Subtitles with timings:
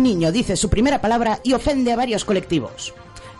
[0.00, 2.94] Un niño dice su primera palabra y ofende a varios colectivos.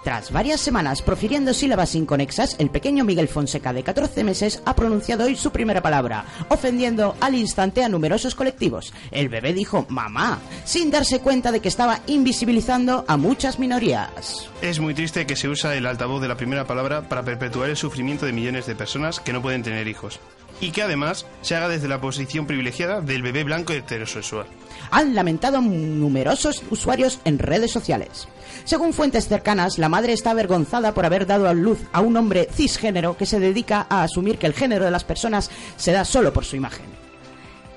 [0.04, 5.24] Tras varias semanas profiriendo sílabas inconexas, el pequeño Miguel Fonseca de 14 meses ha pronunciado
[5.24, 8.92] hoy su primera palabra, ofendiendo al instante a numerosos colectivos.
[9.10, 14.50] El bebé dijo mamá, sin darse cuenta de que estaba invisibilizando a muchas minorías.
[14.60, 17.78] Es muy triste que se usa el altavoz de la primera palabra para perpetuar el
[17.78, 20.20] sufrimiento de millones de personas que no pueden tener hijos.
[20.60, 24.46] Y que además se haga desde la posición privilegiada del bebé blanco heterosexual.
[24.90, 28.28] Han lamentado numerosos usuarios en redes sociales.
[28.64, 32.48] Según fuentes cercanas, la madre está avergonzada por haber dado a luz a un hombre
[32.52, 36.32] cisgénero que se dedica a asumir que el género de las personas se da solo
[36.32, 36.86] por su imagen.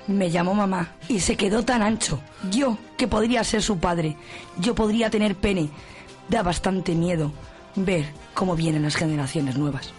[0.06, 2.20] Me llamó mamá y se quedó tan ancho.
[2.50, 4.16] Yo, que podría ser su padre,
[4.58, 5.70] yo podría tener pene.
[6.28, 7.32] Da bastante miedo
[7.74, 9.92] ver cómo vienen las generaciones nuevas.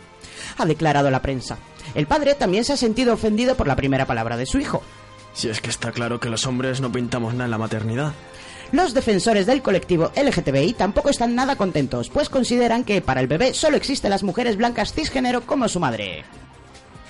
[0.57, 1.57] Ha declarado la prensa.
[1.95, 4.83] El padre también se ha sentido ofendido por la primera palabra de su hijo.
[5.33, 8.13] Si es que está claro que los hombres no pintamos nada en la maternidad.
[8.71, 13.53] Los defensores del colectivo LGTBI tampoco están nada contentos, pues consideran que para el bebé
[13.53, 16.23] solo existen las mujeres blancas cisgénero como su madre.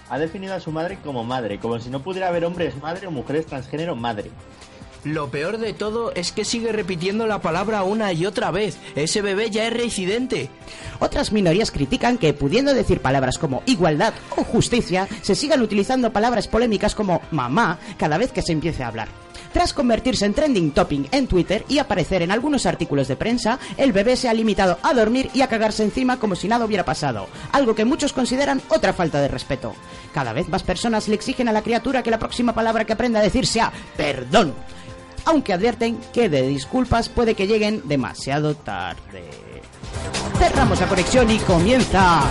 [0.09, 3.11] Ha definido a su madre como madre, como si no pudiera haber hombres madre o
[3.11, 4.29] mujeres transgénero madre.
[5.05, 8.79] Lo peor de todo es que sigue repitiendo la palabra una y otra vez.
[8.95, 10.49] Ese bebé ya es reincidente.
[10.99, 16.47] Otras minorías critican que, pudiendo decir palabras como igualdad o justicia, se sigan utilizando palabras
[16.47, 19.07] polémicas como mamá cada vez que se empiece a hablar.
[19.53, 23.93] Tras convertirse en trending topping en Twitter y aparecer en algunos artículos de prensa, el
[23.93, 27.27] bebé se ha limitado a dormir y a cagarse encima como si nada hubiera pasado,
[27.53, 29.73] algo que muchos consideran otra falta de respeto.
[30.13, 33.21] Cada vez más personas le exigen a la criatura que la próxima palabra que aprenda
[33.21, 34.53] a decir sea perdón,
[35.25, 39.23] aunque advierten que de disculpas puede que lleguen demasiado tarde.
[40.37, 42.23] Cerramos la conexión y comienza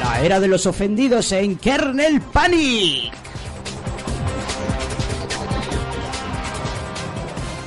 [0.00, 3.12] la era de los ofendidos en Kernel Panic.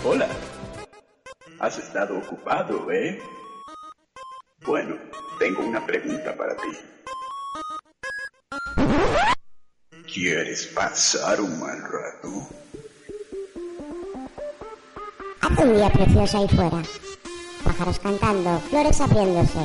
[0.03, 0.27] Hola.
[1.59, 3.21] Has estado ocupado, ¿eh?
[4.65, 4.95] Bueno,
[5.37, 6.69] tengo una pregunta para ti.
[10.11, 12.47] ¿Quieres pasar un mal rato?
[15.41, 16.81] Hace un día precioso ahí fuera.
[17.63, 19.59] Pájaros cantando, flores abriéndose.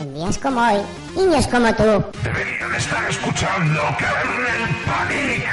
[0.00, 0.80] En días como hoy,
[1.16, 2.04] niños como tú.
[2.22, 5.48] Deberían estar escuchando Kernel Panic.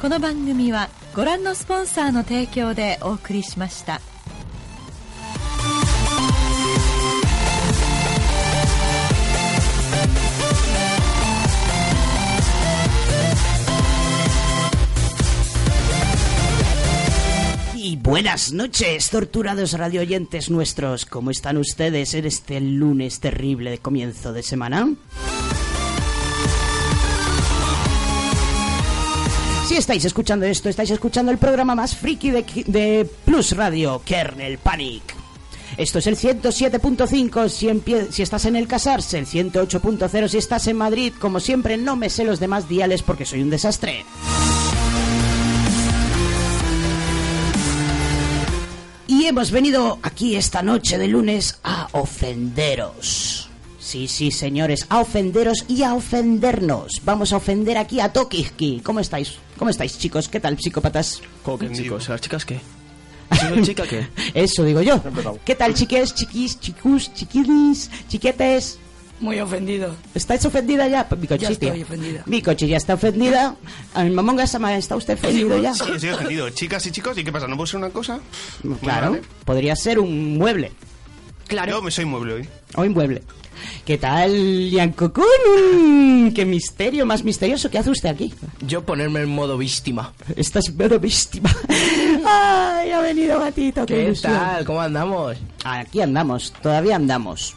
[0.00, 4.00] この番組はご覧のスポンサーの提供でお送りしました。
[17.74, 21.06] Y buenas noches, torturados radioyentes nuestros.
[21.06, 24.88] ¿Cómo están ustedes en este lunes terrible de comienzo de semana?
[29.71, 35.15] Si estáis escuchando esto, estáis escuchando el programa más friki de, Plus Radio, Kernel Panic.
[35.77, 40.75] Esto es el 107.5 si, si estás en el Casarse, el 108.0 si estás en
[40.75, 41.13] Madrid.
[41.17, 44.03] Como siempre, no me sé los demás diales porque soy un desastre.
[49.07, 53.40] Y hemos venido aquí esta noche de lunes a ofenderos.
[53.91, 57.01] Sí, sí, señores, a ofenderos y a ofendernos.
[57.03, 58.79] Vamos a ofender aquí a Tokiski.
[58.85, 59.33] ¿Cómo estáis?
[59.57, 60.29] ¿Cómo estáis, chicos?
[60.29, 61.21] ¿Qué tal, psicópatas?
[61.43, 62.07] ¿Cómo que chicos?
[62.07, 62.61] ¿Las chicas qué?
[63.63, 64.07] chica qué?
[64.33, 65.03] Eso digo yo.
[65.43, 68.79] ¿Qué tal, chiques, chiquis, chicus, chiquilis, chiquetes?
[69.19, 69.93] Muy ofendido.
[70.15, 71.05] ¿Estáis ofendida ya?
[71.19, 72.23] Mi coche, ya estoy ofendida.
[72.27, 73.57] Mi coche ya está ofendida.
[73.97, 75.73] Mi mamón Gasama, ¿está usted ofendido ya?
[75.73, 76.49] Sí, estoy ofendido.
[76.51, 77.45] Chicas y chicos, ¿y qué pasa?
[77.45, 78.21] ¿No puede ser una cosa?
[78.81, 80.71] Claro, podría ser un mueble.
[81.47, 81.73] Claro.
[81.73, 82.49] Yo me soy mueble hoy.
[82.75, 83.21] Hoy mueble.
[83.85, 86.31] ¿Qué tal, Yankokun?
[86.33, 87.69] ¡Qué misterio más misterioso!
[87.69, 88.33] ¿Qué hace usted aquí?
[88.61, 90.13] Yo ponerme en modo víctima.
[90.35, 91.55] Estás en modo víctima.
[92.25, 93.85] ¡Ay, ha venido gatito!
[93.85, 94.65] ¿Qué, tal?
[94.65, 95.37] ¿Cómo andamos?
[95.63, 97.55] Aquí andamos, todavía andamos.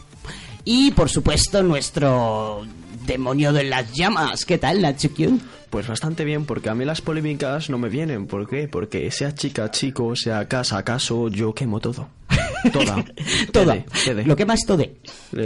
[0.64, 2.66] Y, por supuesto, nuestro
[3.06, 4.44] demonio de las llamas.
[4.44, 5.40] ¿Qué tal, Nachukyun?
[5.70, 8.26] Pues bastante bien, porque a mí las polémicas no me vienen.
[8.26, 8.68] ¿Por qué?
[8.68, 12.08] Porque sea chica, chico, sea casa, acaso, yo quemo todo.
[12.72, 13.04] Toda.
[13.52, 13.84] Toda.
[14.24, 14.84] Lo que más todo.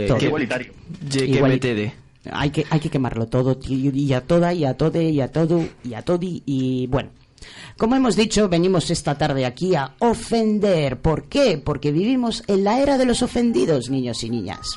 [0.07, 0.21] todo.
[0.21, 0.71] Igualitario.
[1.13, 1.91] Igualitario.
[2.31, 5.65] Hay que, hay que quemarlo todo, y a toda, y a todo, y a todo,
[5.83, 7.09] y a todo, y bueno.
[7.77, 10.99] Como hemos dicho, venimos esta tarde aquí a ofender.
[10.99, 11.57] ¿Por qué?
[11.57, 14.67] Porque vivimos en la era de los ofendidos, niños y niñas.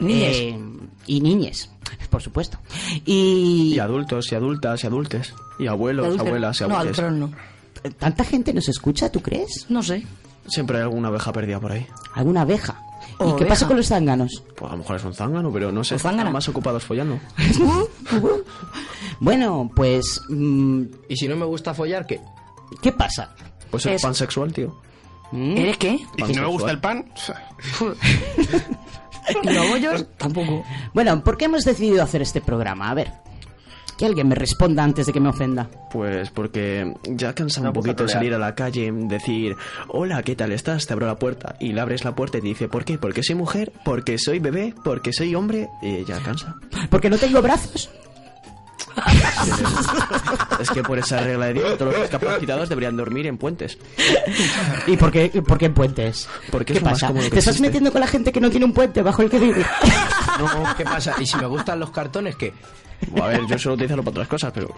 [0.00, 0.58] Eh,
[1.06, 1.70] y niñes,
[2.10, 2.58] por supuesto.
[3.06, 3.72] Y...
[3.74, 5.34] y adultos, y adultas, y adultes.
[5.58, 6.98] Y abuelos, abuelas, y abuelos.
[6.98, 7.32] No, no.
[7.98, 9.66] ¿Tanta gente nos escucha, tú crees?
[9.68, 10.04] No sé.
[10.46, 11.86] Siempre hay alguna abeja perdida por ahí.
[12.14, 12.80] ¿Alguna abeja?
[13.20, 14.42] ¿Y qué pasa con los zánganos?
[14.56, 15.94] Pues a lo mejor es un zángano, pero no sé.
[15.96, 17.18] Están más ocupados follando.
[19.20, 20.20] Bueno, pues...
[20.28, 22.20] mm, Y si no me gusta follar, ¿qué?
[22.82, 23.34] ¿Qué pasa?
[23.70, 24.76] Pues es Es- pansexual, tío.
[25.32, 25.56] ¿Mm?
[25.56, 25.98] ¿Eres qué?
[26.16, 27.04] Y si no me gusta el pan,
[29.42, 30.06] ¿Y los bollos?
[30.18, 30.64] Tampoco.
[30.92, 32.90] Bueno, ¿por qué hemos decidido hacer este programa?
[32.90, 33.12] A ver,
[33.96, 35.68] que alguien me responda antes de que me ofenda.
[35.90, 39.56] Pues porque ya cansa No, un poquito salir a la calle, decir,
[39.88, 40.86] hola, ¿qué tal estás?
[40.86, 41.56] Te abro la puerta.
[41.60, 42.98] Y le abres la puerta y te dice, ¿por qué?
[42.98, 43.72] ¿Porque soy mujer?
[43.84, 44.74] ¿Porque soy bebé?
[44.84, 45.68] ¿Porque soy hombre?
[45.82, 46.54] Y ya cansa.
[46.90, 47.90] Porque no tengo brazos.
[50.60, 53.76] Es que por esa regla de Dios, todos los discapacitados deberían dormir en puentes.
[54.86, 56.28] ¿Y por qué, por qué en puentes?
[56.50, 57.12] Porque ¿Qué es lo más pasa?
[57.12, 57.62] ¿Te estás existe.
[57.62, 59.66] metiendo con la gente que no tiene un puente bajo el que vivir?
[60.38, 61.14] No, ¿qué pasa?
[61.20, 62.52] ¿Y si me gustan los cartones, qué?
[63.22, 64.68] A ver, yo suelo utilizarlo para otras cosas, pero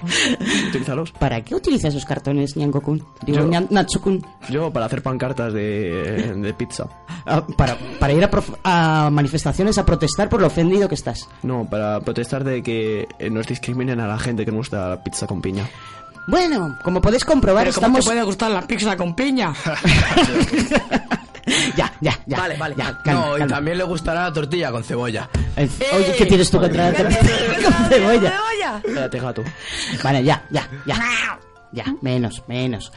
[0.69, 1.12] utilízalos.
[1.12, 3.05] ¿Para qué utilizas esos cartones, Nyango-kun?
[3.25, 4.25] Digo, Yo- Natsu-kun.
[4.50, 6.87] Yo para hacer pancartas de, de pizza.
[7.26, 11.28] Ah, para, para ir a, prof- a manifestaciones a protestar por lo ofendido que estás.
[11.43, 15.02] No, para protestar de que eh, nos discriminen a la gente que no gusta la
[15.02, 15.64] pizza con piña.
[16.29, 18.05] Bueno, como podéis comprobar, Pero ¿cómo estamos...
[18.05, 19.52] te puede gustar la pizza con piña?
[21.76, 22.38] ya, ya, ya.
[22.38, 22.75] Vale, vale.
[22.76, 25.28] Ya, calma, no, y también le gustará la tortilla con cebolla.
[25.56, 27.20] Eh, Oye, ¿qué tienes tú contra la tortilla
[27.64, 28.34] con cebolla?
[28.84, 29.44] Espérate, gato.
[30.02, 31.38] Vale, ya, ya, ya.
[31.76, 32.90] Ya, menos, menos.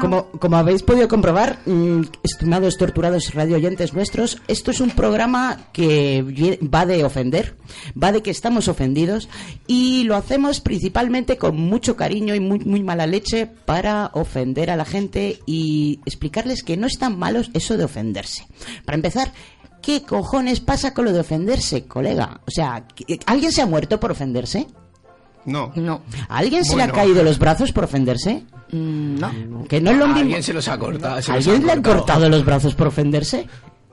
[0.00, 6.24] Como, como habéis podido comprobar, mm, estimados torturados radioyentes nuestros, esto es un programa que
[6.72, 7.56] va de ofender,
[8.00, 9.28] va de que estamos ofendidos
[9.66, 14.76] y lo hacemos principalmente con mucho cariño y muy, muy mala leche para ofender a
[14.76, 18.46] la gente y explicarles que no es tan malo eso de ofenderse.
[18.84, 19.32] Para empezar,
[19.82, 22.40] ¿qué cojones pasa con lo de ofenderse, colega?
[22.46, 24.68] O sea, ¿que- ¿alguien se ha muerto por ofenderse?
[25.46, 25.72] No.
[25.76, 26.02] No.
[26.28, 28.44] ¿A alguien se le han caído los brazos por ofenderse?
[28.72, 29.64] Mm, No.
[29.68, 30.20] Que no es lo ¿A mismo.
[30.22, 31.20] alguien se los ha cortado?
[31.22, 33.46] se ¿A los alguien le han cortado los brazos por ofenderse?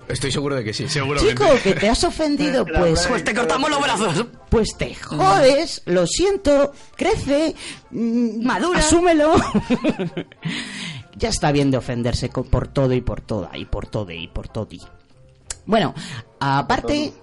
[0.07, 0.89] Estoy seguro de que sí.
[0.89, 1.30] Seguramente.
[1.42, 4.25] Chico, que te has ofendido, pues, Pues te cortamos los brazos.
[4.50, 7.56] pues te jodes, lo siento, crece,
[7.92, 8.80] mm, Madura.
[8.80, 9.33] asúmelo.
[11.15, 14.48] ya está bien de ofenderse por todo y por toda y por todo y por
[14.50, 14.68] todo.
[15.65, 15.94] Bueno,
[16.39, 17.13] aparte,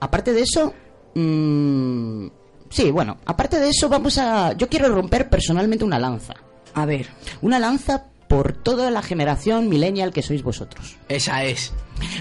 [0.00, 0.74] aparte de eso,
[1.14, 2.26] mm,
[2.74, 6.34] sí, bueno, aparte de eso vamos a, yo quiero romper personalmente una lanza,
[6.74, 7.06] A ver.
[7.40, 10.96] una lanza por toda la generación millennial que sois vosotros.
[11.08, 11.72] Esa es.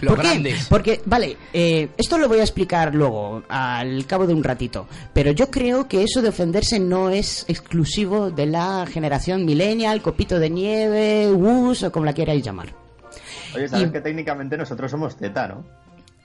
[0.01, 0.27] Lo ¿Por qué?
[0.27, 0.55] grande.
[0.69, 4.85] Porque, vale, eh, esto lo voy a explicar luego, al cabo de un ratito.
[5.13, 10.37] Pero yo creo que eso de ofenderse no es exclusivo de la generación millennial, copito
[10.39, 12.67] de nieve, wus o como la queráis llamar.
[13.55, 15.63] Oye, sabes Y- que técnicamente nosotros somos Z, ¿no?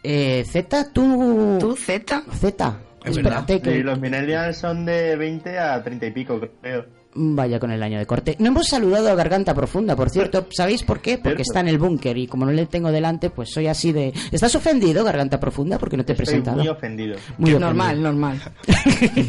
[0.02, 1.56] Eh, Z, tú...
[1.60, 2.25] ¿Tú, Z?
[2.40, 2.78] Z.
[3.05, 3.79] Es Espérate que...
[3.79, 6.87] Y los millennials son de 20 a 30 y pico, creo.
[7.21, 8.37] Vaya con el año de corte.
[8.39, 10.47] No hemos saludado a Garganta Profunda, por cierto.
[10.50, 11.19] ¿Sabéis por qué?
[11.19, 14.12] Porque está en el búnker y como no le tengo delante, pues soy así de...
[14.31, 15.79] ¿Estás ofendido, Garganta Profunda?
[15.79, 16.59] Porque no te he Estoy presentado.
[16.59, 17.17] muy ofendido.
[17.39, 17.61] Muy ofendido.
[17.61, 18.41] Normal, normal.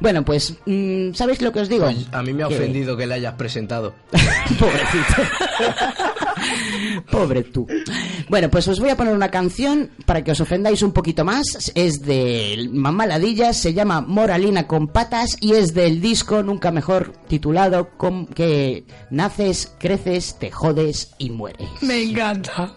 [0.00, 1.84] Bueno, pues, mm, ¿sabéis lo que os digo?
[1.86, 3.94] Pues a mí me ha Que- ofendido que le hayas presentado.
[4.58, 5.22] Pobrecito.
[7.10, 7.66] Pobre tú.
[8.28, 11.72] Bueno, pues os voy a poner una canción para que os ofendáis un poquito más.
[11.74, 17.12] Es de Mamá Ladillas, se llama Moralina con patas y es del disco nunca mejor
[17.28, 17.90] titulado
[18.34, 21.68] que naces, creces, te jodes y mueres.
[21.80, 22.76] Me encanta.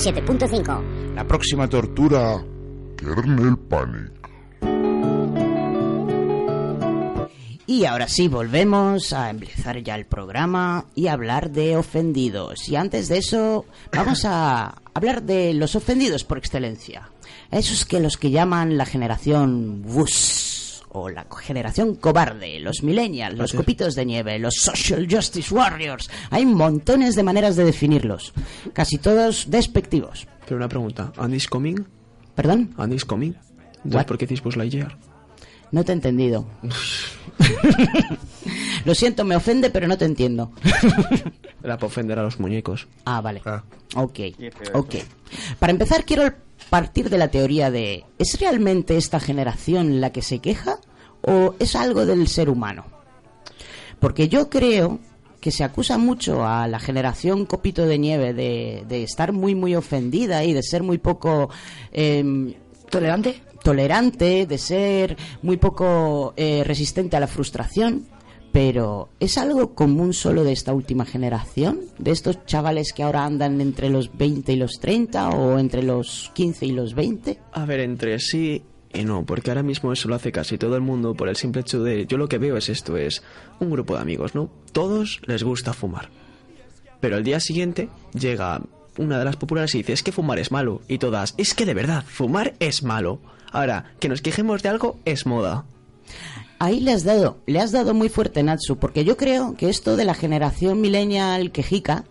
[0.00, 1.14] ...107.5...
[1.14, 2.42] La próxima tortura.
[2.96, 4.12] Kernel Panic.
[7.66, 12.66] Y ahora sí, volvemos a empezar ya el programa y a hablar de ofendidos.
[12.70, 17.10] Y antes de eso, vamos a hablar de los ofendidos por excelencia.
[17.50, 20.39] Esos que los que llaman la generación WUS
[20.90, 26.10] o la generación cobarde, los millennials, los copitos de nieve, los social justice warriors.
[26.30, 28.32] Hay montones de maneras de definirlos,
[28.72, 30.26] casi todos despectivos.
[30.44, 31.84] Pero una pregunta, ¿Andy's coming?
[32.34, 32.74] ¿Perdón?
[32.76, 33.34] ¿Andy's coming?
[34.06, 35.09] ¿por qué decís Buzz Lightyear?
[35.72, 36.46] No te he entendido.
[38.84, 40.50] Lo siento, me ofende, pero no te entiendo.
[41.62, 42.88] Era para ofender a los muñecos.
[43.04, 43.42] Ah, vale.
[43.94, 44.94] Ok, feo ok.
[45.58, 46.32] Para empezar, quiero
[46.70, 50.78] partir de la teoría de ¿es realmente esta generación la que se queja
[51.22, 52.84] o es algo del ser humano?
[53.98, 54.98] Porque yo creo
[55.40, 59.74] que se acusa mucho a la generación copito de nieve de, de estar muy muy
[59.74, 61.50] ofendida y de ser muy poco
[61.92, 62.54] em,
[62.90, 68.06] tolerante tolerante de ser muy poco eh, resistente a la frustración
[68.52, 71.82] pero ¿es algo común solo de esta última generación?
[71.98, 76.32] ¿De estos chavales que ahora andan entre los 20 y los 30 o entre los
[76.34, 77.38] 15 y los 20?
[77.52, 78.62] A ver, entre sí
[78.92, 81.60] y no, porque ahora mismo eso lo hace casi todo el mundo por el simple
[81.60, 82.06] hecho de...
[82.06, 83.22] Yo lo que veo es esto, es
[83.60, 84.50] un grupo de amigos, ¿no?
[84.72, 86.10] Todos les gusta fumar.
[86.98, 87.88] Pero al día siguiente
[88.18, 88.60] llega
[88.98, 90.82] una de las populares y dice, es que fumar es malo.
[90.88, 93.20] Y todas, es que de verdad, fumar es malo.
[93.52, 95.64] Ahora, que nos quejemos de algo es moda.
[96.58, 99.96] Ahí le has dado, le has dado muy fuerte, Natsu, porque yo creo que esto
[99.96, 102.04] de la generación millennial quejica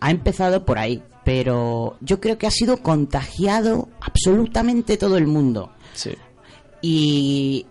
[0.00, 5.72] ha empezado por ahí, pero yo creo que ha sido contagiado absolutamente todo el mundo.
[5.94, 6.16] Sí.
[6.82, 7.64] Y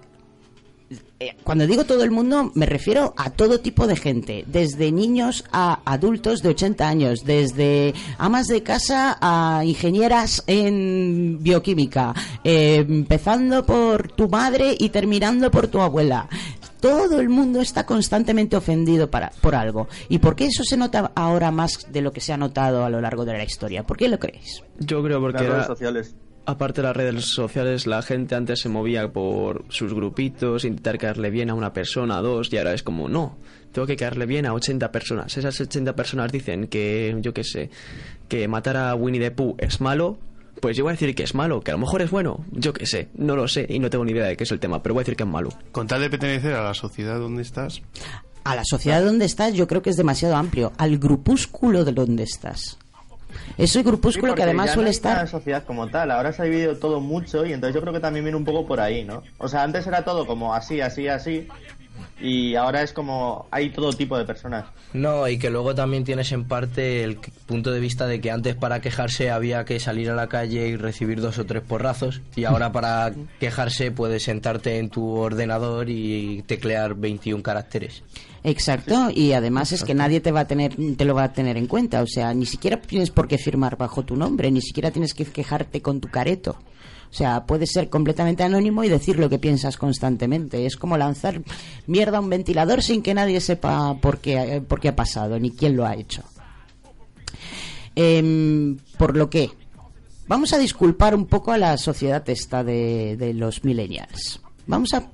[1.23, 5.43] eh, cuando digo todo el mundo, me refiero a todo tipo de gente, desde niños
[5.51, 12.13] a adultos de 80 años, desde amas de casa a ingenieras en bioquímica,
[12.43, 16.27] eh, empezando por tu madre y terminando por tu abuela.
[16.79, 19.87] Todo el mundo está constantemente ofendido para, por algo.
[20.09, 22.89] ¿Y por qué eso se nota ahora más de lo que se ha notado a
[22.89, 23.83] lo largo de la historia?
[23.83, 24.61] ¿Por qué lo creéis?
[24.79, 26.15] Yo creo porque Las redes sociales.
[26.45, 31.29] Aparte de las redes sociales, la gente antes se movía por sus grupitos, intentar caerle
[31.29, 33.37] bien a una persona, a dos, y ahora es como, no,
[33.71, 35.37] tengo que caerle bien a 80 personas.
[35.37, 37.69] Esas 80 personas dicen que, yo qué sé,
[38.27, 40.17] que matar a Winnie the Pooh es malo,
[40.61, 42.73] pues yo voy a decir que es malo, que a lo mejor es bueno, yo
[42.73, 44.83] qué sé, no lo sé y no tengo ni idea de qué es el tema,
[44.83, 45.49] pero voy a decir que es malo.
[45.71, 47.81] Con tal de pertenecer a la sociedad donde estás,
[48.43, 50.73] A la sociedad donde estás yo creo que es demasiado amplio.
[50.77, 52.77] Al grupúsculo de donde estás.
[53.57, 55.17] Ese Sí, grupúsculo que además ya suele no hay estar...
[55.17, 57.99] una sociedad como tal, ahora se ha dividido todo mucho y entonces yo creo que
[57.99, 59.23] también viene un poco por ahí, ¿no?
[59.37, 61.47] O sea, antes era todo como así, así, así
[62.21, 64.65] Y ahora es como hay todo tipo de personas.
[64.93, 68.55] No, y que luego también tienes en parte el punto de vista de que antes
[68.55, 72.45] para quejarse había que salir a la calle y recibir dos o tres porrazos y
[72.45, 78.03] ahora para quejarse puedes sentarte en tu ordenador y teclear 21 caracteres.
[78.43, 81.55] Exacto, y además es que nadie te va a tener, te lo va a tener
[81.55, 84.91] en cuenta, o sea, ni siquiera tienes por qué firmar bajo tu nombre, ni siquiera
[84.91, 86.57] tienes que quejarte con tu careto.
[87.09, 90.65] O sea, puedes ser completamente anónimo y decir lo que piensas constantemente.
[90.65, 91.43] Es como lanzar
[91.85, 95.39] mierda a un ventilador sin que nadie sepa por qué, eh, por qué ha pasado,
[95.39, 96.23] ni quién lo ha hecho.
[97.95, 99.51] Em, por lo que,
[100.27, 104.41] vamos a disculpar un poco a la sociedad esta de, de los millennials.
[104.65, 105.07] Vamos a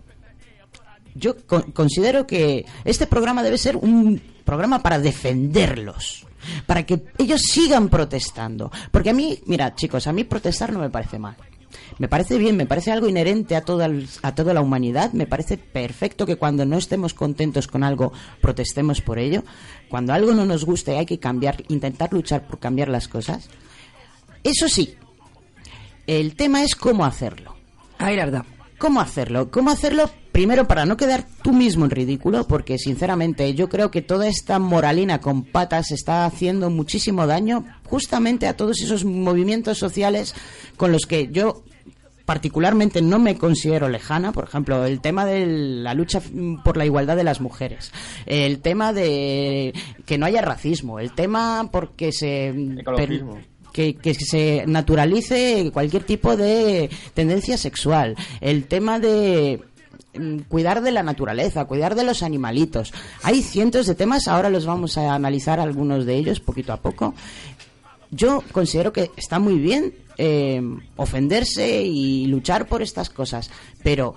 [1.15, 6.25] yo con- considero que este programa debe ser un programa para defenderlos,
[6.65, 8.71] para que ellos sigan protestando.
[8.91, 11.35] Porque a mí, mira, chicos, a mí protestar no me parece mal.
[11.99, 15.11] Me parece bien, me parece algo inherente a toda, el- a toda la humanidad.
[15.13, 18.11] Me parece perfecto que cuando no estemos contentos con algo,
[18.41, 19.43] protestemos por ello.
[19.89, 23.49] Cuando algo no nos guste, hay que cambiar, intentar luchar por cambiar las cosas.
[24.43, 24.95] Eso sí,
[26.07, 27.55] el tema es cómo hacerlo.
[27.97, 28.45] Ay, la verdad.
[28.77, 29.51] ¿Cómo hacerlo?
[29.51, 30.09] ¿Cómo hacerlo?
[30.39, 34.57] Primero, para no quedar tú mismo en ridículo, porque sinceramente yo creo que toda esta
[34.57, 40.33] moralina con patas está haciendo muchísimo daño justamente a todos esos movimientos sociales
[40.77, 41.63] con los que yo
[42.23, 46.21] particularmente no me considero lejana, por ejemplo, el tema de la lucha
[46.63, 47.91] por la igualdad de las mujeres,
[48.25, 49.73] el tema de
[50.05, 52.77] que no haya racismo, el tema porque se
[53.73, 59.61] que, que se naturalice cualquier tipo de tendencia sexual, el tema de
[60.47, 62.93] cuidar de la naturaleza, cuidar de los animalitos.
[63.23, 67.13] Hay cientos de temas, ahora los vamos a analizar algunos de ellos poquito a poco.
[68.11, 70.61] Yo considero que está muy bien eh,
[70.95, 73.51] ofenderse y luchar por estas cosas,
[73.83, 74.15] pero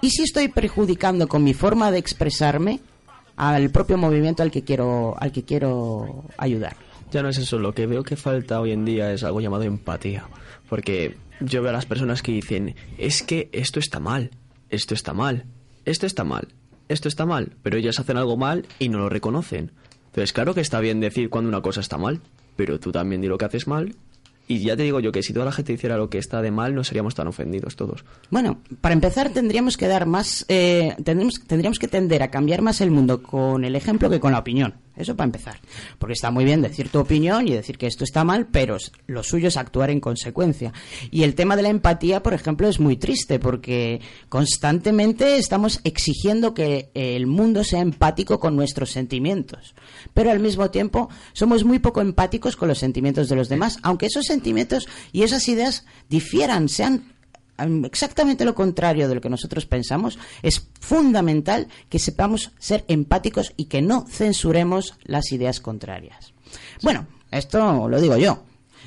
[0.00, 2.80] ¿y si estoy perjudicando con mi forma de expresarme
[3.36, 6.76] al propio movimiento al que quiero al que quiero ayudar?
[7.10, 9.64] Ya no es eso, lo que veo que falta hoy en día es algo llamado
[9.64, 10.24] empatía.
[10.68, 14.30] Porque yo veo a las personas que dicen, es que esto está mal,
[14.72, 15.44] esto está mal,
[15.84, 16.48] esto está mal,
[16.88, 19.70] esto está mal, pero ellas hacen algo mal y no lo reconocen.
[20.06, 22.20] Entonces, claro que está bien decir cuando una cosa está mal,
[22.56, 23.94] pero tú también di lo que haces mal.
[24.48, 26.50] Y ya te digo yo que si toda la gente hiciera lo que está de
[26.50, 28.04] mal, no seríamos tan ofendidos todos.
[28.30, 32.80] Bueno, para empezar tendríamos que dar más, eh, tendríamos, tendríamos que tender a cambiar más
[32.80, 34.74] el mundo con el ejemplo que con la opinión.
[34.96, 35.58] Eso para empezar.
[35.98, 38.76] Porque está muy bien decir tu opinión y decir que esto está mal, pero
[39.06, 40.72] lo suyo es actuar en consecuencia.
[41.10, 46.52] Y el tema de la empatía, por ejemplo, es muy triste porque constantemente estamos exigiendo
[46.52, 49.74] que el mundo sea empático con nuestros sentimientos.
[50.12, 54.06] Pero al mismo tiempo somos muy poco empáticos con los sentimientos de los demás, aunque
[54.06, 57.12] esos sentimientos y esas ideas difieran, sean
[57.84, 63.66] exactamente lo contrario de lo que nosotros pensamos, es fundamental que sepamos ser empáticos y
[63.66, 66.32] que no censuremos las ideas contrarias.
[66.82, 68.44] Bueno, esto lo digo yo.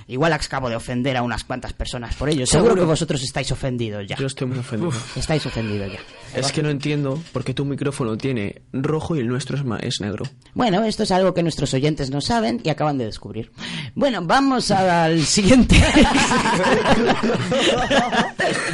[0.08, 2.46] Igual acabo de ofender a unas cuantas personas por ello.
[2.46, 2.82] Seguro, Seguro.
[2.84, 4.16] que vosotros estáis ofendidos ya.
[4.18, 4.92] Yo estoy muy ofendido.
[5.16, 6.00] Estáis ofendidos ya.
[6.40, 9.80] Es que no entiendo por qué tu micrófono tiene rojo y el nuestro es, ma-
[9.80, 10.26] es negro.
[10.54, 13.52] Bueno, esto es algo que nuestros oyentes no saben y acaban de descubrir.
[13.96, 15.76] Bueno, vamos al siguiente.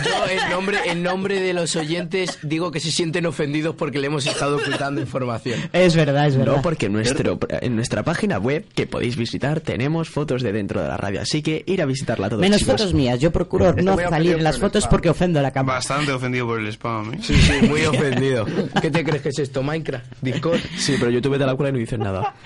[0.06, 4.08] Yo en nombre, en nombre de los oyentes digo que se sienten ofendidos porque le
[4.08, 5.60] hemos estado ocultando información.
[5.74, 6.56] es verdad, es verdad.
[6.58, 10.82] No, porque en, nuestro, en nuestra página web que podéis visitar tenemos fotos de dentro
[10.82, 12.42] de la radio, así que ir a visitarla todos.
[12.42, 12.74] Menos chicos.
[12.80, 13.20] fotos mías.
[13.20, 15.78] Yo procuro no salir en las fotos porque ofendo a la cámara.
[15.78, 17.20] Bastante ofendido por el spam, ¿eh?
[17.22, 18.46] Sí, sí, muy ofendido.
[18.82, 20.06] ¿Qué te crees que es esto, Minecraft?
[20.22, 20.60] Discord.
[20.78, 22.36] Sí, pero YouTube te la cuela y no dices nada.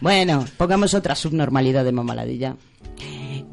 [0.00, 2.56] Bueno, pongamos otra subnormalidad de mamaladilla.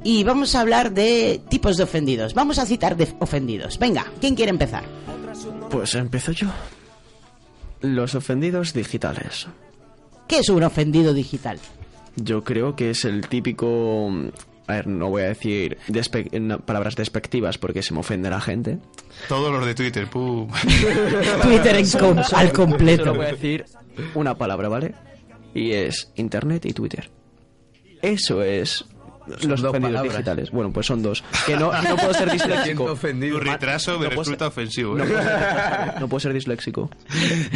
[0.04, 2.34] Y vamos a hablar de tipos de ofendidos.
[2.34, 3.78] Vamos a citar de ofendidos.
[3.80, 4.84] Venga, ¿quién quiere empezar?
[5.70, 6.48] Pues empiezo yo.
[7.82, 9.48] Los ofendidos digitales.
[10.28, 11.60] ¿Qué es un ofendido digital?
[12.16, 14.10] Yo creo que es el típico...
[14.68, 18.40] A ver, no voy a decir despe- no, palabras despectivas porque se me ofende la
[18.40, 18.78] gente.
[19.28, 20.48] Todos los de Twitter, pu.
[21.42, 23.04] Twitter en com- al completo.
[23.06, 23.66] Solo voy a decir
[24.16, 24.94] una palabra, ¿vale?
[25.54, 27.10] Y es Internet y Twitter.
[28.02, 28.86] Eso es
[29.40, 30.14] Son los dos ofendidos palabras.
[30.14, 30.52] digitales.
[30.52, 31.24] Bueno, pues son dos.
[31.46, 32.84] Que no, no puedo ser disléxico.
[32.86, 33.38] ofendido.
[33.40, 34.98] Tu retraso me No resulta ofensivo.
[34.98, 35.08] No ¿eh?
[35.08, 36.90] puedo, ser- no puedo ser disléxico.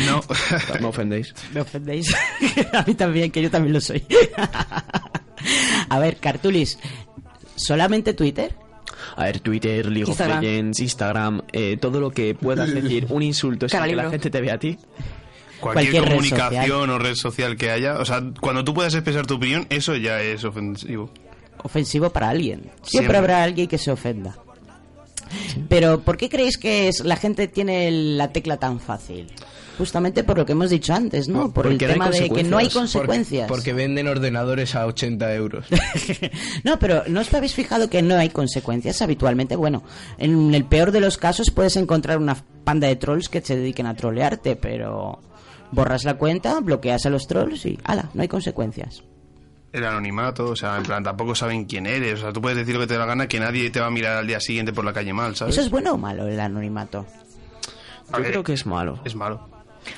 [0.06, 0.22] No.
[0.80, 1.34] Me ofendéis.
[1.54, 2.14] Me ofendéis.
[2.74, 4.04] a mí también, que yo también lo soy.
[5.90, 6.80] a ver, Cartulis,
[7.56, 8.56] ¿solamente Twitter?
[9.16, 10.38] A ver, Twitter, League Instagram.
[10.40, 14.10] of Legends, Instagram, eh, todo lo que puedas decir, un insulto sin Cara que la
[14.10, 14.78] gente te vea a ti.
[15.60, 16.90] Cualquier, Cualquier red comunicación social.
[16.90, 20.22] o red social que haya, o sea, cuando tú puedas expresar tu opinión, eso ya
[20.22, 21.10] es ofensivo.
[21.65, 22.60] Ofensivo para alguien.
[22.62, 23.17] Siempre, Siempre.
[23.17, 24.38] habrá alguien que se ofenda.
[25.67, 29.25] Pero ¿por qué creéis que es, la gente tiene la tecla tan fácil?
[29.80, 31.51] Justamente por lo que hemos dicho antes, ¿no?
[31.51, 32.73] Por el Porque tema de que no hay consecuencias.
[32.73, 33.47] consecuencias.
[33.47, 35.65] Porque, porque venden ordenadores a 80 euros.
[36.63, 39.56] No, pero ¿no os habéis fijado que no hay consecuencias habitualmente?
[39.56, 39.84] Bueno,
[40.19, 43.88] en el peor de los casos puedes encontrar una panda de trolls que se dediquen
[43.88, 45.19] a trolearte, pero
[45.71, 48.10] borras la cuenta, bloqueas a los trolls y ¡hala!
[48.13, 49.04] No hay consecuencias.
[49.76, 52.20] El anonimato, o sea, en plan, tampoco saben quién eres.
[52.20, 53.88] O sea, tú puedes decir lo que te da la gana que nadie te va
[53.88, 55.56] a mirar al día siguiente por la calle mal, ¿sabes?
[55.56, 57.06] ¿Eso es bueno o malo, el anonimato?
[58.12, 59.00] A Yo ver, creo que es malo.
[59.04, 59.50] Es malo.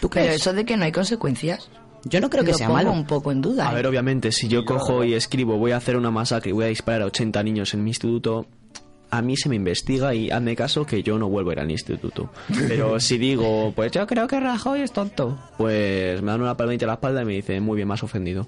[0.02, 1.70] ¿Tú Pero eso de que no hay consecuencias.
[2.06, 2.92] Yo no creo que lo sea pongo malo.
[2.92, 3.70] un poco en duda.
[3.70, 3.76] A ¿eh?
[3.76, 6.70] ver, obviamente, si yo cojo y escribo voy a hacer una masacre y voy a
[6.70, 8.48] disparar a 80 niños en mi instituto,
[9.12, 11.70] a mí se me investiga y hazme caso que yo no vuelvo a ir al
[11.72, 12.32] instituto.
[12.68, 16.86] Pero si digo, pues yo creo que Rajoy es tonto, pues me dan una palmadita
[16.86, 18.48] en la espalda y me dicen, muy bien, has ofendido.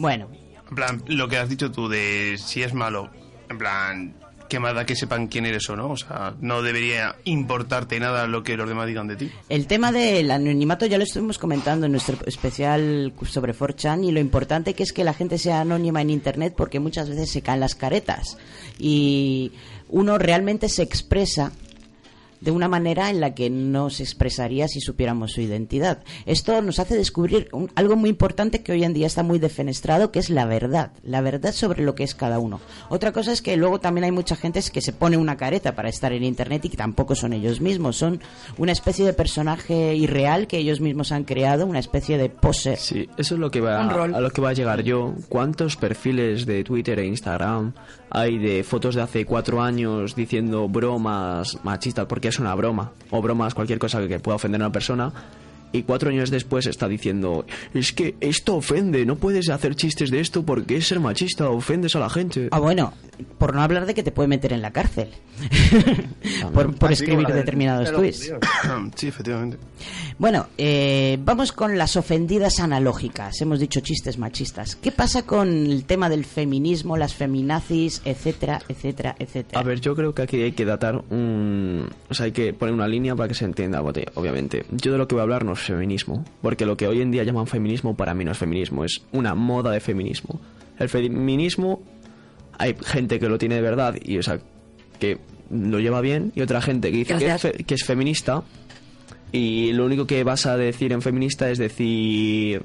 [0.00, 0.28] Bueno,
[0.70, 3.10] En plan, lo que has dicho tú de si es malo,
[3.50, 4.14] en plan,
[4.48, 5.90] qué más da que sepan quién eres o no.
[5.90, 9.30] O sea, no debería importarte nada lo que los demás digan de ti.
[9.48, 14.20] el tema del anonimato ya lo estuvimos comentando en nuestro especial sobre 4chan y lo
[14.20, 17.60] importante que es que la gente sea anónima en internet porque muchas veces se caen
[17.60, 18.38] las caretas
[18.78, 19.52] y
[19.88, 21.52] uno realmente se expresa
[22.40, 26.02] de una manera en la que no se expresaría si supiéramos su identidad.
[26.26, 30.10] Esto nos hace descubrir un- algo muy importante que hoy en día está muy defenestrado,
[30.12, 32.60] que es la verdad, la verdad sobre lo que es cada uno.
[32.88, 35.88] Otra cosa es que luego también hay mucha gente que se pone una careta para
[35.88, 38.20] estar en Internet y que tampoco son ellos mismos, son
[38.58, 42.76] una especie de personaje irreal que ellos mismos han creado, una especie de pose.
[42.76, 45.14] Sí, eso es lo que va a lo que va a llegar yo.
[45.28, 47.72] ¿Cuántos perfiles de Twitter e Instagram
[48.10, 53.22] hay de fotos de hace cuatro años diciendo bromas machistas porque es una broma o
[53.22, 55.12] bromas cualquier cosa que pueda ofender a una persona?
[55.72, 60.20] Y cuatro años después está diciendo es que esto ofende, no puedes hacer chistes de
[60.20, 62.48] esto porque es ser machista, ofendes a la gente.
[62.50, 62.92] Ah, bueno,
[63.38, 65.08] por no hablar de que te puede meter en la cárcel
[66.54, 68.32] por, escribir determinados tweets.
[68.96, 69.58] sí, efectivamente.
[70.18, 73.40] Bueno, eh, vamos con las ofendidas analógicas.
[73.40, 74.76] Hemos dicho chistes machistas.
[74.76, 79.60] ¿Qué pasa con el tema del feminismo, las feminazis, etcétera, etcétera, etcétera?
[79.60, 81.88] A ver, yo creo que aquí hay que datar un...
[82.10, 84.66] O sea, hay que poner una línea para que se entienda, obviamente.
[84.70, 87.24] Yo de lo que voy a hablar no feminismo, porque lo que hoy en día
[87.24, 90.40] llaman feminismo para mí no es feminismo, es una moda de feminismo.
[90.78, 91.82] El feminismo,
[92.58, 94.38] hay gente que lo tiene de verdad y, o sea,
[94.98, 95.18] que
[95.50, 97.52] lo lleva bien, y otra gente que dice que es, Gracias.
[97.56, 98.42] fe- que es feminista
[99.32, 102.62] y lo único que vas a decir en feminista es decir...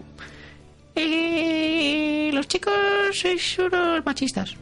[0.95, 2.73] "Eh, los chicos
[3.13, 4.55] sois unos machistas.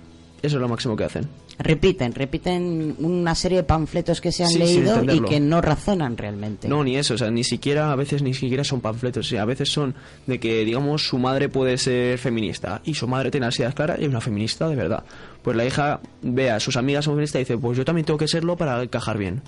[0.43, 1.27] Eso es lo máximo que hacen.
[1.57, 6.17] Repiten, repiten una serie de panfletos que se han Sí, leído y que no razonan
[6.17, 6.67] realmente.
[6.67, 9.43] No, ni eso, o sea, ni siquiera, a veces ni siquiera son panfletos, o sea,
[9.43, 9.95] a veces son
[10.27, 13.99] de que, digamos, su madre puede ser feminista y su madre tiene las ideas claras
[13.99, 15.05] y es una feminista de verdad.
[15.41, 18.27] Pues la hija ve a sus amigas feministas y dice, pues yo también tengo que
[18.27, 19.41] serlo para encajar bien.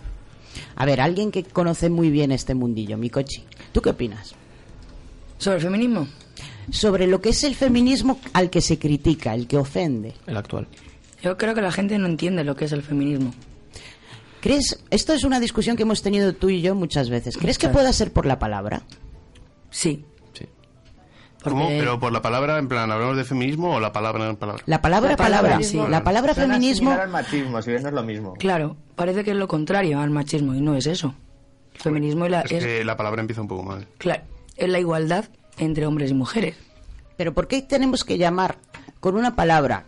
[0.78, 4.34] A ver, alguien que conoce muy bien este mundillo, Mikochi, ¿tú qué opinas?
[5.40, 6.08] ¿Sobre el feminismo?
[6.72, 10.14] Sobre lo que es el feminismo al que se critica, el que ofende.
[10.28, 10.68] El actual.
[11.22, 13.34] Yo creo que la gente no entiende lo que es el feminismo.
[14.42, 14.84] ¿Crees?
[14.92, 17.38] Esto es una discusión que hemos tenido tú y yo muchas veces.
[17.38, 18.84] ¿Crees que pueda ser por la palabra?
[19.72, 20.06] Sí.
[21.44, 21.62] ¿Cómo?
[21.66, 24.64] Porque- Pero por la palabra, en plan, ¿hablamos de feminismo o la palabra en palabra?
[24.66, 25.80] La palabra, La palabra, palabra, sí.
[25.90, 26.92] La palabra Suena feminismo.
[26.92, 28.34] al machismo, si bien no es lo mismo.
[28.34, 31.14] Claro, parece que es lo contrario al machismo y no es eso.
[31.76, 33.86] El feminismo es la, Es es, que la palabra empieza un poco mal.
[34.00, 34.24] claro,
[34.56, 35.26] es la igualdad
[35.58, 36.56] entre hombres y mujeres.
[37.18, 38.58] Pero ¿por qué tenemos que llamar
[39.00, 39.86] con una palabra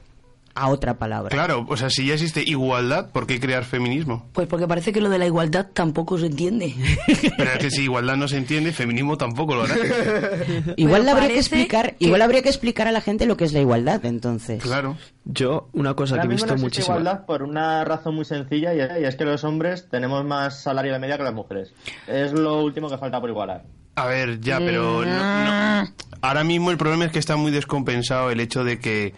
[0.55, 1.29] a otra palabra?
[1.29, 4.25] Claro, o sea, si ya existe igualdad, ¿por qué crear feminismo?
[4.33, 6.73] Pues porque parece que lo de la igualdad tampoco se entiende.
[7.37, 9.75] Pero es que si igualdad no se entiende, feminismo tampoco lo hará.
[10.77, 13.43] Igual Pero habría que explicar, que- igual habría que explicar a la gente lo que
[13.43, 14.63] es la igualdad, entonces.
[14.63, 14.97] Claro.
[15.25, 16.97] Yo, una cosa Ahora que he visto no existe muchísimo...
[16.99, 20.61] igualdad por una razón muy sencilla y es, y es que los hombres tenemos más
[20.63, 21.73] salario de media que las mujeres.
[22.07, 23.63] Es lo último que falta por igualar.
[23.97, 25.91] A ver, ya, pero no- no.
[26.21, 29.15] ahora mismo el problema es que está muy descompensado el hecho de que,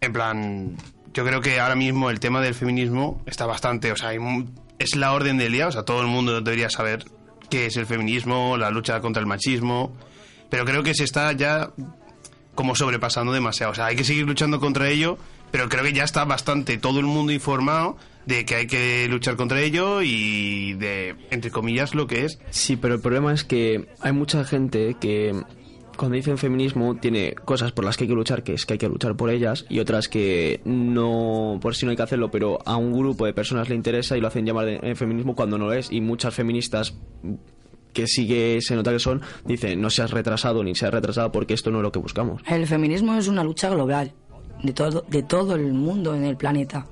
[0.00, 0.76] en plan,
[1.14, 4.18] yo creo que ahora mismo el tema del feminismo está bastante, o sea, hay
[4.80, 7.04] es la orden del día, o sea, todo el mundo debería saber
[7.48, 9.96] qué es el feminismo, la lucha contra el machismo,
[10.50, 11.70] pero creo que se está ya
[12.56, 15.18] como sobrepasando demasiado, o sea, hay que seguir luchando contra ello,
[15.52, 19.36] pero creo que ya está bastante todo el mundo informado de que hay que luchar
[19.36, 22.38] contra ello y de, entre comillas, lo que es.
[22.50, 25.32] Sí, pero el problema es que hay mucha gente que
[25.96, 28.78] cuando dicen feminismo tiene cosas por las que hay que luchar, que es que hay
[28.78, 32.58] que luchar por ellas, y otras que no, por si no hay que hacerlo, pero
[32.66, 35.56] a un grupo de personas le interesa y lo hacen llamar de, eh, feminismo cuando
[35.56, 36.94] no lo es, y muchas feministas
[37.92, 41.54] que sí que se nota que son, dicen no seas retrasado ni seas retrasada porque
[41.54, 42.42] esto no es lo que buscamos.
[42.46, 44.12] El feminismo es una lucha global
[44.62, 46.86] de todo, de todo el mundo en el planeta.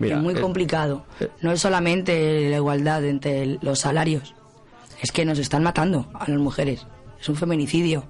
[0.00, 1.04] Mira, es muy eh, complicado.
[1.42, 4.34] No es solamente la igualdad entre los salarios.
[5.00, 6.86] Es que nos están matando a las mujeres.
[7.20, 8.04] Es un feminicidio.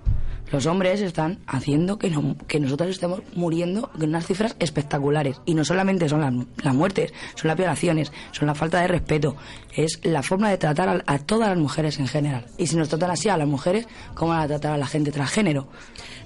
[0.53, 5.41] Los hombres están haciendo que, no- que nosotros estemos muriendo en unas cifras espectaculares.
[5.47, 6.35] Y no solamente son las,
[6.65, 9.37] las muertes, son las violaciones, son la falta de respeto.
[9.77, 12.47] Es la forma de tratar a, a todas las mujeres en general.
[12.59, 15.13] Y si nos tratan así a las mujeres, ¿cómo van a tratar a la gente
[15.13, 15.69] transgénero?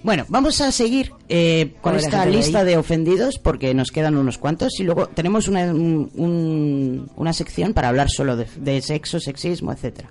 [0.02, 4.78] Bueno, vamos a seguir eh, con esta lista de ofendidos porque nos quedan unos cuantos
[4.80, 9.72] y luego tenemos una, un- un- una sección para hablar solo de, de sexo, sexismo,
[9.72, 10.10] etcétera.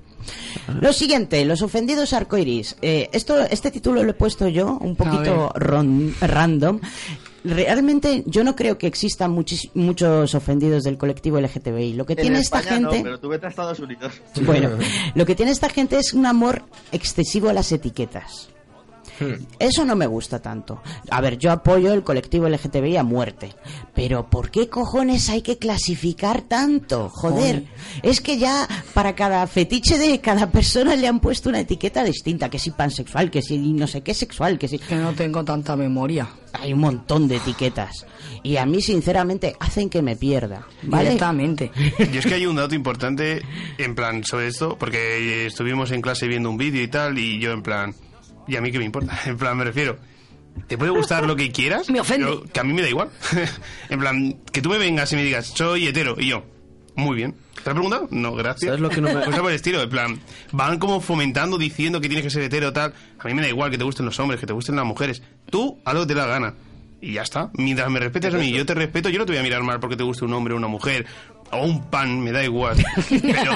[0.82, 2.76] Lo siguiente, los ofendidos arcoiris.
[2.82, 6.80] Eh, esto, este título lo he puesto yo un poquito ron- random.
[7.46, 11.94] Realmente yo no creo que existan muchis- muchos ofendidos del colectivo LGTBI.
[11.94, 12.98] Lo que En tiene esta gente...
[13.00, 14.14] No, pero tú vete a Estados Unidos.
[14.46, 14.70] Bueno,
[15.14, 18.50] lo que tiene esta gente es un amor excesivo a las etiquetas.
[19.60, 20.82] Eso no me gusta tanto.
[21.10, 23.54] A ver, yo apoyo el colectivo LGTBI a muerte.
[23.94, 27.10] Pero ¿por qué cojones hay que clasificar tanto?
[27.10, 27.66] Joder,
[28.02, 32.50] es que ya para cada fetiche de cada persona le han puesto una etiqueta distinta.
[32.50, 34.80] Que si pansexual, que si no sé qué sexual, que si...
[34.80, 36.28] Que no tengo tanta memoria.
[36.54, 38.06] Hay un montón de etiquetas.
[38.44, 40.68] Y a mí, sinceramente, hacen que me pierda.
[40.84, 41.06] ¿Vale?
[41.06, 41.72] Directamente.
[41.98, 43.42] Y es que hay un dato importante
[43.78, 47.52] en plan sobre esto, porque estuvimos en clase viendo un vídeo y tal, y yo
[47.52, 47.96] en plan,
[48.48, 49.18] ¿y a mí qué me importa?
[49.26, 49.98] En plan, me refiero,
[50.68, 51.90] ¿te puede gustar lo que quieras?
[51.90, 52.26] Me ofende.
[52.26, 53.10] Pero que a mí me da igual.
[53.90, 56.44] en plan, que tú me vengas y me digas, soy hetero, y yo,
[56.96, 57.36] muy bien.
[57.64, 58.08] ¿Te has preguntado?
[58.12, 58.66] No, gracias.
[58.70, 60.20] ¿Sabes lo que no me- Cosa por el estilo, en plan,
[60.52, 62.94] van como fomentando, diciendo que tienes que ser hetero, tal.
[63.20, 65.22] A mí me da igual que te gusten los hombres, que te gusten las mujeres.
[65.50, 66.54] Tú, haz lo que te da la gana.
[67.00, 67.50] Y ya está.
[67.56, 69.80] Mientras me respetes a mí yo te respeto, yo no te voy a mirar mal
[69.82, 71.06] porque te guste un hombre o una mujer.
[71.54, 72.78] O un pan, me da igual.
[73.10, 73.54] Pero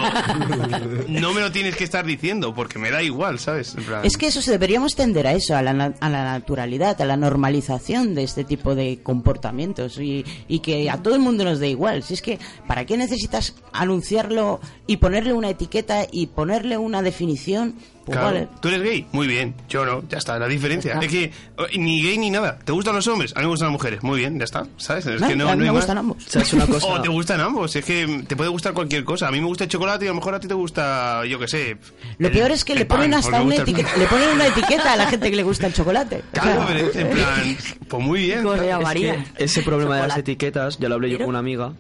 [1.07, 3.75] no me lo tienes que estar diciendo porque me da igual, ¿sabes?
[4.03, 8.15] Es que eso deberíamos tender a eso, a la, a la naturalidad, a la normalización
[8.15, 12.03] de este tipo de comportamientos y, y que a todo el mundo nos dé igual.
[12.03, 17.75] Si es que, ¿para qué necesitas anunciarlo y ponerle una etiqueta y ponerle una definición?
[18.07, 18.47] Pues Claro, vale.
[18.61, 19.05] ¿Tú eres gay?
[19.11, 19.53] Muy bien.
[19.67, 20.93] Yo no, ya está, la diferencia.
[20.93, 21.05] Está.
[21.05, 22.57] Es que eh, ni gay ni nada.
[22.63, 23.33] ¿Te gustan los hombres?
[23.35, 24.01] A mí me gustan las mujeres.
[24.01, 24.65] Muy bien, ya está.
[24.77, 25.05] ¿Sabes?
[25.07, 25.81] Es No, que no, a mí no me más.
[25.81, 26.23] gustan ambos.
[26.25, 26.87] ¿Sabes una cosa?
[26.87, 27.75] O te gustan ambos.
[27.75, 29.27] Es que te puede gustar cualquier cosa.
[29.27, 31.37] A mí me gusta el chocolate y a lo mejor a ti te gusta, yo
[31.37, 31.77] qué sé.
[32.17, 34.93] Lo el- peor es que le ponen pan, hasta una etiqueta, le ponen una etiqueta
[34.93, 36.23] a la gente que le gusta el chocolate.
[36.31, 37.57] Claro, O sea, pero es en plan,
[37.89, 38.41] pues muy bien.
[38.43, 40.19] ¿Cómo se Es que ese problema de las Chocolate.
[40.31, 41.73] etiquetas, ya lo hablé yo con una amiga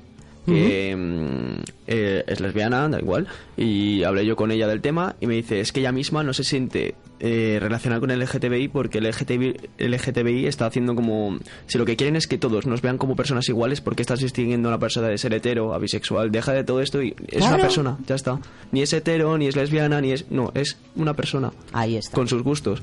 [0.47, 5.27] que mm, eh, es lesbiana, da igual, y hablé yo con ella del tema y
[5.27, 8.99] me dice, es que ella misma no se siente eh, relacionada con el LGTBI porque
[8.99, 11.39] el LGTBI, está haciendo como...
[11.65, 14.69] Si lo que quieren es que todos nos vean como personas iguales, porque estás distinguiendo
[14.69, 16.31] a una persona de ser hetero, a bisexual?
[16.31, 17.55] Deja de todo esto y es Claro.
[17.55, 18.39] una persona, ya está.
[18.71, 20.29] Ni es hetero, ni es lesbiana, ni es...
[20.31, 21.51] No, es una persona.
[21.73, 22.15] Ahí está.
[22.15, 22.81] Con sus gustos.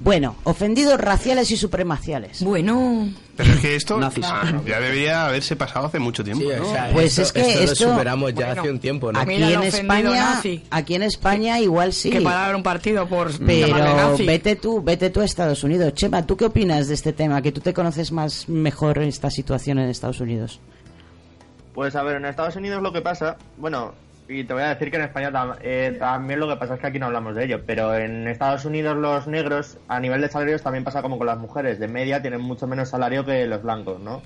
[0.00, 2.42] Bueno, ofendidos raciales y supremaciales.
[2.44, 4.24] Bueno, Pero es que esto Nazis.
[4.28, 6.44] ah, ya debería haberse pasado hace mucho tiempo.
[6.44, 6.68] Sí, ¿no?
[6.68, 9.18] o sea, Pues esto, es que esto lo superamos ya Bueno, hace un tiempo, ¿no?
[9.18, 10.62] Aquí en España, nazi.
[10.70, 12.10] aquí en España igual sí.
[12.10, 14.24] que parar un partido por Pero nazi.
[14.24, 15.92] vete tú, vete tú a Estados Unidos.
[15.94, 17.42] Chema, ¿tú qué opinas de este tema?
[17.42, 20.60] Que tú te conoces más mejor esta situación en Estados Unidos.
[21.74, 23.94] Pues a ver, en Estados Unidos lo que pasa, bueno,
[24.28, 26.80] y te voy a decir que en España tam- eh, también lo que pasa es
[26.80, 30.28] que aquí no hablamos de ello, pero en Estados Unidos los negros a nivel de
[30.28, 33.62] salarios también pasa como con las mujeres, de media tienen mucho menos salario que los
[33.62, 34.22] blancos, ¿no?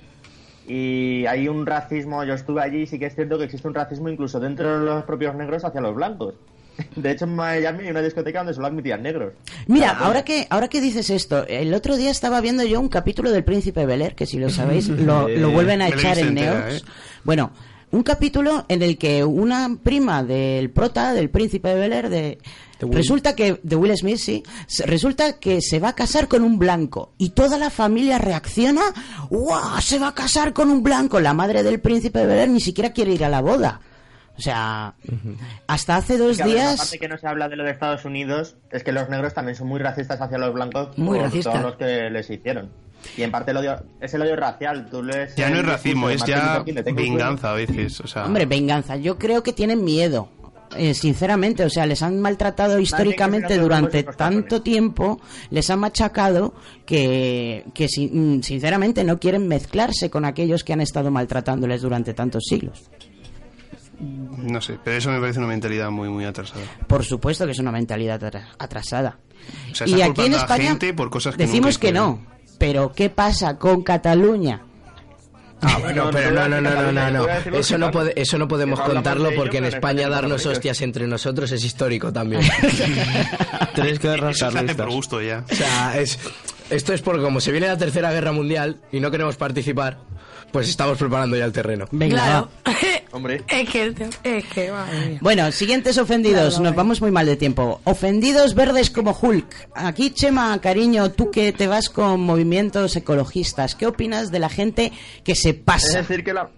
[0.67, 3.75] Y hay un racismo, yo estuve allí y sí que es cierto que existe un
[3.75, 6.35] racismo incluso dentro de los propios negros hacia los blancos.
[6.97, 9.33] De hecho, en Miami hay una discoteca donde solo admitían negros.
[9.67, 12.89] Mira, Claro, ahora que ahora que dices esto, el otro día estaba viendo yo un
[12.89, 16.35] capítulo del Príncipe Bel Air, que si lo sabéis lo, lo vuelven a echar en
[16.35, 16.77] Neox.
[16.77, 16.83] ¿eh?
[17.25, 17.51] Bueno,
[17.93, 22.39] un capítulo en el que una prima del prota del Príncipe de Bel Air de
[22.81, 22.93] Will.
[22.95, 26.59] resulta que de Will Smith sí, se- resulta que se va a casar con un
[26.59, 28.83] blanco y toda la familia reacciona,
[29.31, 29.81] ¡guau!
[29.81, 31.21] Se va a casar con un blanco.
[31.21, 33.81] La madre del Príncipe de Bel Air ni siquiera quiere ir a la boda.
[34.37, 34.95] O sea,
[35.67, 38.57] hasta hace dos Que, días aparte que no se habla de lo de Estados Unidos,
[38.71, 41.53] es que los negros también son muy racistas hacia los blancos Muy por racistas.
[41.53, 42.71] todos los que les hicieron.
[43.17, 44.89] Y en parte el odio, es el odio racial.
[44.91, 46.63] Tú lees Ya no es racismo, es ya
[46.95, 48.01] venganza a veces.
[48.01, 48.97] O sea, Hombre, venganza.
[48.97, 50.29] Yo creo que tienen miedo.
[50.75, 56.55] eh, sinceramente, o sea, les han maltratado históricamente durante tanto tiempo, les han machacado
[56.87, 62.45] que, que sin- sinceramente no quieren mezclarse con aquellos que han estado maltratándoles durante tantos
[62.49, 62.89] siglos.
[64.03, 66.63] No sé, pero eso me parece una mentalidad muy, muy atrasada.
[66.87, 68.21] Por supuesto que es una mentalidad
[68.59, 69.19] atrasada.
[69.87, 72.21] Y aquí en España por cosas decimos que no,
[72.59, 74.63] pero ¿qué pasa con Cataluña?
[75.65, 77.29] Ah, bueno, pero no, no, no, no, no.
[77.57, 82.13] Eso, no eso no podemos contarlo porque en España darnos hostias entre nosotros es histórico
[82.13, 82.43] también.
[83.75, 84.91] Tenéis que arrancar por
[85.97, 86.19] es,
[86.69, 89.99] esto es por como se viene la Tercera Guerra Mundial y no queremos participar.
[90.53, 91.87] Pues estamos preparando ya el terreno.
[91.91, 92.49] Venga, Claro.
[92.67, 92.73] va.
[93.13, 93.43] Hombre.
[93.49, 95.19] Es que, es que, madre mía.
[95.21, 96.61] Bueno, siguientes ofendidos.
[96.61, 97.81] Nos vamos muy mal de tiempo.
[97.85, 99.69] Ofendidos verdes como Hulk.
[99.75, 104.93] Aquí, Chema, cariño, tú que te vas con movimientos ecologistas, ¿qué opinas de la gente
[105.25, 105.99] que se Es pasa?
[105.99, 106.51] decir, que la,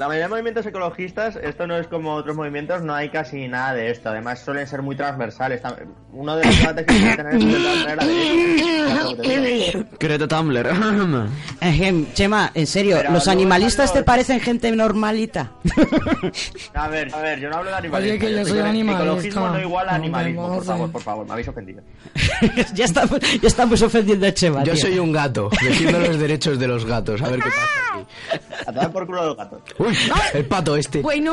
[0.00, 3.74] la mayoría de movimientos ecologistas, esto no es como otros movimientos, no hay casi nada
[3.74, 4.08] de esto.
[4.08, 5.60] Además, suelen ser muy transversales.
[6.14, 9.84] Uno de los debates que suelen tener es a la.
[10.00, 10.66] Greta Tumblr.
[11.60, 15.52] Ejem, Chema, en serio, Pero ¿los animalistas te parecen gente normalita?
[16.72, 18.10] A ver, a ver, yo no hablo de animalismo.
[18.10, 19.02] Oye, que yo yo soy animalista.
[19.04, 21.82] Ecologismo no igual a animalismo, por a- favor, por favor, me habéis ofendido.
[22.74, 24.64] ya, estamos, ya estamos ofendiendo a Chema.
[24.64, 24.80] Yo tío.
[24.82, 27.20] soy un gato, defiendo los derechos de los gatos.
[27.20, 27.60] A ver qué pasa
[27.94, 28.06] aquí.
[28.66, 29.60] A tomar por culo de los gatos.
[29.90, 31.00] Uy, el pato este.
[31.02, 31.32] Bueno,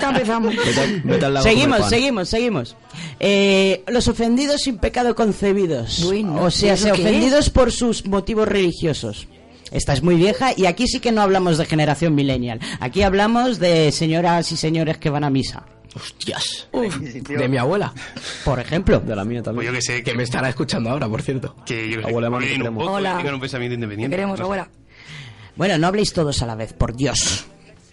[0.00, 0.54] ya empezamos.
[0.56, 2.76] Vete al- vete al lago a Seguimos, seguimos, seguimos.
[3.18, 6.02] Eh, los ofendidos sin pecado concebidos.
[6.04, 9.28] Bueno, o sea, ¿eso se ofendidos por sus motivos religiosos.
[9.70, 12.58] Esta es muy vieja y aquí sí que no hablamos de generación millennial.
[12.80, 15.64] Aquí hablamos de señoras y señores que van a misa.
[15.94, 16.68] Hostias.
[16.72, 17.92] De mi abuela.
[18.44, 19.00] Por ejemplo.
[19.00, 19.66] De la mía Pues también.
[19.66, 21.54] yo que sé, Que me estará escuchando ahora, por cierto.
[21.66, 23.20] que yo que Abuela, que un Hola.
[23.34, 24.14] un pensamiento Te independiente.
[24.16, 24.42] queremos, No sé.
[24.44, 24.68] abuela.
[25.56, 27.44] Bueno, no habléis todos a la vez, por Dios.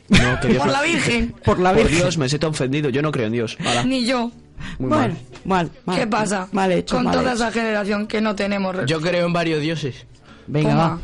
[0.09, 1.35] No, que Dios Por no- la Virgen.
[1.43, 1.97] Por la Por Virgen.
[1.97, 2.89] Dios, me siento ofendido.
[2.89, 3.57] Yo no creo en Dios.
[3.85, 4.31] Ni yo.
[4.79, 5.17] muy Bueno, mal.
[5.45, 5.99] mal, mal.
[5.99, 6.47] ¿Qué pasa?
[6.51, 7.43] Mal hecho, Con mal toda hecho.
[7.43, 8.75] esa generación que no tenemos.
[8.87, 10.05] Yo creo en varios dioses.
[10.49, 10.99] Venga, va.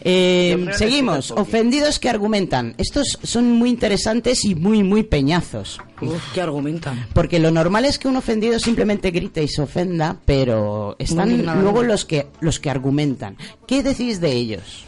[0.00, 1.30] Eh, seguimos.
[1.32, 2.74] Ofendidos que argumentan.
[2.78, 5.78] Estos son muy interesantes y muy, muy peñazos.
[6.00, 7.06] Uf, ¿Qué argumentan?
[7.12, 11.28] Porque lo normal es que un ofendido simplemente grite y se ofenda, pero No están
[11.28, 11.92] tiene nada luego de malo.
[11.92, 13.36] los que, los que argumentan.
[13.66, 14.86] ¿Qué decís de ellos?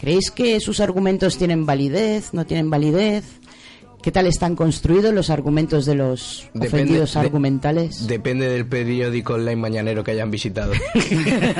[0.00, 2.32] ¿Creéis que sus argumentos tienen validez?
[2.32, 3.24] ¿No tienen validez?
[4.02, 8.06] ¿Qué tal están construidos los argumentos de los Depende- ofendidos de- argumentales?
[8.06, 10.72] Depende del periódico online mañanero que hayan visitado.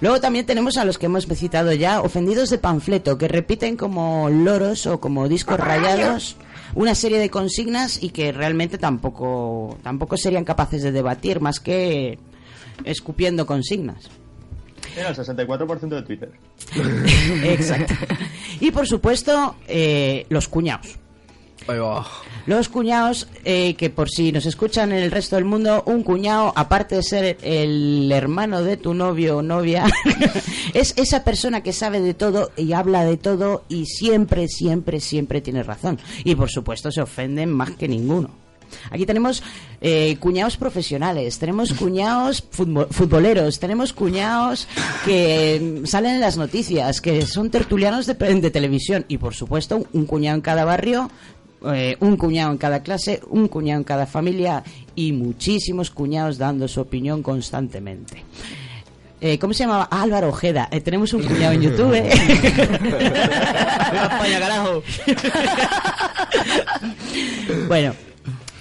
[0.00, 4.28] Luego también tenemos a los que hemos citado ya, ofendidos de panfleto, que repiten como
[4.30, 6.36] loros o como discos rayados
[6.74, 12.18] una serie de consignas y que realmente tampoco, tampoco serían capaces de debatir, más que
[12.84, 14.10] escupiendo consignas.
[14.96, 16.32] Mira, el 64% de Twitter.
[17.44, 17.94] Exacto.
[18.60, 20.98] Y por supuesto, eh, los cuñados.
[22.46, 26.52] Los cuñados, eh, que por si nos escuchan en el resto del mundo, un cuñado,
[26.54, 29.86] aparte de ser el hermano de tu novio o novia,
[30.74, 35.40] es esa persona que sabe de todo y habla de todo y siempre, siempre, siempre
[35.40, 35.98] tiene razón.
[36.22, 38.43] Y por supuesto se ofenden más que ninguno.
[38.90, 39.42] Aquí tenemos
[39.80, 44.66] eh, cuñados profesionales, tenemos cuñados futbo- futboleros, tenemos cuñados
[45.04, 49.84] que mm, salen en las noticias, que son tertulianos de, de televisión y por supuesto
[49.92, 51.10] un cuñado en cada barrio,
[51.72, 54.62] eh, un cuñado en cada clase, un cuñado en cada familia
[54.94, 58.24] y muchísimos cuñados dando su opinión constantemente.
[59.20, 59.88] Eh, ¿Cómo se llamaba?
[59.90, 60.68] Ah, Álvaro Ojeda.
[60.70, 61.94] Eh, tenemos un cuñado en YouTube.
[61.94, 62.10] ¿eh?
[62.12, 63.08] España,
[64.38, 64.82] carajo!
[67.68, 67.94] Bueno,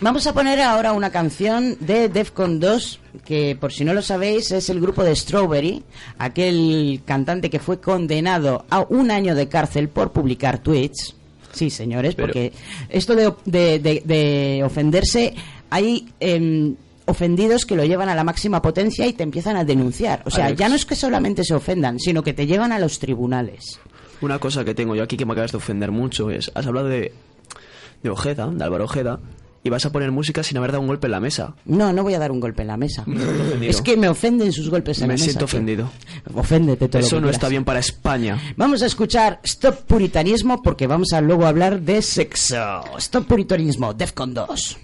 [0.04, 4.52] vamos a poner ahora una canción de Defcon 2, que por si no lo sabéis
[4.52, 5.84] es el grupo de Strawberry,
[6.18, 11.16] aquel cantante que fue condenado a un año de cárcel por publicar tweets.
[11.52, 12.54] Sí, señores, Pero- porque
[12.90, 15.36] esto de, de- de- de ofenderse,
[15.70, 20.24] hay em, ofendidos que lo llevan a la máxima potencia y te empiezan a denunciar.
[20.26, 20.60] O sea, Alex.
[20.60, 23.80] ya no es que solamente se ofendan, sino que te llevan a los tribunales.
[24.22, 26.88] Una cosa que tengo yo aquí que me acabas de ofender mucho es, has hablado
[26.88, 27.14] de,
[28.02, 29.20] de Ojeda, de Álvaro Ojeda,
[29.64, 31.56] y vas a poner música sin haber dado un golpe en la mesa.
[31.66, 33.04] No, no voy a dar un golpe en la mesa.
[33.08, 33.66] Me siento.
[33.66, 35.24] Es que me ofenden sus golpes en Me la mesa.
[35.26, 35.46] siento tío.
[35.46, 35.90] ofendido.
[36.34, 37.36] Oféndete todo lo Eso que no quieras.
[37.36, 38.40] está bien para España.
[38.58, 42.56] Vamos a escuchar Stop Puritanismo porque vamos a luego hablar de sexo.
[42.98, 44.78] Stop Puritanismo, Defcon 2.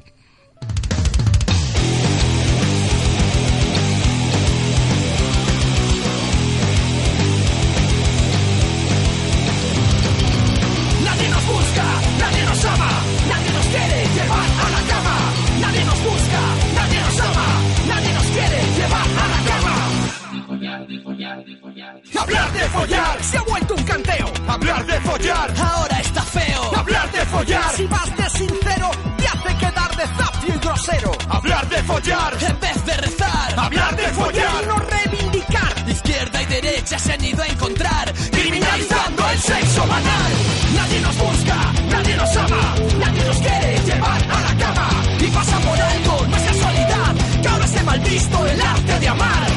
[25.20, 26.72] Follar ahora está feo.
[26.78, 31.11] Hablar de follar si vas de sincero te hace quedar de zafio y grosero.
[31.30, 33.59] Hablar de follar en vez de rezar.
[33.59, 35.89] Hablar de follar y no reivindicar.
[35.89, 40.32] Izquierda y derecha se han ido a encontrar criminalizando el sexo banal.
[40.76, 44.89] Nadie nos busca, nadie nos ama, nadie nos quiere llevar a la cama.
[45.20, 49.07] Y pasa por algo, no es casualidad, que ahora esté mal visto el arte de
[49.07, 49.49] amar.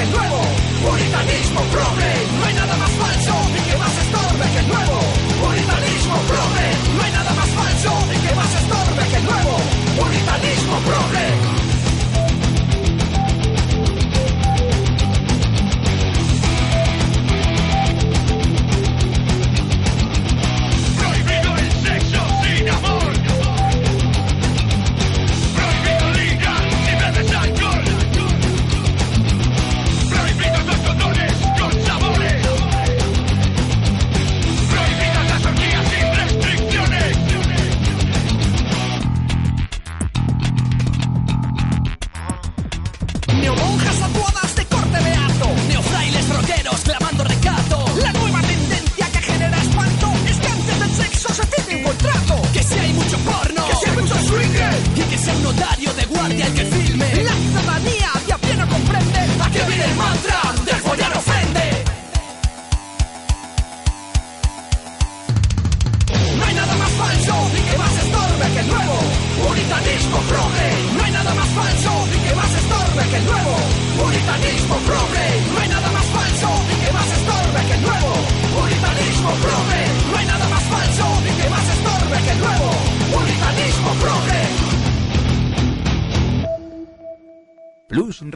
[0.00, 0.42] ataque nuevo,
[0.82, 2.39] puritanismo progre.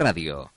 [0.04, 0.52] Radio.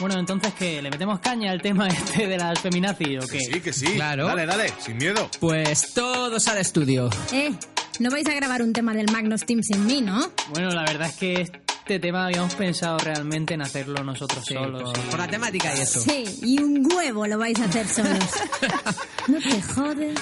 [0.00, 0.80] Bueno, entonces, ¿qué?
[0.80, 3.38] ¿Le metemos caña al tema este de las feminazis o qué?
[3.40, 3.84] Sí, que sí.
[3.96, 4.26] Claro.
[4.28, 5.28] Dale, dale, sin miedo.
[5.40, 7.10] Pues todos al estudio.
[7.32, 7.52] Eh,
[8.00, 10.30] no vais a grabar un tema del Magnus Team sin mí, ¿no?
[10.54, 14.90] Bueno, la verdad es que este tema habíamos pensado realmente en hacerlo nosotros solos.
[14.90, 16.00] por- por la temática y eso.
[16.00, 18.24] Sí, y un huevo lo vais a hacer solos.
[19.28, 20.18] no te jodes.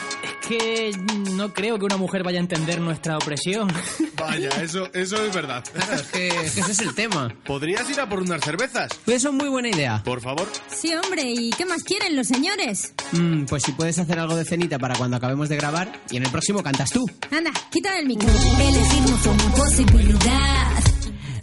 [0.47, 0.93] Es que
[1.33, 3.69] no creo que una mujer vaya a entender nuestra opresión.
[4.17, 5.63] Vaya, eso, eso es verdad.
[5.93, 7.35] es, que, es que ese es el tema.
[7.45, 8.91] ¿Podrías ir a por unas cervezas?
[9.07, 10.03] Eso es muy buena idea.
[10.05, 10.49] Por favor.
[10.69, 12.95] Sí, hombre, ¿y qué más quieren los señores?
[13.13, 16.25] Mm, pues si puedes hacer algo de cenita para cuando acabemos de grabar y en
[16.25, 17.05] el próximo cantas tú.
[17.31, 18.29] Anda, quita el micro.
[18.29, 20.96] Elegirnos una posibilidad.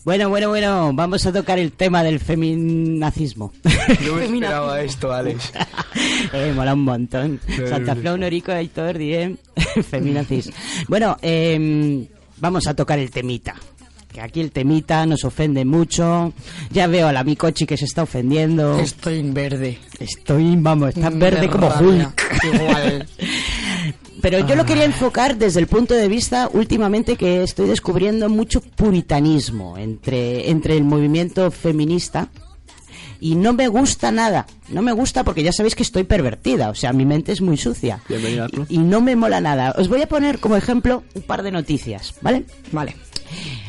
[0.06, 3.54] Bueno, bueno, bueno, vamos a tocar el tema del feminacismo.
[4.06, 5.54] No me esperaba esto, Alex.
[6.34, 7.39] eh, mola un montón.
[7.70, 9.38] Santa Flow, Norico, Aitor, Diem,
[9.89, 10.51] feminazis.
[10.89, 12.06] Bueno, em,
[12.38, 13.56] vamos a tocar el temita.
[14.12, 16.34] Que aquí el temita nos ofende mucho.
[16.70, 18.78] Ya veo a la Micochi que se está ofendiendo.
[18.80, 19.80] Estoy en verde.
[19.99, 22.14] Estoy, vamos, tan verde como rabia.
[22.14, 22.43] Hulk.
[22.54, 23.08] Igual.
[24.24, 28.62] Pero yo lo quería enfocar desde el punto de vista últimamente que estoy descubriendo mucho
[28.62, 32.30] puritanismo entre, entre el movimiento feminista
[33.20, 34.48] y no me gusta nada.
[34.70, 37.58] No me gusta porque ya sabéis que estoy pervertida, o sea, mi mente es muy
[37.58, 38.00] sucia.
[38.70, 39.76] Y no me mola nada.
[39.78, 42.46] Os voy a poner como ejemplo un par de noticias, ¿vale?
[42.72, 42.96] Vale.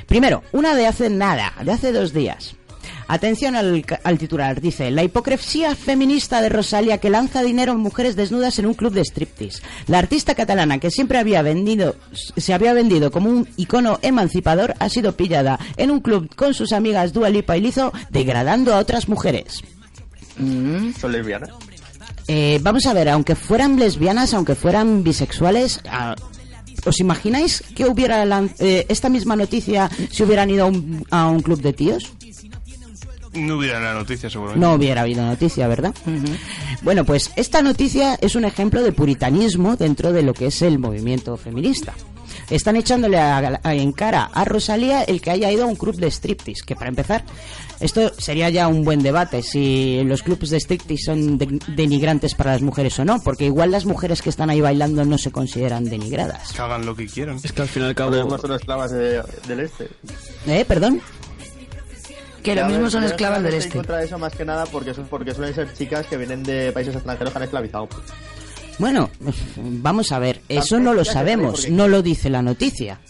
[0.06, 2.54] Primero, una de hace nada, de hace dos días.
[3.08, 3.84] Atención al,
[4.18, 8.74] titular, dice, la hipocresía feminista de Rosalía que lanza dinero a mujeres desnudas en un
[8.74, 9.62] club de striptease.
[9.86, 14.88] La artista catalana que siempre había vendido, se había vendido como un icono emancipador ha
[14.88, 19.08] sido pillada en un club con sus amigas Dua Lipa y Lizo degradando a otras
[19.08, 19.62] mujeres.
[21.00, 21.50] ¿Son lesbianas?
[22.26, 26.16] Eh, vamos a ver, aunque fueran lesbianas, aunque fueran bisexuales, ah,
[26.86, 31.26] ¿os imagináis que hubiera lan- eh, esta misma noticia si hubieran ido a un, a
[31.28, 32.12] un club de tíos?
[33.34, 34.64] No hubiera la noticia, seguramente.
[34.66, 35.94] No hubiera habido noticia, ¿verdad?
[36.82, 40.78] Bueno, pues esta noticia es un ejemplo de puritanismo dentro de lo que es el
[40.78, 41.92] movimiento feminista.
[42.50, 45.96] Están echándole a- a- en cara a Rosalía el que haya ido a un club
[45.96, 47.24] de striptease, que para empezar,
[47.80, 52.52] esto sería ya un buen debate, si los clubes de striptease son de- denigrantes para
[52.52, 55.84] las mujeres o no, porque igual las mujeres que están ahí bailando no se consideran
[55.84, 56.52] denigradas.
[56.52, 57.38] Que hagan lo que quieran.
[57.42, 58.38] Es que al fin y al Lo mismo cabo.
[58.42, 59.88] son esclavas de- del este.
[60.46, 60.64] ¿Eh?
[60.68, 61.00] Perdón.
[62.44, 63.70] Que lo mismo son esclavas del este.
[63.76, 66.94] contra eso más que nada porque, son, porque suelen ser chicas que vienen de países
[66.94, 67.88] extranjeros que han esclavizado.
[68.78, 69.08] Bueno,
[69.56, 73.00] vamos a ver, eso no lo sabemos, no lo dice la noticia.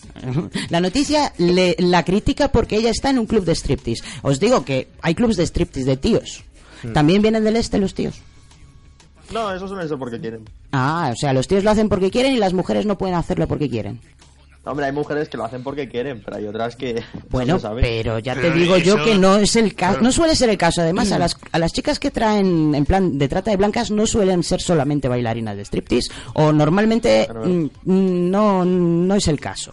[0.69, 4.03] La noticia le- la critica porque ella está en un club de striptease.
[4.23, 6.45] Os digo que hay clubs de striptease de tíos.
[6.83, 6.93] Hmm.
[6.93, 8.21] ¿También vienen del este los tíos?
[9.33, 10.45] No, eso suelen ser porque quieren.
[10.71, 13.49] Ah, o sea, los tíos lo hacen porque quieren y las mujeres no pueden hacerlo
[13.49, 14.01] porque quieren.
[14.67, 18.19] Hombre, hay mujeres que lo hacen porque quieren, pero hay otras que Bueno, no pero
[18.19, 20.81] ya te Pero digo yo que no es el caso, no suele ser el caso.
[20.81, 24.07] Además, a las, a las chicas que traen en plan de trata de blancas no
[24.07, 29.73] suelen ser solamente bailarinas de striptease o normalmente mm, mm, no, no es el caso.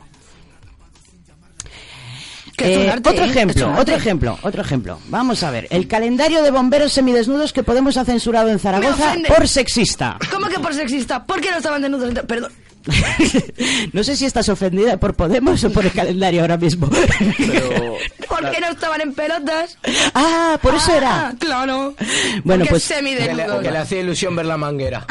[2.57, 3.27] Eh, arte, otro ¿eh?
[3.27, 4.99] Ejemplo, otro ejemplo, otro ejemplo.
[5.07, 9.47] Vamos a ver, el calendario de bomberos semidesnudos que Podemos ha censurado en Zaragoza por
[9.47, 10.17] sexista.
[10.29, 11.25] ¿Cómo que por sexista?
[11.25, 12.13] ¿Por qué no estaban desnudos?
[12.25, 12.51] Perdón.
[13.93, 16.89] no sé si estás ofendida por Podemos o por el calendario ahora mismo.
[18.29, 19.77] ¿Por qué no estaban en pelotas?
[20.13, 21.27] ah, por eso era.
[21.27, 21.95] Ah, claro.
[22.43, 25.05] Bueno, Porque pues Que le, que le hacía ilusión ver la manguera.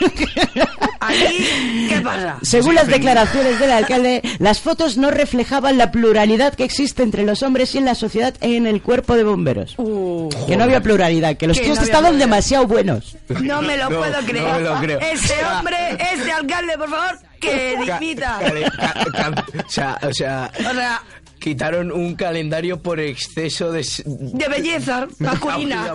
[1.00, 2.38] Aquí, ¿qué pasa?
[2.42, 7.42] Según las declaraciones del alcalde, las fotos no reflejaban la pluralidad que existe entre los
[7.42, 9.76] hombres y en la sociedad en el cuerpo de bomberos.
[10.46, 12.26] que no había pluralidad, que los Que tíos no estaban pluralidad.
[12.26, 13.16] demasiado buenos.
[13.28, 14.52] No me lo No, puedo no creer.
[14.54, 14.98] me lo creo.
[15.00, 15.76] Ese hombre,
[16.14, 18.40] ese alcalde, por favor, que dimita.
[19.66, 21.02] o sea, o sea, O sea,
[21.38, 23.86] quitaron un calendario por exceso de...
[24.04, 25.92] de belleza masculina.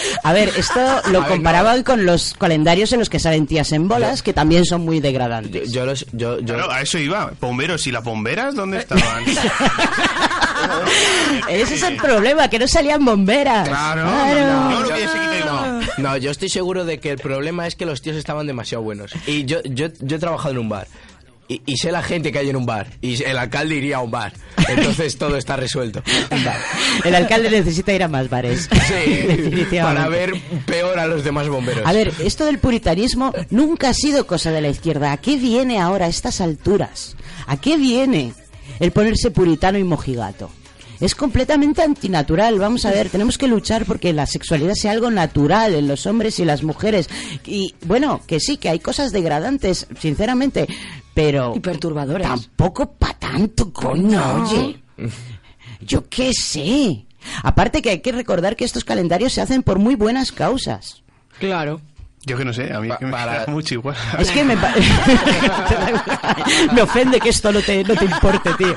[0.22, 4.22] A ver, esto lo comparaban con los calendarios en los que salen tías en bolas,
[4.22, 5.72] que también son muy degradantes.
[5.72, 6.06] Yo los...
[6.12, 7.32] Yo, yo, Claro, a eso iba.
[7.40, 9.24] Bomberos y las bomberas, ¿dónde estaban?
[11.48, 13.68] Ese es el problema, que no salían bomberas.
[13.68, 14.08] Claro,
[14.86, 18.16] sé que no, no, yo estoy seguro de que el problema es que los tíos
[18.16, 19.12] estaban demasiado buenos.
[19.26, 20.86] Y yo, yo, yo he trabajado en un bar.
[21.50, 22.86] Y, y sé la gente que hay en un bar.
[23.00, 24.32] Y el alcalde iría a un bar.
[24.68, 26.00] Entonces todo está resuelto.
[27.04, 28.68] El alcalde necesita ir a más bares.
[28.86, 30.34] Sí, para ver
[30.64, 31.84] peor a los demás bomberos.
[31.86, 35.12] A ver, esto del puritanismo nunca ha sido cosa de la izquierda.
[35.12, 37.16] ¿A qué viene ahora a estas alturas?
[37.46, 38.32] ¿A qué viene
[38.78, 40.50] el ponerse puritano y mojigato?
[41.00, 42.58] Es completamente antinatural.
[42.58, 46.38] Vamos a ver, tenemos que luchar porque la sexualidad sea algo natural en los hombres
[46.38, 47.08] y las mujeres.
[47.46, 50.68] Y bueno, que sí, que hay cosas degradantes, sinceramente,
[51.14, 51.54] pero...
[51.56, 52.28] Y perturbadoras.
[52.28, 54.44] Tampoco para tanto, coño, No.
[54.44, 54.82] oye.
[55.80, 57.06] Yo qué sé.
[57.42, 61.02] Aparte que hay que recordar que estos calendarios se hacen por muy buenas causas.
[61.38, 61.80] Claro.
[62.26, 63.96] Yo que no sé, a mí es que me da mucho igual.
[64.18, 64.74] Es que me, pa-
[66.74, 68.76] me ofende que esto no te, no te importe, tío.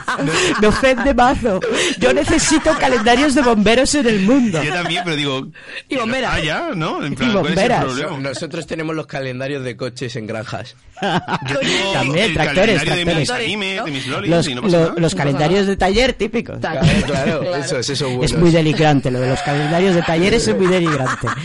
[0.62, 1.60] Me ofende mazo.
[2.00, 4.64] Yo necesito calendarios de bomberos en el mundo.
[4.64, 5.48] Yo también, pero digo...
[5.90, 6.36] Y bomberas.
[6.36, 7.04] Ah, ya, ¿no?
[7.06, 7.84] En Y plan, ¿cuál es el bomberas.
[7.84, 8.18] problema?
[8.30, 10.76] Nosotros tenemos los calendarios de coches en granjas.
[11.02, 13.46] Yo tengo También, el tractores, calendario de mis tractores.
[13.48, 15.00] animes, de mis lolis, Los, y no pasa lo- nada.
[15.02, 16.60] los calendarios de taller típicos.
[16.60, 20.56] Claro, claro, eso es eso Es muy deligrante, lo de los calendarios de talleres es
[20.58, 21.28] muy deligrante.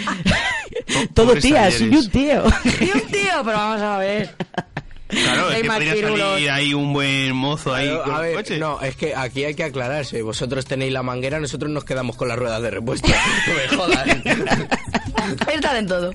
[1.15, 2.43] Todo tías y un tío.
[2.81, 4.35] Y un tío, pero vamos a ver.
[5.09, 8.59] Claro, es que podría salir ahí un buen mozo ahí Claro, con a ver, coche.
[8.59, 10.21] no, es que aquí hay que aclararse.
[10.21, 13.09] Vosotros tenéis la manguera, nosotros nos quedamos con las ruedas de repuesto.
[13.47, 14.07] No me jodas.
[15.55, 16.13] Están en todo.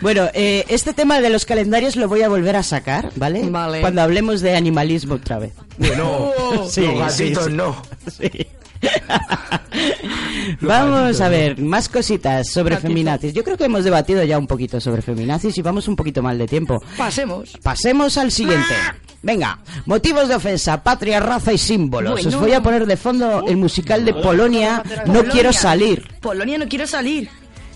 [0.00, 3.42] Bueno, eh, este tema de los calendarios lo voy a volver a sacar, ¿vale?
[3.48, 3.80] Vale.
[3.80, 5.52] Cuando hablemos de animalismo otra vez.
[5.78, 6.32] Bueno,
[6.68, 7.56] Sí, los gatitos sí, sí.
[7.56, 7.82] no.
[8.10, 8.46] Sí.
[10.60, 13.32] Vamos a ver, más cositas sobre feminazis.
[13.32, 16.38] Yo creo que hemos debatido ya un poquito sobre feminazis y vamos un poquito mal
[16.38, 16.82] de tiempo.
[16.96, 17.52] Pasemos.
[17.62, 18.74] Pasemos al siguiente.
[19.22, 22.26] Venga, motivos de ofensa, patria, raza y símbolos.
[22.26, 26.08] Os voy a poner de fondo el musical de Polonia, No quiero salir.
[26.20, 27.28] Polonia no quiero salir.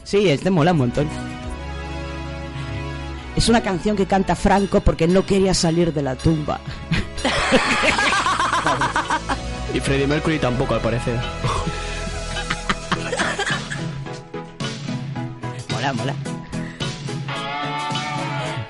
[0.04, 1.08] Sí, este mola un montón.
[3.36, 6.60] Es una canción que canta Franco porque no quería salir de la tumba.
[9.76, 11.16] Y Freddie Mercury tampoco, al parecer.
[15.70, 16.14] Mola, mola.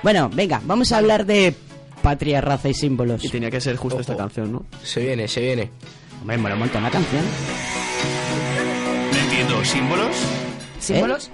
[0.03, 1.55] Bueno, venga, vamos a hablar de
[2.01, 3.23] patria, raza y símbolos.
[3.23, 4.65] Y tenía que ser justo esta canción, ¿no?
[4.83, 5.71] Se viene, se viene.
[6.19, 7.23] Hombre, mola un montón la canción.
[9.13, 10.17] No entiendo, ¿símbolos?
[10.81, 11.29] ¿Símbolos?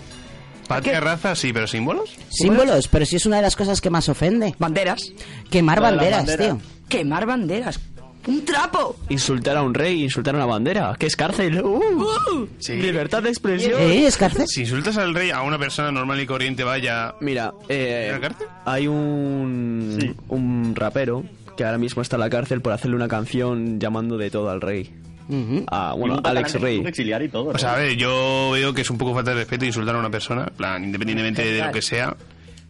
[0.68, 2.12] Patria, raza, sí, pero ¿símbolos?
[2.30, 4.54] Símbolos, pero si es una de las cosas que más ofende.
[4.60, 5.14] Banderas.
[5.50, 6.48] Quemar banderas, banderas.
[6.48, 6.60] tío.
[6.88, 7.80] Quemar banderas.
[8.28, 8.96] Un trapo.
[9.10, 11.62] Insultar a un rey, insultar a una bandera, que es cárcel.
[11.62, 12.48] ¡Uh!
[12.60, 12.74] Sí.
[12.74, 13.82] Libertad de expresión.
[13.82, 14.06] ¿Eh?
[14.08, 14.46] ¿Es cárcel?
[14.48, 17.16] Si insultas al rey a una persona normal y corriente, vaya...
[17.20, 18.48] Mira, eh, ¿En la cárcel?
[18.66, 21.24] hay un, un rapero
[21.58, 24.62] que ahora mismo está en la cárcel por hacerle una canción llamando de todo al
[24.62, 24.90] rey.
[25.72, 26.82] A, Y bueno, Alex Rey.
[26.86, 27.50] exiliar y todo.
[27.50, 30.00] O sea, a ver, yo veo que es un poco falta de respeto insultar a
[30.00, 32.16] una persona, plan, independientemente de lo que sea.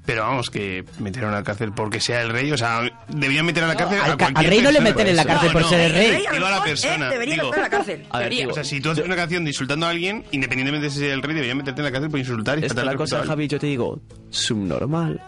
[0.05, 3.63] Pero vamos, que meter a una cárcel porque sea el rey, o sea, deberían meter
[3.63, 4.89] a la cárcel al a ca- cualquier al rey no le persona.
[4.89, 6.25] meten en la cárcel por ser el rey.
[6.25, 7.45] a lo Digo a la persona, eh, debería digo.
[7.45, 8.05] estar en la cárcel.
[8.09, 10.87] A ver, tío, O sea, si tú haces una canción de insultando a alguien, independientemente
[10.87, 12.83] de si es el rey, deberían meterte en la cárcel por insultar y Es que
[12.83, 15.21] la al cosa, al- Javi, yo te digo, subnormal.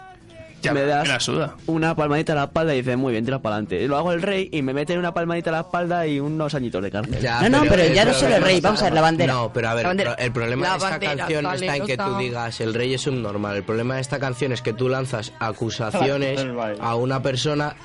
[0.62, 1.54] Ya, me das la suda.
[1.66, 3.86] una palmadita a la espalda y dices, muy bien, tira para adelante.
[3.86, 6.82] Lo hago el rey y me meten una palmadita a la espalda y unos añitos
[6.82, 7.20] de cárcel.
[7.20, 9.32] Ya, No, no, pero ya no solo el rey, vamos a ver la bandera.
[9.34, 9.86] No, pero a ver,
[10.18, 12.94] el problema La de esta bandera canción no está en que tú digas el rey
[12.94, 13.56] es subnormal.
[13.56, 16.44] El problema de esta canción es que tú lanzas acusaciones
[16.80, 17.76] a una persona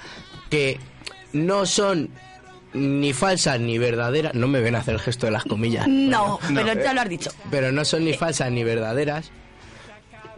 [0.49, 0.79] que
[1.33, 2.09] no son
[2.73, 4.33] ni falsas ni verdaderas.
[4.33, 5.87] No me ven a hacer el gesto de las comillas.
[5.87, 6.63] No, No.
[6.63, 7.31] pero ya lo has dicho.
[7.51, 9.29] Pero no son ni falsas ni verdaderas.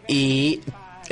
[0.08, 0.60] Y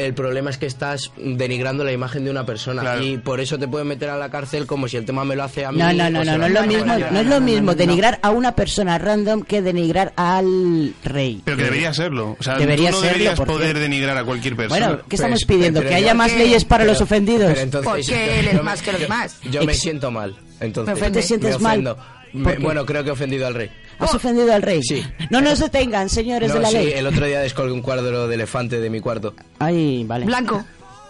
[0.05, 2.81] el problema es que estás denigrando la imagen de una persona.
[2.81, 3.03] Claro.
[3.03, 5.43] Y por eso te pueden meter a la cárcel como si el tema me lo
[5.43, 5.77] hace a mí.
[5.79, 8.55] No, no, no, no, no es lo mismo, no es lo mismo denigrar a una
[8.55, 11.41] persona random que denigrar al rey.
[11.45, 12.35] Pero que debería serlo.
[12.39, 14.87] O sea, Debería tú no serlo, deberías poder denigrar a cualquier persona.
[14.87, 15.79] Bueno, ¿qué estamos Pues, pidiendo?
[15.79, 17.57] pero ¿Que haya ¿por más leyes para los ofendidos?
[17.83, 19.37] Porque él es yo más que los demás.
[19.49, 20.35] Yo me siento mal.
[20.59, 21.95] Entonces, ¿Pero te sientes me mal?
[22.33, 23.69] Bueno, creo que he ofendido al rey.
[23.99, 24.81] ¿Has ofendido al rey?
[24.83, 25.03] Sí.
[25.29, 26.93] No nos detengan, señores No, de la sí, ley.
[26.95, 29.33] el otro día descolgué un cuadro de elefante de mi cuarto.
[29.59, 30.25] Ay, vale.
[30.25, 30.63] Blanco.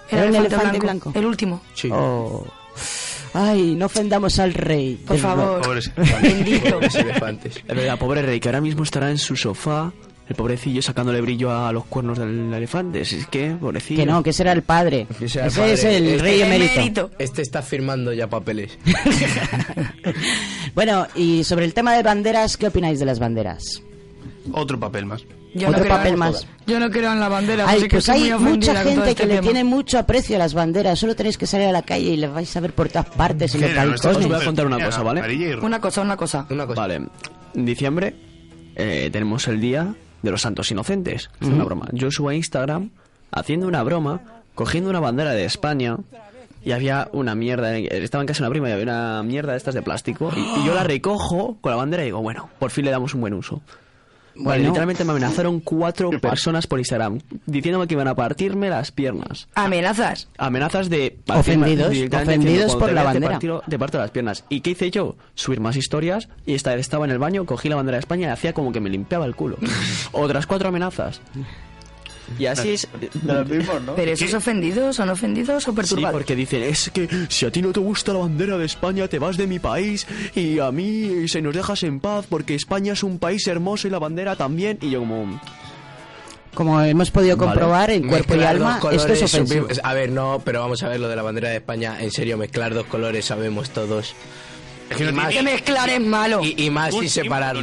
[0.10, 1.12] Era un elefante blanco.
[1.16, 1.62] El último.
[1.74, 1.90] Sí.
[1.92, 2.46] Oh.
[3.34, 4.96] Ay, no ofendamos al rey.
[5.08, 5.58] Por favor.
[5.58, 5.66] rock.
[5.66, 5.92] Pobres.
[6.22, 6.70] Bendito.
[6.72, 7.56] Pobres elefantes.
[7.66, 9.94] Es verdad, pobre rey, que ahora mismo estará en su sofá,
[10.32, 13.02] el pobrecillo sacándole brillo a los cuernos del elefante.
[13.02, 14.00] Es que, pobrecillo.
[14.00, 15.08] Que no, que ese era el padre.
[15.20, 15.74] Que Ese padre.
[15.74, 16.74] es el Este- rey emérito.
[16.74, 17.12] Emérito.
[17.20, 18.78] Este está firmando ya papeles.
[20.74, 23.82] Bueno, y sobre el tema de banderas, ¿qué opináis de las banderas?
[24.54, 25.22] Otro papel más.
[25.54, 26.48] Yo Otro no creo papel en- más.
[26.66, 27.66] Yo no creo en la bandera.
[27.68, 29.42] Ay, que pues estoy hay mucha gente este que le tema.
[29.44, 30.98] tiene mucho aprecio a las banderas.
[30.98, 33.54] Solo tenéis que salir a la calle y les vais a ver por todas partes
[33.56, 34.06] en los balcones.
[34.06, 35.58] Os voy a contar una Mira, cosa, ¿vale?
[35.62, 36.48] Una cosa, una cosa.
[36.50, 36.82] Una cosa.
[36.82, 37.02] Vale,
[37.54, 38.16] en diciembre
[38.78, 41.30] eh, tenemos el día de los santos inocentes.
[41.40, 41.88] Es una broma.
[41.92, 42.90] Yo subo a Instagram
[43.32, 44.22] haciendo una broma,
[44.56, 45.98] cogiendo una bandera de España
[46.64, 47.78] y había una mierda.
[47.78, 50.32] Estaba en casa de una prima y había una mierda de estas de plástico.
[50.36, 53.14] Y, y yo la recojo con la bandera y digo, bueno, por fin le damos
[53.14, 53.62] un buen uso.
[54.44, 54.70] Bueno, Bueno.
[54.70, 59.48] literalmente me amenazaron cuatro personas por Instagram diciéndome que iban a partirme las piernas.
[59.56, 60.28] ¿Amenazas?
[60.38, 63.40] Amenazas de Ofendidos, ofendidos por "Cuando la bandera".
[63.40, 64.44] Te, parto- te parto las piernas.
[64.50, 65.16] ¿Y qué hice yo?
[65.36, 68.28] Subir más historias y esta vez estaba en el baño, cogí la bandera de España
[68.28, 69.58] y hacía como que me limpiaba el culo.
[70.12, 71.22] Otras cuatro amenazas.
[72.40, 72.88] Y así es.
[73.96, 76.14] ¿Pero esos ofendidos son ofendidos o Sí, perturbados?
[76.14, 79.20] porque dicen, es que si a ti no te gusta la bandera de España, te
[79.20, 83.04] vas de mi país y a mí se nos dejas en paz porque España es
[83.04, 84.78] un país hermoso y la bandera también.
[84.82, 85.40] Y yo como...
[86.54, 87.52] Como hemos podido Vale.
[87.52, 89.68] comprobar en cuerpo y Mezclar alma, dos esto es ofensivo.
[89.84, 91.96] A ver, no, pero vamos a ver lo de la bandera de España.
[92.02, 94.14] En serio, mezclar dos colores sabemos todos.
[94.98, 96.42] Que no Y más- tiene- mezclar es malo.
[96.44, 97.62] Y, y más ¿Un sin separarlo.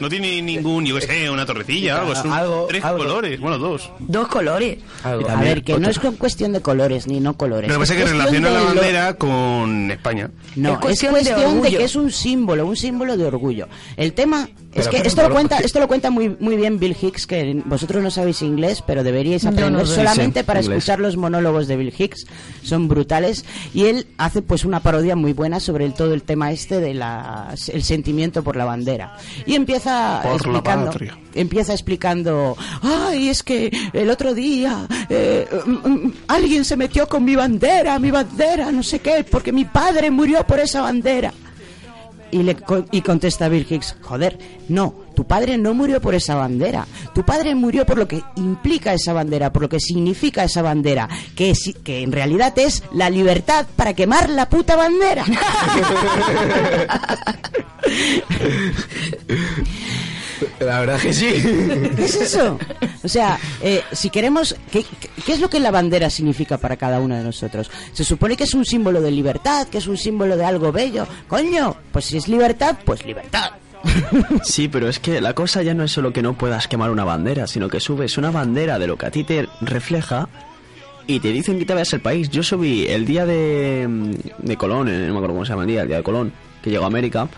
[0.00, 2.14] No tiene ningún, yo qué sé, una torrecilla, algo.
[2.14, 2.98] Son Algo- tres algo.
[2.98, 3.90] colores, bueno, dos.
[3.98, 4.78] Dos colores.
[5.04, 7.68] A ver, que no es con cuestión de colores ni no colores.
[7.68, 10.30] Lo que pasa que relaciona la lo- bandera con España.
[10.56, 11.14] No, Es es cuestión
[11.62, 13.68] de que es un símbolo, un símbolo de orgullo.
[13.96, 16.56] El tema es Pero, que pero, esto lo pero, cuenta, esto lo cuenta muy muy
[16.56, 20.78] bien Bill Hicks, que vosotros no sabéis inglés, pero deberíais no aprender solamente para inglés.
[20.78, 22.26] escuchar los monólogos de Bill Hicks,
[22.62, 26.52] son brutales y él hace pues una parodia muy buena sobre el, todo el tema
[26.52, 29.16] este de la el sentimiento por la bandera.
[29.46, 30.92] Y empieza Por explicando
[31.34, 37.24] empieza explicando ay es que el otro día eh, mm, mm, alguien se metió con
[37.24, 41.32] mi bandera mi bandera no sé qué porque mi padre murió por esa bandera
[42.30, 42.56] y, le,
[42.90, 47.54] y contesta Bill Hicks, joder, no, tu padre no murió por esa bandera, tu padre
[47.54, 51.74] murió por lo que implica esa bandera, por lo que significa esa bandera, que, es-
[51.84, 55.24] que en realidad es la libertad para quemar la puta bandera.
[60.60, 61.26] La verdad que sí.
[61.96, 62.58] ¿Qué es eso?
[63.02, 64.56] O sea, eh, si queremos...
[64.70, 64.84] ¿qué,
[65.24, 67.70] qué- es lo que la bandera significa para cada uno de nosotros?
[67.92, 71.06] Se supone que es un símbolo de libertad, que es un símbolo de algo bello.
[71.28, 73.50] Coño, pues si es libertad, pues libertad.
[74.44, 77.04] Sí, pero es que la cosa ya no es solo que no puedas quemar una
[77.04, 80.28] bandera, sino que subes una bandera de lo que a ti te refleja
[81.06, 82.28] y te dicen que te veas el país.
[82.28, 84.12] Yo subí el día de, mm,
[84.46, 86.32] de Colón, eh, no me acuerdo cómo se llama el día, el día de Colón,
[86.62, 87.28] que llegó a América.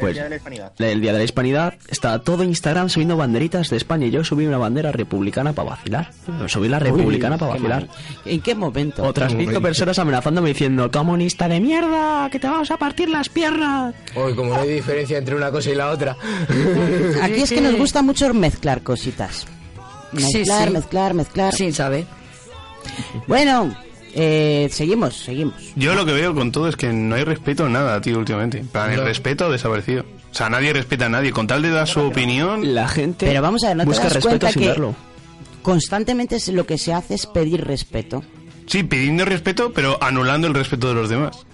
[0.00, 0.72] Pues, el día de la hispanidad.
[0.78, 4.46] el día de la hispanidad está todo Instagram subiendo banderitas de España y yo subí
[4.46, 6.10] una bandera republicana para vacilar.
[6.46, 7.88] Subí la republicana para vacilar.
[8.24, 9.02] ¿En qué momento?
[9.04, 13.94] Otras cinco personas amenazándome diciendo, comunista de mierda, que te vamos a partir las piernas.
[14.16, 16.16] Uy, como no hay diferencia entre una cosa y la otra.
[17.22, 19.46] Aquí es que nos gusta mucho mezclar cositas.
[20.16, 20.74] Sí, Mezclar, sí.
[20.74, 21.54] mezclar, mezclar.
[21.54, 22.04] Sin saber.
[23.26, 23.74] Bueno,
[24.14, 25.54] eh, seguimos, seguimos.
[25.76, 28.58] Yo lo que veo con todo es que no hay respeto en nada, tío, últimamente.
[28.58, 30.04] En plan, el respeto ha desaparecido.
[30.30, 31.32] O sea, nadie respeta a nadie.
[31.32, 32.74] Con tal de dar su opinión...
[32.74, 34.94] La gente Pero vamos a ver, ¿no te busca das respeto cuenta sin que- verlo.
[35.62, 38.22] Constantemente es- lo que se hace es pedir respeto.
[38.66, 41.44] Sí, pidiendo respeto, pero anulando el respeto de los demás.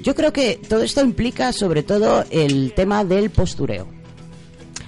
[0.00, 3.88] Yo creo que todo esto implica sobre todo el tema del postureo.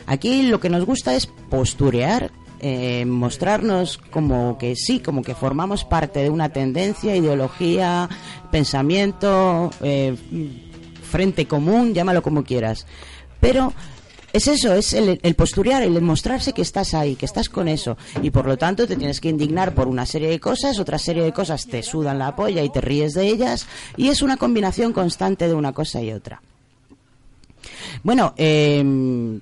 [0.07, 2.31] Aquí lo que nos gusta es posturear,
[2.61, 8.09] eh, mostrarnos como que sí, como que formamos parte de una tendencia, ideología,
[8.51, 10.17] pensamiento, eh,
[11.11, 12.87] frente común, llámalo como quieras.
[13.41, 13.73] Pero
[14.33, 17.97] es eso, es el, el posturear, el mostrarse que estás ahí, que estás con eso.
[18.23, 21.23] Y por lo tanto te tienes que indignar por una serie de cosas, otra serie
[21.23, 23.67] de cosas te sudan la polla y te ríes de ellas.
[23.97, 26.43] Y es una combinación constante de una cosa y otra.
[28.03, 29.41] Bueno, eh,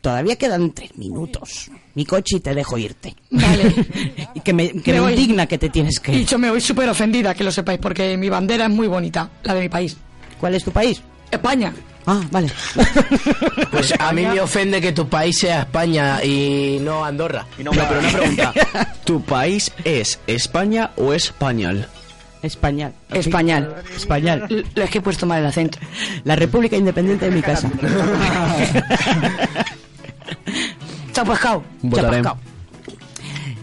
[0.00, 1.70] todavía quedan tres minutos.
[1.94, 3.14] Mi coche y te dejo irte.
[3.30, 3.74] Vale.
[4.34, 5.12] y que me, que Me me voy.
[5.14, 6.26] indigna que te tienes que Y ir.
[6.26, 9.54] yo me voy súper ofendida, que lo sepáis, porque mi bandera es muy bonita, la
[9.54, 9.96] de mi país.
[10.38, 11.02] ¿Cuál es tu país?
[11.30, 11.72] España.
[12.06, 12.48] Ah, vale.
[13.70, 17.46] Pues a mí me ofende que tu país sea España y no Andorra.
[17.58, 18.52] Y no, No, pero una pregunta.
[19.04, 21.86] ¿Tu país es España o español?
[22.42, 22.92] Español.
[23.10, 23.74] Español.
[23.94, 24.46] Español.
[24.48, 25.78] L- Es que he puesto mal el acento.
[26.24, 27.70] La República Independiente de mi casa.
[31.12, 31.62] Chao pescado.
[31.62, 32.16] Chao Votaré.
[32.18, 32.38] pescado.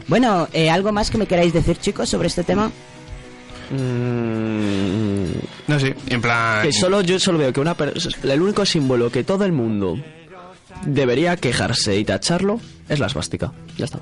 [0.08, 2.72] Bueno, eh, ¿algo más que me queráis decir, chicos, sobre este tema?
[3.72, 5.26] Mm,
[5.68, 6.64] No sé, en plan...
[6.64, 7.76] que solo yo solo veo que una
[8.24, 9.98] el único símbolo que todo el mundo
[10.86, 13.52] debería quejarse y tacharlo es la esvástica.
[13.78, 14.00] Ya está.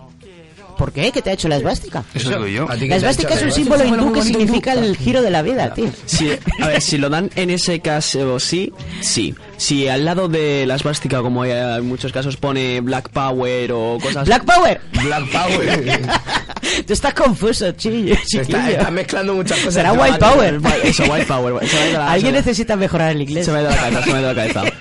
[0.78, 1.12] ¿Por qué?
[1.12, 2.04] ¿Qué te ha hecho la esvástica?
[2.14, 2.70] Eso digo yo.
[2.70, 5.74] ¿A La esvástica es un símbolo hindú que bonito significa el giro de la vida,
[5.74, 5.90] tío.
[6.06, 9.34] Sí, a ver, si lo dan en ese caso, sí, sí.
[9.58, 13.98] Si al lado de la esvástica, como hay en muchos casos, pone Black Power o
[14.02, 14.26] cosas...
[14.26, 14.82] ¡Black Power!
[15.04, 16.02] Black Power.
[16.88, 18.68] Tú estás confuso, chillo, Está, chiquillo.
[18.70, 19.74] está mezclando muchas cosas.
[19.76, 20.60] Será White Power.
[20.84, 21.54] Eso, White Power.
[22.00, 23.46] Alguien necesita mejorar el inglés.
[23.46, 24.64] Se me ha ido la cabeza, se me ha ido la cabeza.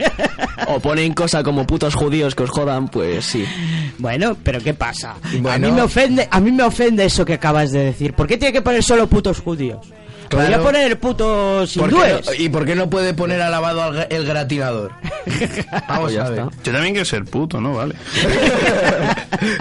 [0.66, 3.44] O ponen cosas como putos judíos que os jodan, pues sí.
[3.98, 5.10] Bueno, pero ¿qué pasa?
[5.10, 5.66] A Bueno.
[5.68, 8.12] mí me ofende, a mí me ofende eso que acabas de decir.
[8.14, 9.86] ¿Por qué tiene que poner solo putos judíos?
[10.28, 10.62] Podría Claro.
[10.64, 12.00] poner el puto sin ¿Por no-
[12.38, 14.90] ¿Y por qué no puede poner al lavado al el gratinador?
[15.88, 16.38] Vamos Ya a ver.
[16.40, 16.50] está.
[16.64, 17.74] Yo también quiero ser puto, ¿no?
[17.74, 17.94] Vale.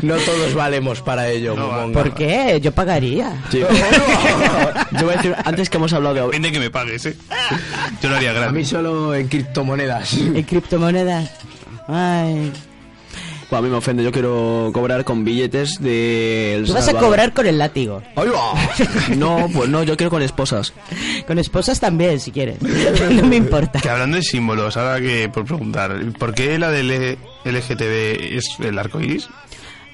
[0.02, 1.94] No todos valemos para ello, Momonga.
[2.04, 2.60] ¿Por qué?
[2.62, 3.34] Yo pagaría.
[3.52, 3.60] Sí.
[4.92, 6.22] Yo voy a decir, antes que hemos hablado de...
[6.22, 7.16] Depende que me pagues, ¿eh?
[8.02, 8.54] Yo lo haría A gratis.
[8.54, 10.14] mí solo en criptomonedas.
[10.14, 11.30] En criptomonedas.
[11.88, 12.52] Ay.
[13.54, 16.56] Bueno, a mí me ofende, yo quiero cobrar con billetes de...
[16.56, 17.08] El Tú vas a Salvador.
[17.10, 18.01] cobrar con el látigo.
[18.16, 18.54] ¡Ahí va!
[19.16, 20.74] No, pues no, yo quiero con esposas.
[21.28, 22.58] Con esposas también, si quieres.
[23.12, 23.80] No me importa.
[23.80, 28.80] Que hablando de símbolos, ahora que por preguntar, ¿por qué la del LGTB es el
[28.80, 29.30] arco iris?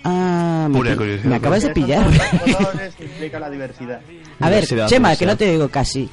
[0.06, 1.26] Ah, me, Pura curiosidad.
[1.30, 2.08] me acabas de pillar.
[3.02, 4.00] Implica la diversidad.
[4.40, 5.32] A ver, Diversidad, Chema, que diversidad.
[5.34, 6.10] no te digo casi.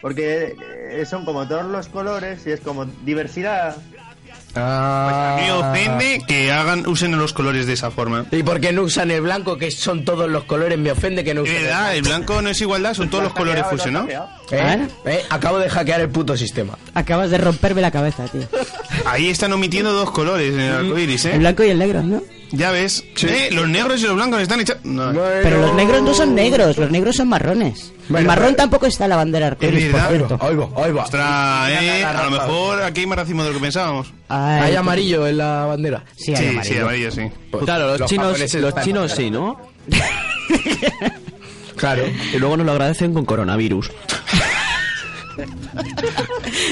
[0.00, 0.54] Porque
[0.92, 3.76] eh, son como todos los colores y es como diversidad.
[4.54, 5.36] Ah.
[5.36, 8.26] A mí me ofende que hagan, usen los colores de esa forma.
[8.30, 10.78] ¿Y por qué no usan el blanco, que son todos los colores?
[10.78, 13.64] Me ofende que no usen verdad, el blanco no es igualdad, son todos los colores
[13.68, 14.10] fusionados.
[14.50, 14.88] ¿Eh?
[15.06, 15.22] ¿Eh?
[15.30, 16.76] Acabo de hackear el puto sistema.
[16.94, 18.42] Acabas de romperme la cabeza, tío.
[19.04, 21.38] Ahí están omitiendo dos colores en el arco iris, El ¿eh?
[21.38, 22.22] blanco y el negro, ¿no?
[22.52, 23.04] Ya ves.
[23.22, 24.76] Eh, Los negros y los blancos están hechos.
[24.82, 25.12] No.
[25.12, 27.92] Pero los negros no son negros, los negros son marrones.
[28.06, 30.38] el Bueno, marrón pero- tampoco está en la bandera arcoíris, por cierto.
[30.40, 31.04] Ahí va, ahí va.
[31.04, 34.12] Ostras, eh, a lo mejor aquí hay más racismo de lo que pensábamos.
[34.28, 36.04] Ay, Hay amarillo en la bandera.
[36.16, 36.74] Sí, hay Sí, amarillo.
[36.74, 37.22] sí, amarillo, sí.
[37.64, 39.56] Claro, los, los chinos, los chinos sí, ¿no?
[41.76, 42.02] Claro.
[42.34, 43.90] Y luego nos lo agradecen con coronavirus.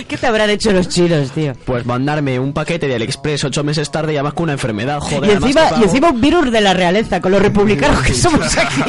[0.09, 1.53] ¿Qué te habrán hecho los chinos, tío?
[1.65, 5.31] Pues mandarme un paquete de AliExpress ocho meses tarde y además con una enfermedad, joder.
[5.31, 8.83] y, encima, y encima un virus de la realeza, con los republicanos que somos aquí.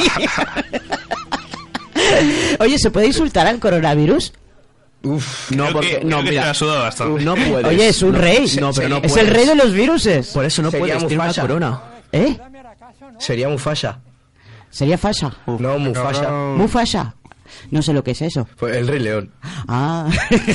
[2.58, 4.32] Oye, ¿se puede insultar al coronavirus?
[5.02, 5.50] Uf.
[5.52, 5.98] No, porque...
[6.00, 7.24] que- no, creo que mira, te ha sudado bastante.
[7.24, 7.64] no puedes.
[7.66, 8.46] Oye, es un No, rey.
[8.60, 10.28] No, pero no es el rey de los viruses.
[10.28, 11.80] Por eso no Sería puedes, tiene una corona.
[12.12, 12.36] ¿Eh?
[13.18, 13.98] Sería Mufasa.
[14.68, 15.30] Sería Fasha.
[15.46, 16.30] No, Mufasa.
[16.30, 17.14] Mufasa.
[17.70, 18.48] No sé lo que es eso.
[18.56, 19.30] Pues el Rey León.
[19.68, 20.08] Ah.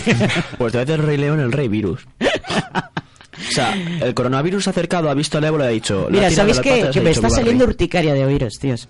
[0.58, 2.08] Pues te el rey león el rey virus.
[2.22, 6.08] O sea, el coronavirus acercado ha visto al ébola y ha dicho...
[6.10, 7.72] Mira, ¿sabéis Que me está "Viva el saliendo rey".
[7.74, 8.88] urticaria de oíros, tíos.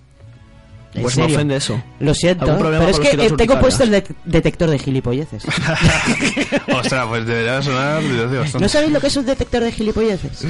[0.93, 1.36] En Pues me serio.
[1.38, 1.84] ofende eso.
[1.99, 3.60] Lo siento, ¿Algún problema pero es que eh, tengo urticarias?
[3.60, 5.43] puesto el de- detector de gilipolleces.
[6.74, 8.60] Ostras, pues debería sonar bastante.
[8.60, 10.45] ¿No sabéis lo que es un detector de gilipolleces?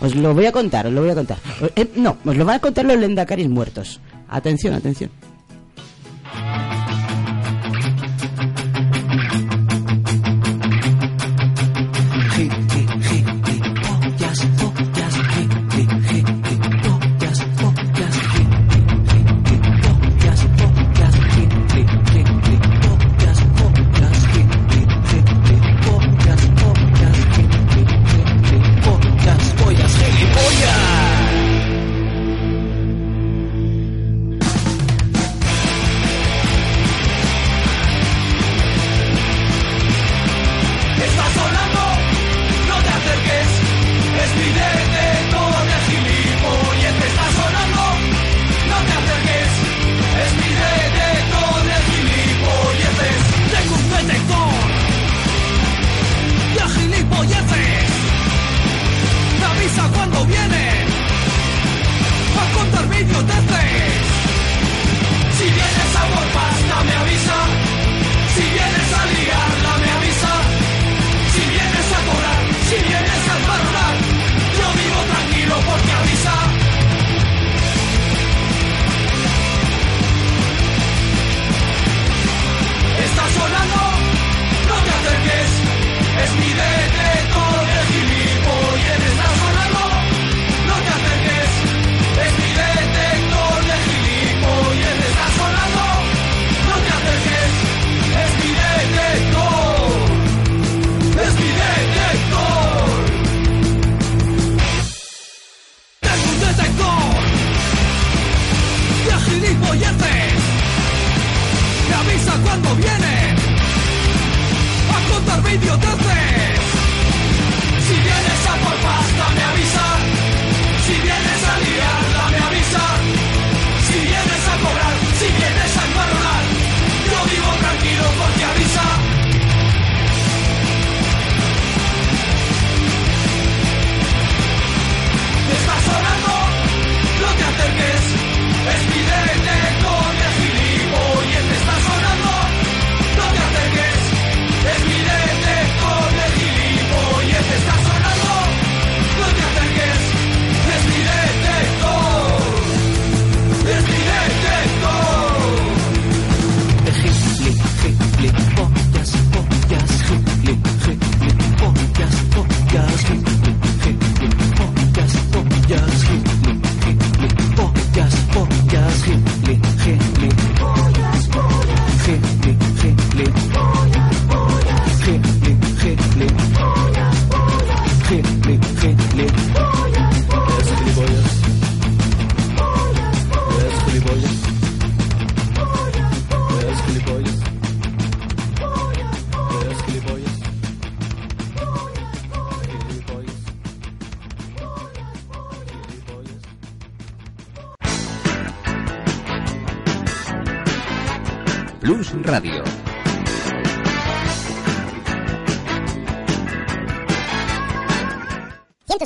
[0.00, 1.38] Os lo voy a contar, os lo voy a contar.
[1.74, 3.98] Eh, no, os lo van a contar los lendacaris muertos.
[4.28, 5.10] Atención, atención.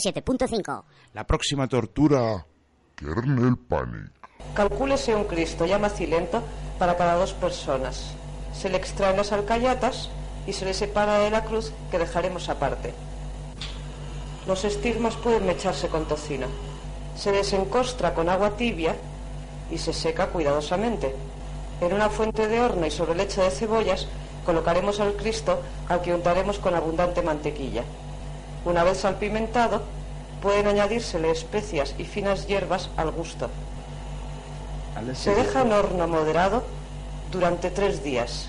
[0.02, 0.84] ...107.5...
[1.14, 2.46] La próxima tortura...
[2.96, 4.12] Kernel Panic.
[4.54, 6.42] Calcúlese un Cristo ya macilento
[6.78, 8.14] para cada dos personas.
[8.52, 10.10] Se le extraen las alcayatas
[10.46, 12.94] y se le separa de la cruz que dejaremos aparte.
[14.46, 16.46] Los estigmas pueden mecharse con tocino.
[17.16, 18.96] Se desencostra con agua tibia
[19.70, 21.14] y se seca cuidadosamente.
[21.80, 24.06] En una fuente de horno y sobre leche de cebollas
[24.44, 27.84] colocaremos al Cristo al que untaremos con abundante mantequilla.
[28.64, 29.82] Una vez salpimentado,
[30.40, 33.50] pueden añadírsele especias y finas hierbas al gusto.
[35.14, 36.62] Se deja en horno moderado
[37.32, 38.48] durante tres días,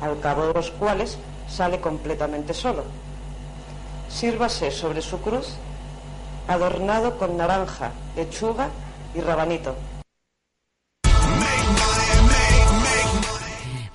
[0.00, 1.18] al cabo de los cuales
[1.48, 2.84] sale completamente solo.
[4.08, 5.54] Sírvase sobre su cruz,
[6.48, 8.70] adornado con naranja, lechuga
[9.14, 9.74] y rabanito.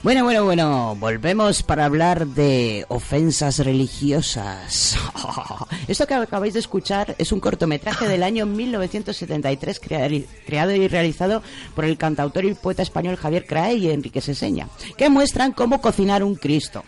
[0.04, 4.97] Bueno, bueno, bueno, volvemos para hablar de ofensas religiosas.
[5.88, 10.10] Esto que acabáis de escuchar es un cortometraje del año 1973 crea-
[10.45, 11.41] creado y realizado
[11.74, 16.22] por el cantautor y poeta español Javier Crae y Enrique Seseña, que muestran cómo cocinar
[16.22, 16.84] un Cristo.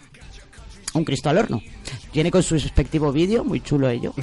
[0.93, 1.61] Un Cristo al horno.
[2.11, 4.13] Tiene con su respectivo vídeo, muy chulo ello.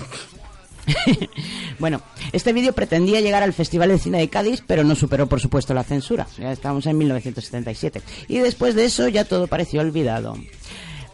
[1.79, 2.01] bueno,
[2.33, 5.75] este vídeo pretendía llegar al Festival de Cine de Cádiz, pero no superó, por supuesto,
[5.75, 6.27] la censura.
[6.39, 8.03] Ya estamos en 1977.
[8.29, 10.37] Y después de eso ya todo pareció olvidado.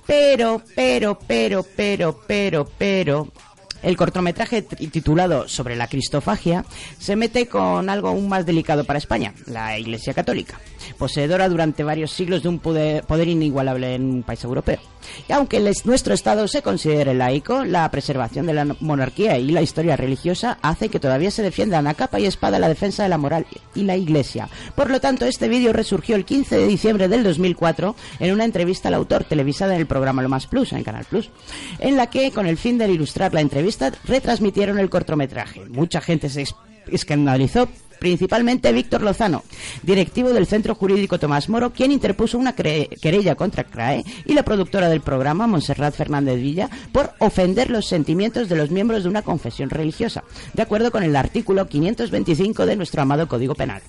[0.07, 3.29] Pero, pero, pero, pero, pero, pero...
[3.83, 6.65] El cortometraje titulado Sobre la Cristofagia
[6.99, 10.59] se mete con algo aún más delicado para España, la Iglesia Católica,
[10.99, 14.81] poseedora durante varios siglos de un poder, poder inigualable en un país europeo.
[15.29, 19.97] Y aunque nuestro Estado se considere laico, la preservación de la monarquía y la historia
[19.97, 23.47] religiosa hace que todavía se defiendan a capa y espada la defensa de la moral
[23.75, 24.49] y la Iglesia.
[24.75, 28.89] Por lo tanto, este vídeo resurgió el 15 de diciembre del 2004 en una entrevista
[28.89, 31.31] al autor televisada en el programa Lo Más Plus, en Canal Plus,
[31.79, 33.68] en la que, con el fin de ilustrar la entrevista,
[34.05, 35.67] retransmitieron el cortometraje.
[35.69, 36.43] Mucha gente se
[36.93, 37.69] escandalizó
[37.99, 39.45] principalmente Víctor Lozano,
[39.83, 44.89] directivo del Centro Jurídico Tomás Moro, quien interpuso una querella contra CRAE y la productora
[44.89, 49.71] del programa, Montserrat Fernández Villa, por ofender los sentimientos de los miembros de una confesión
[49.71, 50.25] religiosa,
[50.55, 53.83] de acuerdo con el artículo 525 de nuestro amado Código Penal.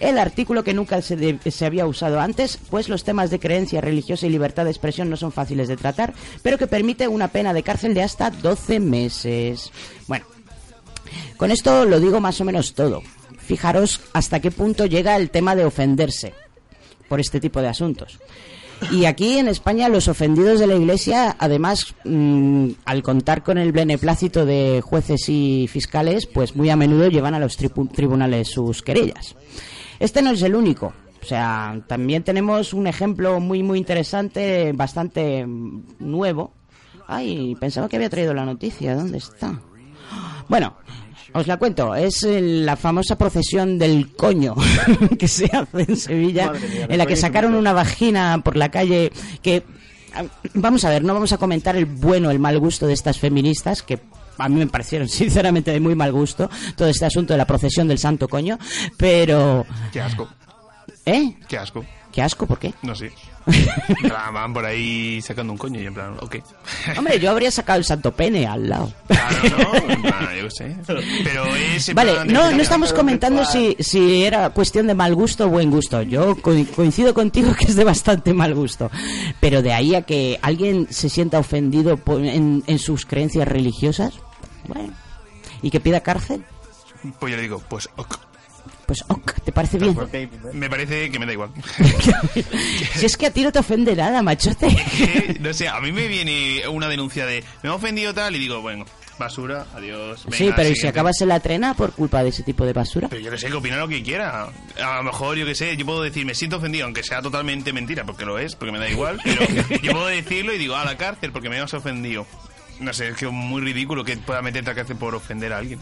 [0.00, 4.26] El artículo que nunca se, se había usado antes, pues los temas de creencia religiosa
[4.26, 7.62] y libertad de expresión no son fáciles de tratar, pero que permite una pena de
[7.62, 9.72] cárcel de hasta 12 meses.
[10.06, 10.26] Bueno,
[11.36, 13.02] con esto lo digo más o menos todo.
[13.38, 16.32] Fijaros hasta qué punto llega el tema de ofenderse
[17.08, 18.18] por este tipo de asuntos.
[18.90, 23.72] Y aquí en España los ofendidos de la Iglesia, además, mm, al contar con el
[23.72, 28.82] beneplácito de jueces y fiscales, pues muy a menudo llevan a los tribu- tribunales sus
[28.82, 29.36] querellas.
[30.00, 30.92] Este no es el único.
[31.22, 35.46] O sea, también tenemos un ejemplo muy, muy interesante, bastante
[35.98, 36.52] nuevo.
[37.06, 38.94] Ay, pensaba que había traído la noticia.
[38.96, 39.60] ¿Dónde está?
[40.48, 40.74] Bueno,
[41.34, 41.94] os la cuento.
[41.94, 44.54] Es eh, la famosa procesión del coño
[45.18, 49.12] que se hace en Sevilla, mía, en la que sacaron una vagina por la calle
[49.42, 49.64] que...
[50.14, 50.24] ah,
[50.54, 53.18] Vamos a ver, no vamos a comentar el bueno o el mal gusto de estas
[53.18, 53.98] feministas que
[54.38, 57.88] a mí me parecieron sinceramente de muy mal gusto todo este asunto de la procesión
[57.88, 58.58] del santo coño,
[58.96, 59.66] pero...
[59.92, 60.28] Qué asco.
[61.04, 61.36] ¿Eh?
[61.48, 61.84] Qué asco.
[62.14, 62.46] ¿Qué asco?
[62.46, 62.72] ¿Por qué?
[62.82, 63.10] No sé.
[64.32, 66.36] Van por ahí sacando un coño y en plan, ok.
[66.96, 68.92] Hombre, yo habría sacado el santo pene al lado.
[69.08, 69.72] Claro, ¿no?
[70.02, 70.76] Plan, yo sé.
[70.86, 75.46] Pero es en Vale, no, no estamos comentando si, si era cuestión de mal gusto
[75.46, 76.02] o buen gusto.
[76.02, 78.92] Yo co- coincido contigo que es de bastante mal gusto.
[79.40, 84.14] Pero de ahí a que alguien se sienta ofendido en, en sus creencias religiosas,
[84.68, 84.92] bueno,
[85.62, 86.44] y que pida cárcel,
[87.18, 88.16] Pues yo le digo, pues ok.
[88.86, 89.96] Pues ok, ¿te parece bien?
[90.52, 91.50] Me parece que me da igual.
[92.94, 94.68] Si es que a ti no te ofende nada, machote.
[95.40, 98.60] No sé, a mí me viene una denuncia de me ha ofendido tal y digo,
[98.60, 98.84] bueno,
[99.18, 100.20] basura, adiós.
[100.30, 102.72] sí, venga, pero ¿y si acabas en la trena por culpa de ese tipo de
[102.72, 103.08] basura?
[103.08, 104.48] Pero yo que sé, que opina lo que quiera.
[104.82, 107.72] A lo mejor, yo que sé, yo puedo decir, me siento ofendido, aunque sea totalmente
[107.72, 109.42] mentira, porque lo es, porque me da igual, pero
[109.82, 112.26] yo puedo decirlo y digo, a la cárcel, porque me has ofendido.
[112.80, 115.58] No sé, es que es muy ridículo que pueda meterte a cárcel por ofender a
[115.58, 115.78] alguien.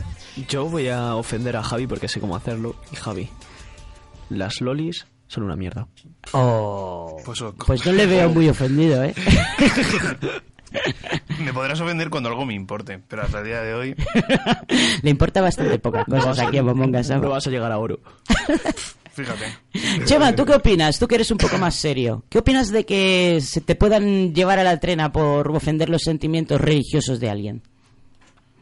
[0.48, 2.76] Yo voy a ofender a Javi porque sé cómo hacerlo.
[2.92, 3.28] Y Javi,
[4.28, 5.88] las lolis son una mierda.
[6.32, 9.14] Oh, Pues, pues no le veo muy ofendido, ¿eh?
[11.38, 13.94] Me podrás ofender cuando algo me importe, pero hasta el día de hoy...
[15.02, 16.62] Le importa bastante pocas cosas aquí a.
[16.62, 18.00] No vas a llegar a oro.
[19.12, 19.44] Fíjate.
[20.04, 20.98] Chema, ¿tú qué opinas?
[20.98, 22.24] Tú que eres un poco más serio.
[22.30, 26.60] ¿Qué opinas de que se te puedan llevar a la trena por ofender los sentimientos
[26.60, 27.62] religiosos de alguien?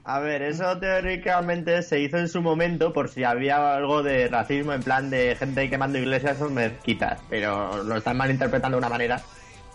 [0.04, 4.72] A ver, eso teóricamente se hizo en su momento por si había algo de racismo
[4.72, 9.22] en plan de gente quemando iglesias o mezquitas, pero lo están malinterpretando de una manera.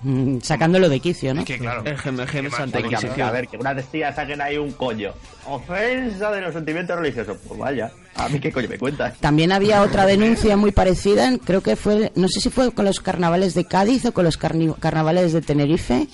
[0.05, 1.43] Mm, Sacándolo de quicio, ¿no?
[1.43, 1.83] que claro.
[1.83, 3.27] Porque, Inquisición.
[3.27, 5.13] a ver, que unas tías saquen ahí un coño.
[5.47, 7.37] Ofensa de los sentimientos religiosos.
[7.47, 9.17] Pues vaya, a mí qué coño me cuentas.
[9.17, 12.99] También había otra denuncia muy parecida, creo que fue, no sé si fue con los
[12.99, 16.07] carnavales de Cádiz o con los carnavales de Tenerife,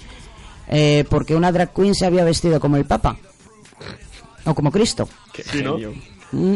[0.70, 3.18] eh, porque una drag queen se había vestido como el Papa.
[4.46, 5.10] O como Cristo.
[5.52, 5.78] Sí, ¿no?
[6.32, 6.56] Mm,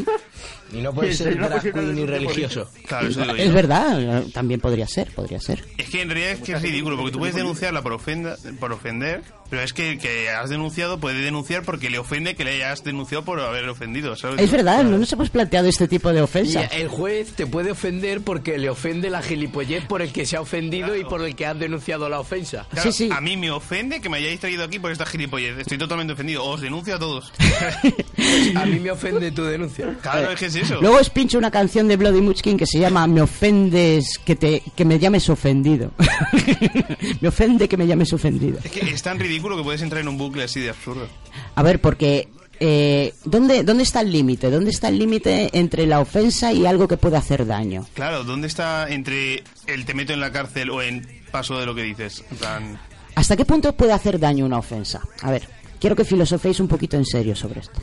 [0.76, 2.70] Y no puede ser no drag queen ni religioso.
[2.88, 3.54] Claro, eso digo es yo.
[3.54, 5.64] verdad, también podría ser, podría ser.
[5.78, 8.74] Es que en realidad es que es ridículo, porque tú puedes denunciarla por, ofenda, por
[8.74, 12.56] ofender, pero es que el que has denunciado puede denunciar porque le ofende que le
[12.56, 14.16] hayas denunciado por haber ofendido.
[14.16, 14.42] ¿sabes?
[14.42, 16.72] Es verdad, no nos hemos planteado este tipo de Y ofensas.
[16.74, 20.42] el juez te puede ofender porque le ofende la gilipollez por el que se ha
[20.42, 22.66] ofendido y por el que has denunciado la ofensa.
[22.72, 25.58] Claro, A mí me ofende que me hayáis traído aquí por esta gilipollez.
[25.60, 26.44] Estoy totalmente ofendido.
[26.44, 27.32] Os denuncio a todos.
[28.56, 29.96] A mí me ofende tu denuncia.
[30.02, 30.80] Claro, es que es eso.
[30.82, 34.64] Luego os pincho una canción de Bloody Munchkin que se llama Me ofendes que te
[34.76, 35.92] que me llames ofendido.
[37.22, 38.60] me ofende que me llames ofendido.
[38.64, 41.08] Es que es tan ridículo que puedes entrar en un bucle así de absurdo.
[41.56, 42.28] A ver, porque
[42.60, 44.50] eh, ¿dónde, ¿dónde está el límite?
[44.50, 47.86] ¿Dónde está el límite entre la ofensa y algo que puede hacer daño?
[47.94, 51.76] Claro, ¿dónde está entre el te meto en la cárcel o en paso de lo
[51.76, 52.24] que dices?
[52.32, 52.80] En plan,
[53.16, 55.02] ¿Hasta qué punto puede hacer daño una ofensa?
[55.22, 55.48] A ver,
[55.80, 57.82] quiero que filosoféis un poquito en serio sobre esto.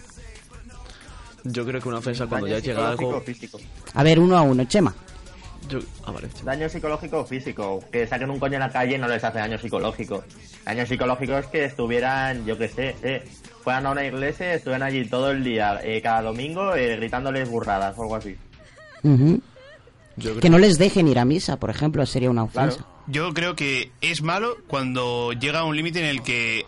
[1.44, 3.20] Yo creo que una ofensa cuando ya llega algo...
[3.22, 3.58] físico.
[3.94, 4.94] A ver, uno a uno, Chema.
[5.68, 5.78] Yo...
[6.04, 6.28] Ah, vale.
[6.44, 7.82] Daño psicológico o físico.
[7.92, 10.24] Que saquen un coño en la calle no les hace daño psicológico.
[10.64, 13.24] Daño psicológico es que estuvieran, yo qué sé, eh,
[13.62, 17.48] fueran a una iglesia y estuvieran allí todo el día, eh, cada domingo, eh, gritándoles
[17.48, 18.36] burradas o algo así.
[19.02, 22.84] Creo- Que no les dejen ir a misa, por ejemplo, sería una ofensa.
[23.06, 26.64] yo creo que es malo cuando llega a un límite en el que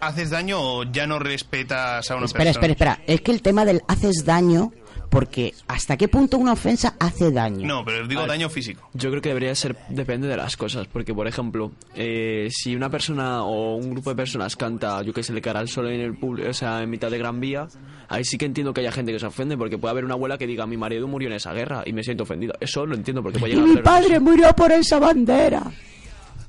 [0.00, 2.66] haces daño o ya no respetas a una Espera, persona.
[2.72, 3.14] espera, espera.
[3.14, 4.72] Es que el tema del haces daño,
[5.12, 7.66] porque ¿hasta qué punto una ofensa hace daño?
[7.66, 8.88] No, pero digo daño físico.
[8.94, 12.88] Yo creo que debería ser, depende de las cosas, porque por ejemplo, eh, si una
[12.88, 16.00] persona o un grupo de personas canta, yo que sé, le cara al sol en
[16.00, 17.68] el público, o sea, en mitad de Gran Vía,
[18.08, 20.38] ahí sí que entiendo que haya gente que se ofende, porque puede haber una abuela
[20.38, 22.54] que diga, mi marido murió en esa guerra y me siento ofendido.
[22.58, 25.62] Eso lo entiendo, porque puede Y llegar mi a ser- padre murió por esa bandera.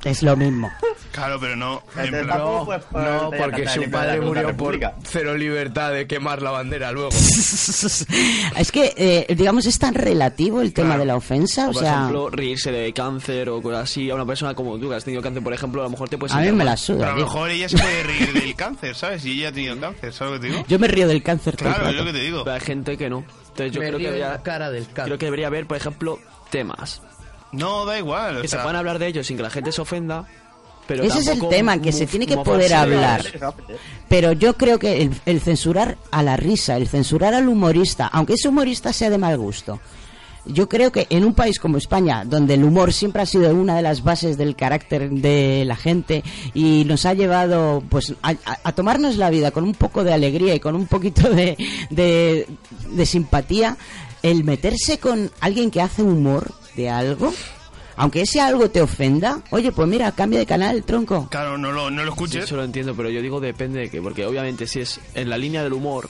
[0.04, 0.72] Es lo mismo.
[1.12, 1.84] Claro, pero no.
[1.96, 7.12] en No, a porque su padre murió por cero libertad de quemar la bandera luego.
[8.58, 11.82] Es que, eh, digamos, es tan relativo el tema de la ofensa, O o por
[11.84, 11.94] sea...
[11.94, 14.10] ejemplo, reírse de cáncer o cosas así.
[14.10, 16.18] A una persona como tú que has tenido cáncer, por ejemplo, a lo mejor te
[16.18, 18.56] puedes A mí me la suda, Pero a lo mejor ella se puede reír del
[18.56, 19.26] cáncer, ¿sabes?
[19.26, 20.66] Y ella ha tenido cáncer, ¿sabes lo que te digo?
[20.68, 22.44] Yo me río del cáncer Claro, es lo que te digo.
[22.44, 23.24] Pero hay gente que no.
[23.50, 25.06] Entonces yo Me creo que, río debería, cara del cáncer.
[25.06, 27.02] creo que debería haber, por ejemplo, temas.
[27.54, 28.38] No, da igual.
[28.38, 30.26] o Que se puedan hablar de ellos sin que la gente se ofenda.
[30.86, 33.24] Pero Ese es el tema, que se tiene que poder de- hablar.
[34.10, 38.34] Pero yo creo que el, el censurar a la risa, el censurar al humorista, aunque
[38.34, 39.80] ese humorista sea de mal gusto,
[40.46, 43.78] yo creo que en un país como España, donde el humor siempre ha sido una
[43.78, 46.22] de las bases del carácter de la gente
[46.54, 50.12] y nos ha llevado pues a, a- a tomarnos la vida con un poco de
[50.12, 51.56] alegría y con un poquito de,
[51.92, 52.46] de,
[52.90, 53.78] de simpatía,
[54.22, 57.34] el meterse con alguien que hace humor de algo,
[57.96, 61.28] aunque ese algo te ofenda, oye, pues mira, cambia de canal, tronco.
[61.30, 62.44] Claro, no lo, no lo Sí, escuches.
[62.46, 65.38] eso lo entiendo, pero yo digo depende de qué, porque obviamente si es en la
[65.38, 66.10] línea del humor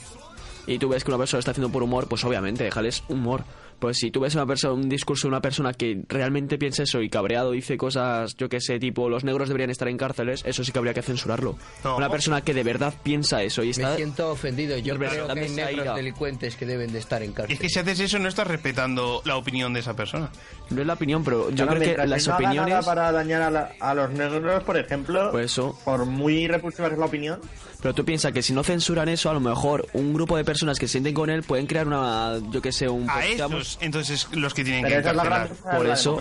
[0.66, 3.44] y tú ves que una persona está haciendo por humor, pues obviamente déjales humor.
[3.78, 7.02] Pues si tú ves una persona, un discurso de una persona que realmente piensa eso
[7.02, 10.64] y cabreado dice cosas, yo que sé, tipo los negros deberían estar en cárceles, eso
[10.64, 11.56] sí que habría que censurarlo.
[11.82, 11.96] No.
[11.96, 13.90] Una persona que de verdad piensa eso y está...
[13.90, 14.78] Me siento ofendido.
[14.78, 15.94] Yo creo que también hay negros ira.
[15.94, 17.54] delincuentes que deben de estar en cárcel.
[17.54, 20.30] Es que si haces eso no estás respetando la opinión de esa persona.
[20.70, 22.84] No es la opinión, pero yo Claro, creo que las no nada opiniones...
[22.86, 25.78] para dañar a, la- a los negros, por ejemplo, Pues eso.
[25.84, 27.40] por muy repulsiva que es la opinión,
[27.82, 30.78] Pero tú piensas que si no censuran eso, a lo mejor un grupo de personas
[30.78, 33.08] que se sienten con él pueden crear una, yo que sé, un...
[33.10, 35.76] A pues, digamos, esos, entonces, los que tienen pero que esa es la gran encarcelar.
[35.76, 36.20] Por eso-.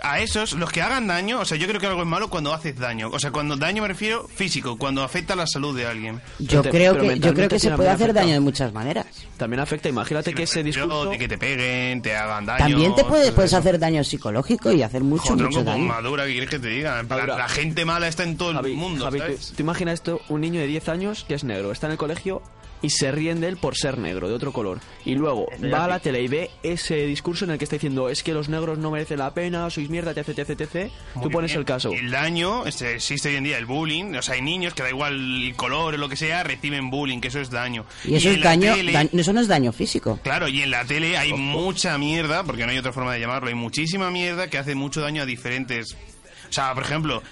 [0.00, 2.54] A esos, los que hagan daño, o sea, yo creo que algo es malo cuando
[2.54, 3.10] haces daño.
[3.12, 6.20] O sea, cuando daño me refiero físico, cuando afecta la salud de alguien.
[6.38, 9.06] Yo te- creo que yo creo que se puede hacer daño de muchas maneras.
[9.36, 11.10] También afecta, imagínate que ese discurso...
[11.10, 12.58] de que te peguen, te hagan daño.
[12.68, 13.56] También te puedes de eso.
[13.56, 15.84] hacer daño psicológico y hacer mucho, Joder, mucho tronco, daño.
[15.86, 17.00] madura, ¿qué quieres que te diga?
[17.00, 17.38] En plan, Madura.
[17.38, 19.52] la gente mala está en todo el mundo, Javi, ¿sabes?
[19.56, 22.40] tú imagina esto, un niño de 10 años que es negro, está en el colegio
[22.82, 24.78] y se ríen de él por ser negro, de otro color.
[25.04, 28.08] Y luego va a la tele y ve ese discurso en el que está diciendo
[28.08, 30.90] es que los negros no merecen la pena, sois mierda, etc, etc, etc.
[31.22, 31.60] Tú pones bien.
[31.60, 31.90] el caso.
[31.92, 34.90] El daño, este, existe hoy en día el bullying, o sea, hay niños que da
[34.90, 35.14] igual
[35.46, 37.84] el color o lo que sea, reciben bullying, que eso es daño.
[38.04, 40.20] Y eso es la daño, tele- daño- eso no es daño físico.
[40.22, 43.48] Claro, y en la tele hay mucha mierda, porque no hay otra forma de llamarlo,
[43.48, 45.96] hay muchísima mierda que hace mucho daño a diferentes...
[46.48, 47.22] O sea, por ejemplo,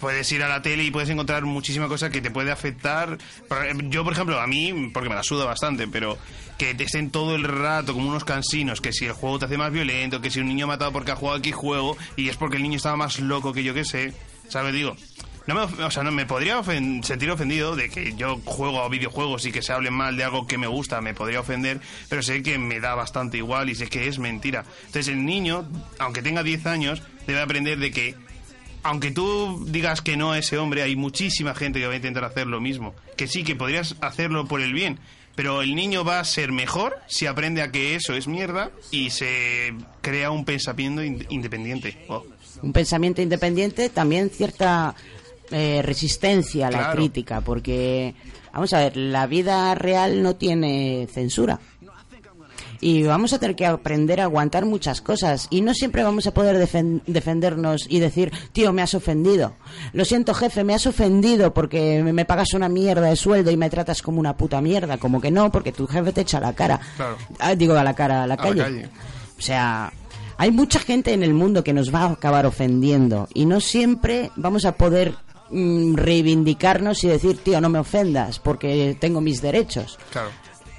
[0.00, 3.18] puedes ir a la tele y puedes encontrar muchísima cosa que te puede afectar.
[3.84, 6.16] Yo, por ejemplo, a mí, porque me la suda bastante, pero
[6.58, 9.58] que te estén todo el rato como unos cansinos, que si el juego te hace
[9.58, 12.36] más violento, que si un niño ha matado porque ha jugado aquí juego y es
[12.36, 14.12] porque el niño estaba más loco que yo que sé,
[14.48, 14.72] ¿sabes?
[14.74, 14.96] Digo,
[15.46, 18.88] no me, o sea, no me podría ofen- sentir ofendido de que yo juego a
[18.88, 21.80] videojuegos y que se hable mal de algo que me gusta, me podría ofender,
[22.10, 24.64] pero sé que me da bastante igual y sé que es mentira.
[24.86, 25.66] Entonces el niño,
[25.98, 28.14] aunque tenga 10 años, debe aprender de que
[28.82, 32.24] aunque tú digas que no a ese hombre, hay muchísima gente que va a intentar
[32.24, 32.94] hacer lo mismo.
[33.16, 34.98] Que sí, que podrías hacerlo por el bien.
[35.34, 39.10] Pero el niño va a ser mejor si aprende a que eso es mierda y
[39.10, 41.96] se crea un pensamiento in- independiente.
[42.08, 42.24] Oh.
[42.60, 44.96] un pensamiento independiente, también cierta
[45.52, 46.96] eh, resistencia a la Claro.
[46.96, 48.14] crítica, porque,
[48.52, 51.60] vamos a ver, la vida real no tiene censura.
[52.80, 55.48] Y vamos a tener que aprender a aguantar muchas cosas.
[55.50, 59.54] Y no siempre vamos a poder defen- defendernos y decir, tío, me has ofendido.
[59.92, 63.70] Lo siento, jefe, me has ofendido porque me- pagas una mierda de sueldo y me
[63.70, 64.98] tratas como una puta mierda.
[64.98, 66.80] Como que no, porque tu jefe te echa la cara.
[66.96, 67.16] Claro.
[67.38, 68.62] Ah, digo, a la cara, a la A la calle.
[68.62, 68.88] calle.
[69.38, 69.92] O sea,
[70.36, 74.30] hay mucha gente en el mundo que nos va a acabar ofendiendo y no siempre
[74.36, 75.14] vamos a poder
[75.50, 79.98] mm, reivindicarnos y decir, tío, no me ofendas porque tengo mis derechos.
[80.12, 80.28] Claro.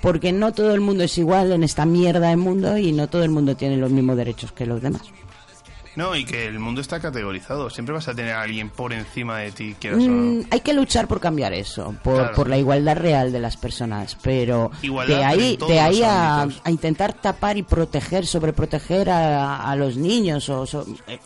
[0.01, 3.23] Porque no todo el mundo es igual en esta mierda de mundo y no todo
[3.23, 5.03] el mundo tiene los mismos derechos que los demás.
[5.95, 7.69] No, y que el mundo está categorizado.
[7.69, 10.13] Siempre vas a tener a alguien por encima de ti, quieras o no.
[10.41, 12.35] Mm, hay que luchar por cambiar eso, por, Claro.
[12.35, 16.71] por la igualdad real de las personas, pero Igualdad, de ahí, de ahí a, a
[16.71, 21.19] intentar tapar y proteger, sobreproteger a, a los niños o so- eh,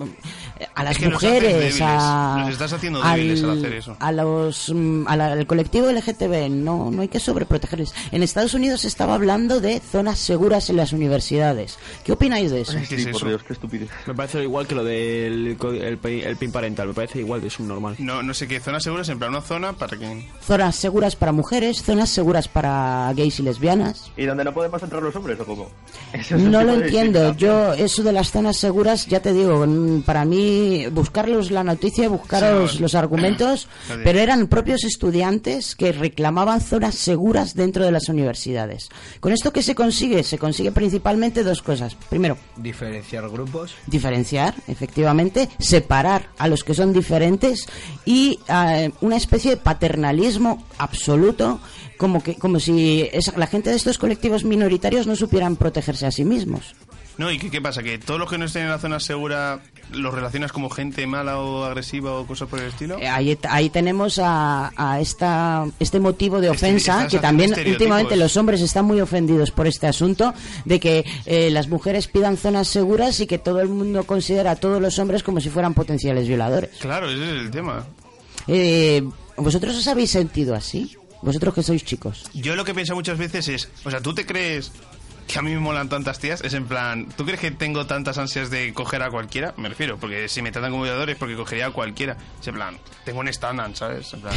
[0.75, 3.97] a las que mujeres, débiles, a, nos estás haciendo débiles al hacer eso.
[3.99, 7.93] a los mm, a la- al colectivo LGTB, no, no hay que sobreprotegerles.
[8.11, 11.77] En Estados Unidos se estaba hablando de zonas seguras en las universidades.
[12.03, 12.73] ¿Qué opináis de eso?
[12.89, 13.25] ¿Qué es eso?
[13.45, 13.89] qué estupidez.
[14.07, 17.95] Me parece igual que lo del el, el pin parental, me parece igual de subnormal.
[17.99, 20.27] No, no sé qué, zonas seguras, en plan una zona para que...
[20.45, 24.11] Zonas seguras para mujeres, zonas seguras para gays y lesbianas.
[24.17, 25.69] ¿Y dónde no podemos entrar los hombres o cómo?
[26.13, 27.35] Eso No lo entiendo.
[27.35, 32.09] Yo, eso de las zonas seguras, ya te digo, mm, para mí, buscarlos la noticia,
[32.09, 33.67] buscaros Sí, los argumentos,
[34.03, 38.89] pero eran propios estudiantes que reclamaban zonas seguras dentro de las universidades.
[39.19, 40.23] ¿Con esto qué se consigue?
[40.23, 41.95] Se consigue principalmente dos cosas.
[42.09, 43.75] Primero, Diferenciar grupos.
[43.87, 47.67] diferenciar, efectivamente, separar a los que son diferentes
[48.05, 51.59] y eh, una especie de paternalismo absoluto,
[51.97, 56.11] como que como si esa- la gente de estos colectivos minoritarios no supieran protegerse a
[56.11, 56.75] sí mismos.
[57.17, 57.83] No, ¿y qué pasa?
[57.83, 59.61] ¿Que todos los que no estén en la zona segura
[59.91, 62.97] los relacionas como gente mala o agresiva o cosas por el estilo?
[62.99, 67.53] Eh, Ahí, ahí tenemos a, a esta, este motivo de Este- ofensa, estás que también
[67.67, 70.33] últimamente los hombres están muy ofendidos por este asunto,
[70.65, 74.55] de que eh, las mujeres pidan zonas seguras y que todo el mundo considera a
[74.55, 76.69] todos los hombres como si fueran potenciales violadores.
[76.79, 77.85] Claro, ese es el tema.
[78.47, 79.03] Eh,
[79.37, 80.95] ¿Vosotros os habéis sentido así?
[81.21, 82.25] Vosotros que sois chicos.
[82.33, 84.71] Yo lo que pienso muchas veces es, o sea, ¿tú te crees
[85.27, 86.41] que a mí me molan tantas tías?
[86.41, 89.53] Es en plan, ¿tú crees que tengo tantas ansias de coger a cualquiera?
[89.57, 92.17] Me refiero, porque si me tratan como violador es porque cogería a cualquiera.
[92.39, 94.13] Es en plan, tengo un estándar, ¿sabes?
[94.13, 94.33] En plan,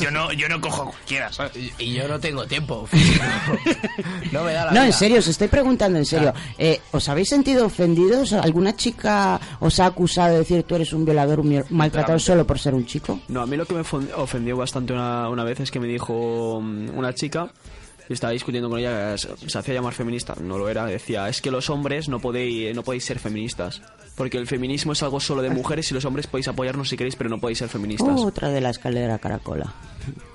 [0.00, 1.52] yo no, yo no cojo a cualquiera, ¿sabes?
[1.78, 2.88] Y yo no tengo tiempo
[4.32, 6.32] no me da la No, en serio, os estoy preguntando en serio.
[6.58, 8.32] Eh, ¿Os habéis sentido ofendidos?
[8.32, 11.64] ¿Alguna chica os ha acusado de decir tú eres un violador, un
[12.18, 13.20] solo por ser un chico?
[13.28, 13.80] No, a mí lo que me
[14.16, 17.50] ofendió bastante una, una vez es que me dijo mm, una chica,
[18.08, 21.70] estaba discutiendo con ella, se, hacía llamar feminista, no lo era, decía, es que los
[21.70, 23.80] hombres no podéis, no podéis ser feministas,
[24.16, 27.16] porque el feminismo es algo solo de mujeres y los hombres podéis apoyarnos si queréis,
[27.16, 28.20] pero no podéis ser feministas.
[28.20, 29.72] Otra de la escalera caracola.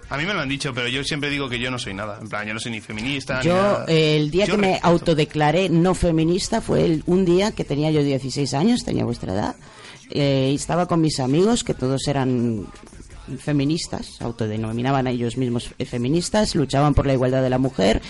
[0.09, 2.17] A mí me lo han dicho, pero yo siempre digo que yo no soy nada.
[2.21, 3.85] En plan, yo no soy ni feminista, ni Yo, nada.
[3.89, 7.91] eh, el día Yo que me autodeclaré no feminista fue el- un día que tenía
[7.91, 9.55] yo 16 años, tenía vuestra edad,
[10.09, 12.65] eh, y estaba con mis amigos, que todos eran
[13.39, 18.01] feministas, autodenominaban a ellos mismos feministas, luchaban por la igualdad de la mujer,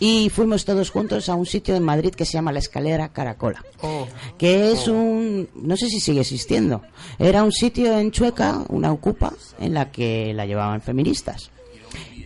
[0.00, 3.64] y fuimos todos juntos a un sitio en Madrid que se llama La Escalera Caracola,
[3.82, 4.06] Oh.
[4.38, 6.82] que es un, no sé si sigue existiendo,
[7.18, 11.50] era un sitio en Chueca, una ocupa, en la que la llevaban feministas.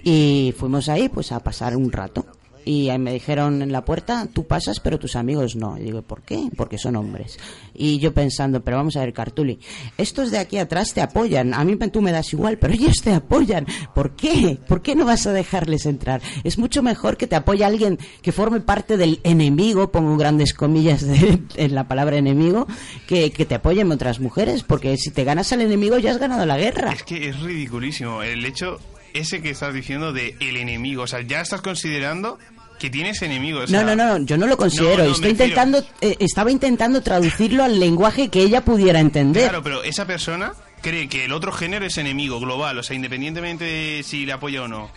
[0.04, 2.24] Y fuimos ahí pues a pasar un rato.
[2.68, 5.78] Y ahí me dijeron en la puerta, tú pasas pero tus amigos no.
[5.78, 6.50] Y digo, ¿por qué?
[6.54, 7.38] Porque son hombres.
[7.72, 9.58] Y yo pensando, pero vamos a ver, Cartuli,
[9.96, 11.54] estos de aquí atrás te apoyan.
[11.54, 13.66] A mí tú me das igual, pero ellos te apoyan.
[13.94, 14.58] ¿Por qué?
[14.68, 16.20] ¿Por qué no vas a dejarles entrar?
[16.44, 21.06] Es mucho mejor que te apoye alguien que forme parte del enemigo, pongo grandes comillas
[21.06, 22.66] de- en la palabra enemigo,
[23.06, 24.62] que, que te apoyen otras mujeres.
[24.62, 26.92] Porque si te ganas al enemigo ya has ganado la guerra.
[26.92, 28.78] Es que es ridiculísimo el hecho
[29.14, 31.04] ese que estás diciendo de el enemigo.
[31.04, 32.38] O sea, ya estás considerando
[32.78, 33.64] que tienes enemigos.
[33.64, 34.98] o sea, No, no, no, yo no lo considero.
[34.98, 39.44] No, no, Estoy intentando, eh, estaba intentando traducirlo al lenguaje que ella pudiera entender.
[39.44, 43.64] Claro, pero esa persona cree que el otro género es enemigo global, o sea, independientemente
[43.64, 44.90] de si le apoya o no.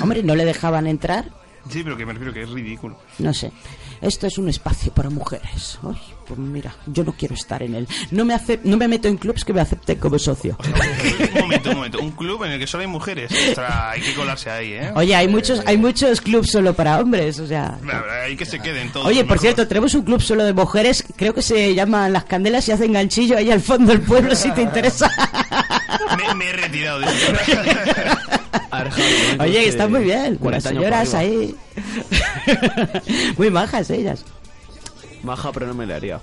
[0.00, 1.26] Hombre, ¿no le dejaban entrar?
[1.70, 2.98] Sí, pero que me refiero que es ridículo.
[3.18, 3.52] No sé.
[4.00, 5.78] Esto es un espacio para mujeres.
[5.82, 7.88] Ay, pues mira, yo no quiero estar en él.
[8.10, 10.56] No me hace, no me meto en clubs que me acepten como socio.
[11.34, 12.00] Un momento, un momento.
[12.00, 13.30] Un club en el que solo hay mujeres.
[13.48, 14.90] Ostras, hay que colarse ahí, ¿eh?
[14.94, 17.78] Oye, hay muchos, hay muchos clubs solo para hombres, o sea.
[18.24, 19.06] Hay que se queden todos.
[19.06, 19.40] Oye, por mejor.
[19.40, 22.92] cierto, tenemos un club solo de mujeres, creo que se llama Las Candelas y hacen
[22.92, 25.10] ganchillo ahí al fondo del pueblo si te interesa.
[26.16, 27.32] Me, me he retirado de eso.
[29.40, 31.54] Oye, están muy bien, las 40 años señoras ahí.
[33.36, 34.24] muy majas ellas.
[35.22, 36.20] Maja, pero no me le haría.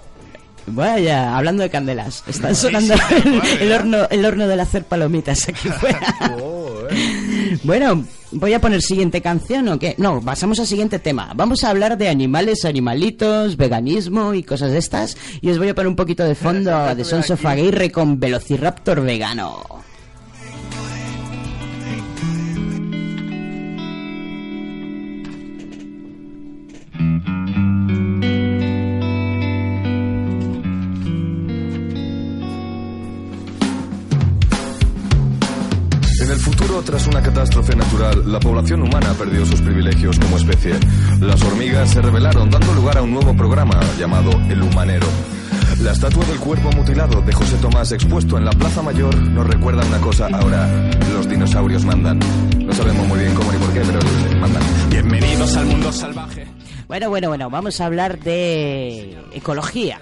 [0.66, 3.64] Vaya, hablando de candelas, están sonando sí, el, vale.
[3.64, 6.00] el horno, el horno del hacer palomitas aquí fuera.
[7.64, 9.96] Bueno, voy a poner siguiente canción o qué?
[9.98, 11.34] No, pasamos al siguiente tema.
[11.36, 15.18] Vamos a hablar de animales, animalitos, veganismo y cosas de estas.
[15.42, 19.02] Y os voy a poner un poquito de fondo de Sons of Aguirre con Velociraptor
[19.02, 19.83] vegano.
[36.34, 40.74] El futuro, tras una catástrofe natural, la población humana perdió sus privilegios como especie.
[41.20, 45.06] Las hormigas se rebelaron, dando lugar a un nuevo programa llamado El Humanero.
[45.82, 49.86] La estatua del cuerpo mutilado de José Tomás expuesto en la Plaza Mayor nos recuerda
[49.86, 50.68] una cosa ahora.
[51.14, 52.20] Los dinosaurios mandan.
[52.58, 54.00] No sabemos muy bien cómo ni por qué, pero
[54.40, 54.64] mandan.
[54.90, 56.48] Bienvenidos al mundo salvaje.
[56.88, 60.00] Bueno, bueno, bueno, vamos a hablar de ecología.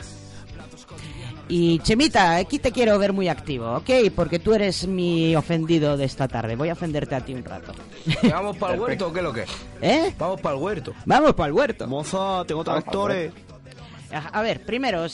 [1.53, 3.89] Y Chemita, aquí te quiero ver muy activo, ¿ok?
[4.15, 6.55] Porque tú eres mi ofendido de esta tarde.
[6.55, 7.73] Voy a ofenderte a ti un rato.
[8.31, 9.45] ¿Vamos para el huerto o qué es lo que?
[9.81, 10.15] ¿Eh?
[10.17, 10.93] Vamos para el huerto.
[11.05, 11.87] Vamos para el huerto.
[11.87, 13.33] Moza, tengo tractores.
[14.31, 15.05] A ver, primero,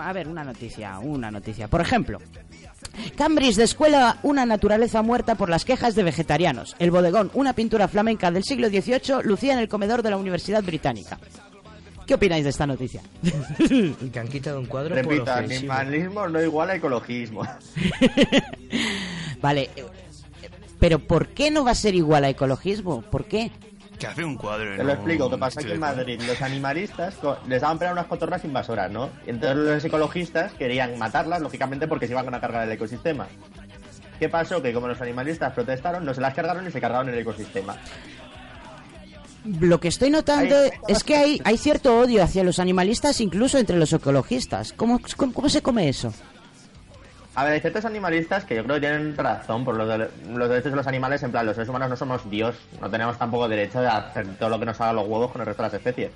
[0.00, 1.68] a ver, una noticia, una noticia.
[1.68, 2.18] Por ejemplo,
[3.16, 6.74] Cambridge descuela una naturaleza muerta por las quejas de vegetarianos.
[6.80, 10.64] El bodegón, una pintura flamenca del siglo XVIII, lucía en el comedor de la Universidad
[10.64, 11.20] Británica.
[12.06, 13.02] ¿Qué opináis de esta noticia?
[14.12, 17.42] que han quitado un cuadro Repito, por animalismo no igual a ecologismo.
[19.40, 19.70] Vale,
[20.78, 23.02] pero ¿por qué no va a ser igual a ecologismo?
[23.02, 23.50] ¿Por qué?
[23.98, 24.76] Que hace un cuadro.
[24.76, 27.18] Te lo explico, que pasa que en Madrid los animalistas
[27.48, 29.10] les daban pena a unas cotorras invasoras, ¿no?
[29.26, 33.26] Y entonces los ecologistas querían matarlas, lógicamente, porque se iban a cargar el ecosistema.
[34.18, 34.62] ¿Qué pasó?
[34.62, 37.76] Que como los animalistas protestaron, no se las cargaron y se cargaron el ecosistema.
[39.60, 40.56] Lo que estoy notando
[40.88, 44.72] es que hay, hay cierto odio hacia los animalistas, incluso entre los ecologistas.
[44.72, 46.12] ¿Cómo, cómo, cómo se come eso?
[47.34, 50.48] A ver, hay ciertos animalistas que yo creo que tienen razón por los, de- los
[50.48, 51.22] derechos de los animales.
[51.22, 54.48] En plan, los seres humanos no somos Dios, no tenemos tampoco derecho de hacer todo
[54.48, 56.10] lo que nos haga los huevos con el resto de las especies.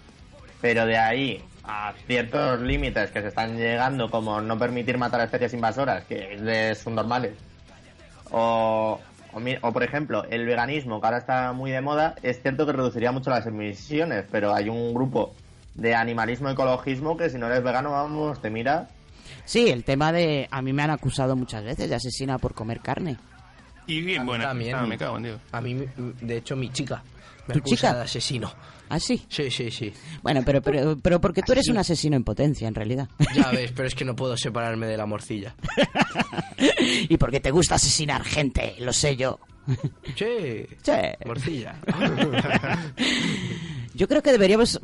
[0.62, 5.24] Pero de ahí a ciertos límites que se están llegando, como no permitir matar a
[5.24, 7.32] especies invasoras, que es de subnormales,
[8.30, 8.98] o,
[9.32, 12.66] o, mi- o, por ejemplo, el veganismo, que ahora está muy de moda, es cierto
[12.66, 15.34] que reduciría mucho las emisiones, pero hay un grupo
[15.74, 18.88] de animalismo ecologismo que si no eres vegano, vamos, te mira
[19.44, 20.48] Sí, el tema de...
[20.50, 23.16] A mí me han acusado muchas veces de asesina por comer carne.
[23.86, 24.74] Y bien, bueno, También.
[24.76, 25.40] ah, me cago en Dios.
[25.52, 25.86] A mí,
[26.20, 27.02] de hecho, mi chica
[27.54, 27.94] me ¿Tu chica?
[27.94, 28.52] de asesino.
[28.88, 29.24] ¿Ah, sí?
[29.28, 29.92] Sí, sí, sí.
[30.22, 33.08] Bueno, pero, pero, pero porque tú eres un asesino en potencia, en realidad.
[33.34, 35.54] Ya ves, pero es que no puedo separarme de la morcilla.
[37.08, 39.38] y porque te gusta asesinar gente, lo sé yo.
[40.16, 40.66] Sí.
[40.82, 40.92] Sí.
[41.24, 41.76] Morcilla.
[43.94, 44.80] Yo creo que deberíamos,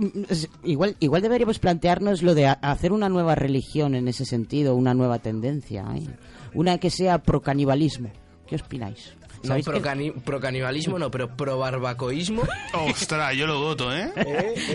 [0.62, 5.20] igual, igual deberíamos plantearnos lo de hacer una nueva religión en ese sentido, una nueva
[5.20, 6.06] tendencia, ¿eh?
[6.52, 8.10] una que sea pro canibalismo.
[8.46, 9.14] ¿Qué opináis?
[9.42, 12.42] No, ¿Sabéis pro, que- cani- pro canibalismo no, pero pro barbacoísmo.
[12.72, 14.10] Ostras, yo lo voto, ¿eh?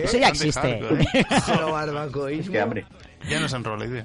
[0.04, 0.60] Eso ya Bastante existe.
[0.60, 1.24] hardcore, ¿eh?
[1.46, 2.54] pro barbacoísmo.
[3.28, 4.04] Ya nos han robado la idea.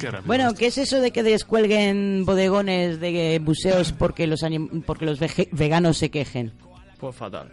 [0.00, 0.10] Qué.
[0.24, 5.20] Bueno, ¿qué es eso de que descuelguen bodegones de museos porque los anim- porque los
[5.20, 6.52] vege- veganos se quejen?
[6.98, 7.50] Pues fatal.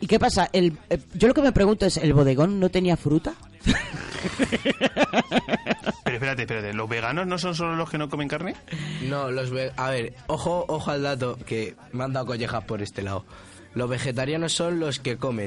[0.00, 0.48] ¿Y qué pasa?
[0.52, 3.34] El, eh, yo lo que me pregunto es, ¿el bodegón no tenía fruta?
[6.04, 6.72] Pero espérate, espérate.
[6.72, 8.54] ¿Los veganos no son solo los que no comen carne?
[9.02, 12.82] No, los ve- a ver, ojo, ojo al dato que me han dado collejas por
[12.82, 13.24] este lado.
[13.74, 15.46] Los vegetarianos son los que comen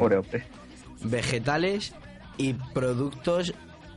[1.04, 1.94] vegetales
[2.38, 3.54] y productos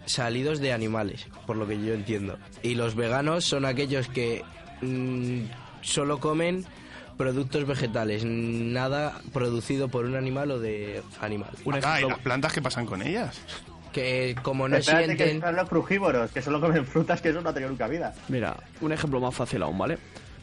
[0.07, 2.39] salidos de animales, por lo que yo entiendo.
[2.63, 4.45] Y los veganos son aquellos que
[4.83, 5.43] mm,
[5.81, 6.65] solo comen
[7.17, 11.51] productos vegetales, nada producido por un animal o de animal.
[11.83, 13.41] Ah, ¿y las plantas qué pasan con ellas?
[13.93, 15.37] Que como no Espérate que sienten...
[15.37, 18.13] están los frugívoros, que solo comen frutas, que eso no ha tenido nunca vida.
[18.29, 19.99] Mira, un ejemplo más fácil aún, ¿vale?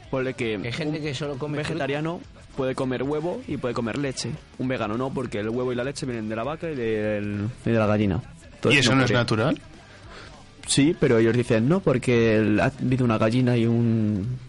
[0.09, 2.21] Ponle que Hay gente un que solo come vegetariano
[2.55, 4.31] puede comer huevo y puede comer leche.
[4.57, 7.49] Un vegano no, porque el huevo y la leche vienen de la vaca y, del-
[7.65, 8.21] y de la gallina.
[8.69, 9.17] ¿Y eso no es podría.
[9.19, 9.61] natural?
[10.67, 14.39] Sí, pero ellos dicen no, porque ha habido una gallina y un...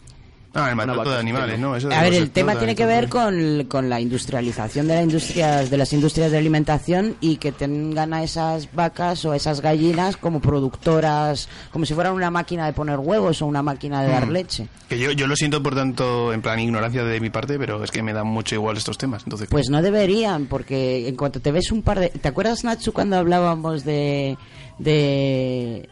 [0.57, 1.77] Ah, el maltrato de animales, ¿no?
[1.77, 5.03] Eso de A ver, el tema tiene que ver con, con la industrialización de, la
[5.03, 9.61] industria, de las industrias de alimentación y que tengan a esas vacas o a esas
[9.61, 14.09] gallinas como productoras, como si fueran una máquina de poner huevos o una máquina de
[14.09, 14.31] dar Mm.
[14.31, 14.69] leche.
[14.89, 17.91] Que yo, yo lo siento por tanto, en plan, ignorancia de mi parte, pero es
[17.91, 19.23] que me dan mucho igual estos temas.
[19.25, 22.09] Entonces, Pues no deberían, porque en cuanto te ves un par de...
[22.11, 24.37] ¿Te acuerdas, Nacho, cuando hablábamos de...
[24.79, 25.89] de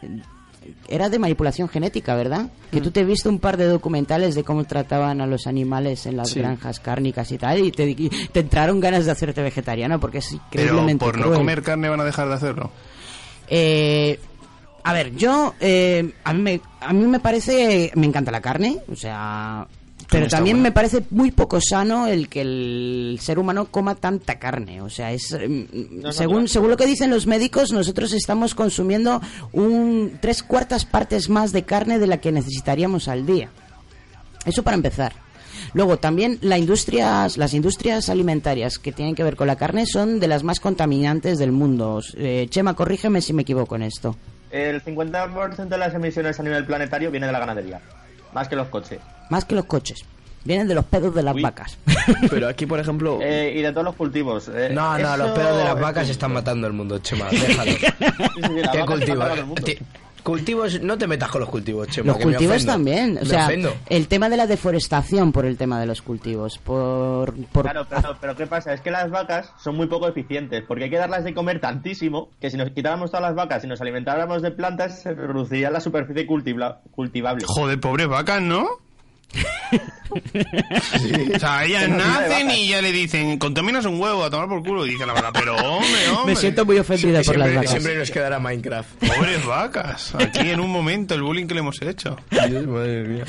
[0.87, 2.49] era de manipulación genética, ¿verdad?
[2.71, 6.17] Que tú te viste un par de documentales de cómo trataban a los animales en
[6.17, 6.39] las Sí.
[6.39, 10.27] granjas cárnicas y tal, y te, y te entraron ganas de hacerte vegetariano, porque es
[10.29, 12.71] pero increíblemente por no comer carne van a dejar de hacerlo.
[13.47, 14.19] Eh,
[14.83, 18.79] a ver, yo eh, a mí me a mí me parece me encanta la carne,
[18.91, 19.67] o sea,
[20.09, 20.69] pero también buena.
[20.69, 25.11] me parece muy poco sano el que el ser humano coma tanta carne, o sea,
[25.11, 30.43] es mm, no, según según lo que dicen los médicos, nosotros estamos consumiendo un tres
[30.43, 33.49] cuartas partes más de carne de la que necesitaríamos al día.
[34.45, 35.13] Eso para empezar.
[35.73, 40.19] Luego también la industrias, las industrias alimentarias que tienen que ver con la carne son
[40.19, 42.01] de las más contaminantes del mundo.
[42.15, 44.15] Eh, Chema, corrígeme si me equivoco en esto.
[44.51, 47.81] El 50% de las emisiones a nivel planetario viene de la ganadería,
[48.33, 48.99] más que los coches.
[49.29, 50.03] Más que los coches.
[50.43, 51.77] Vienen de los pedos de las vacas.
[52.29, 53.17] Pero aquí, por ejemplo...
[53.21, 54.47] Eh, y de todos los cultivos.
[54.53, 57.25] eh, No, no, los pedos de las vacas están matando al mundo, Chema.
[57.31, 57.71] Déjalo.
[58.35, 59.29] Sí, sí, las ¿Qué cultivos?
[60.23, 62.07] Cultivos, no te metas con los cultivos, Chema.
[62.07, 63.17] Los que cultivos también.
[63.17, 63.75] O Me sea, ofendo.
[63.87, 66.57] el tema de la deforestación por el tema de los cultivos.
[66.57, 68.73] Por, por Claro, pero, pero ¿qué pasa?
[68.73, 72.29] Es que las vacas son muy poco eficientes, porque hay que darlas de comer tantísimo
[72.41, 75.79] que si nos quitáramos todas las vacas y nos alimentáramos de plantas, se reduciría la
[75.79, 77.45] superficie cultiva- cultivable.
[77.47, 78.67] Joder, pobres vacas, ¿no?
[81.35, 84.85] O sea, de nacen y ya le dicen, contaminas un huevo a tomar por culo.
[84.85, 86.33] Y dice la vaca, pero hombre, hombre.
[86.33, 87.71] Me siento muy ofendida por las Siempre, vacas.
[87.71, 88.89] siempre nos quedará Minecraft.
[89.05, 90.15] Pobres vacas.
[90.15, 92.15] Aquí en un momento el bullying que le hemos hecho.
[92.47, 93.23] Dios, madre mía.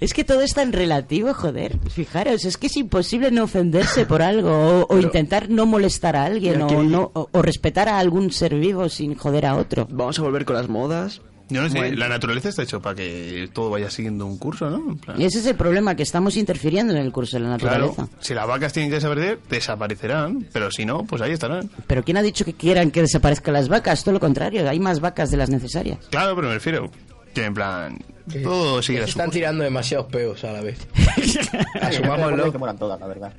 [0.00, 1.78] Es que todo es tan relativo, joder.
[1.90, 6.24] Fijaros, es que es imposible no ofenderse por algo o, o intentar no molestar a
[6.24, 9.86] alguien o, no, o, o respetar a algún ser vivo sin joder a otro.
[9.90, 11.20] Vamos a volver con las modas.
[11.50, 11.96] Yo no sé, Bueno.
[11.96, 14.76] la naturaleza está hecho para que todo vaya siguiendo un curso, ¿no?
[14.92, 17.56] En plan, Y ese es el problema, que estamos interfiriendo en el curso de la
[17.56, 18.08] Claro, naturaleza.
[18.20, 21.70] si las vacas tienen que desaparecer, desaparecerán, pero si no, pues ahí estarán.
[21.86, 24.04] Pero ¿quién ha dicho que quieran que desaparezcan las vacas?
[24.04, 25.98] Todo lo contrario, hay más vacas de las necesarias.
[26.10, 26.90] Claro, pero me refiero
[27.34, 27.98] que en plan,
[28.42, 29.38] todo sigue Se a su están curso.
[29.38, 30.78] tirando demasiados peos a la vez.
[31.80, 32.52] Asumámoslo.
[32.52, 33.32] que mueran todas, la verdad.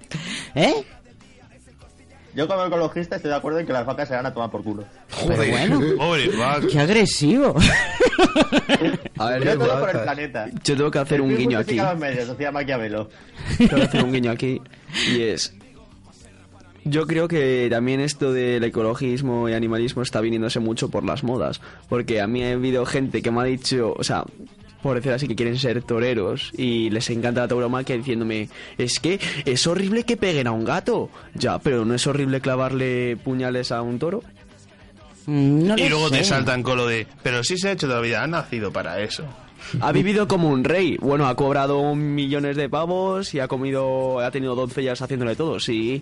[0.56, 0.74] ¿Eh?
[2.36, 4.64] Yo como ecologista estoy de acuerdo en que las vacas se van a tomar por
[4.64, 4.84] culo.
[5.28, 6.66] Pero bueno, Pobres vacas.
[6.72, 7.56] qué agresivo.
[9.18, 10.48] A ver, Yo yo, todo por el planeta.
[10.64, 11.76] yo tengo que hacer El un guiño aquí.
[11.76, 13.10] los medios, decía Maquiavelo.
[13.58, 14.62] Tengo que hacer un guiño aquí.
[15.12, 15.54] Y es...
[16.86, 21.60] Yo creo que también esto del ecologismo y animalismo está viniéndose mucho por las modas.
[21.90, 24.24] Porque a mí ha habido gente que me ha dicho, o sea,
[24.82, 29.20] por decir así, que quieren ser toreros y les encanta la tauromaquia diciéndome, es que
[29.46, 31.10] es horrible que peguen a un gato.
[31.36, 34.24] Ya, pero no es horrible clavarle puñales a un toro.
[35.26, 38.00] Mm, no Y luego te saltan con lo de, pero si se ha hecho toda
[38.00, 39.26] la vida, ha nacido para eso.
[39.82, 40.98] Ha vivido como un rey.
[41.02, 46.02] Bueno, ha cobrado millones de pavos y ha comido, ha tenido doncellas haciéndole todo, sí.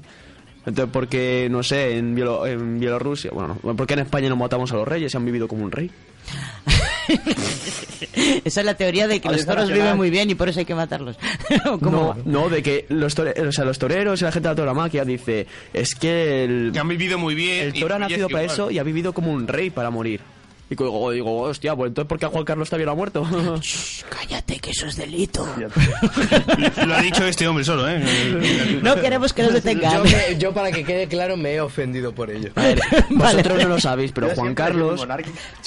[0.65, 4.29] Entonces, ¿por qué, no sé, en, Bielo- en Bielorrusia, bueno, no, ¿por qué en España
[4.29, 5.89] no matamos a los reyes y han vivido como un rey?
[8.45, 10.65] Esa es la teoría de que los toros viven muy bien y por eso hay
[10.65, 11.17] que matarlos.
[11.65, 12.17] ¿O cómo No, va?
[12.25, 15.05] no, de que los, tore- o sea, los toreros y la gente de la tauromaquia
[15.05, 17.67] dice, es que el, Que han vivido muy bien.
[17.67, 18.53] el toro ha nacido para igual.
[18.53, 20.21] eso y ha vivido como un rey para morir.
[20.69, 23.23] Y digo, digo, hostia, pues entonces ¿por qué a Juan Carlos no ha muerto?
[24.09, 25.47] Cállate, que eso es delito.
[26.85, 28.79] Lo ha dicho este hombre solo, ¿eh?
[28.81, 30.03] No queremos que nos detengan.
[30.03, 32.51] Yo, yo, para que quede claro, me he ofendido por ello.
[32.55, 35.07] A ver, vosotros no lo sabéis, pero Juan Carlos,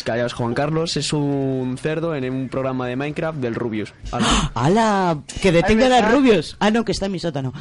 [0.04, 3.94] callaos, Juan Carlos es un cerdo en un programa de Minecraft del Rubius.
[4.10, 4.52] Ala.
[4.54, 5.18] ¡Hala!
[5.40, 6.56] ¡Que detengan a Rubios!
[6.60, 7.54] Ah, no, que está en mi sótano.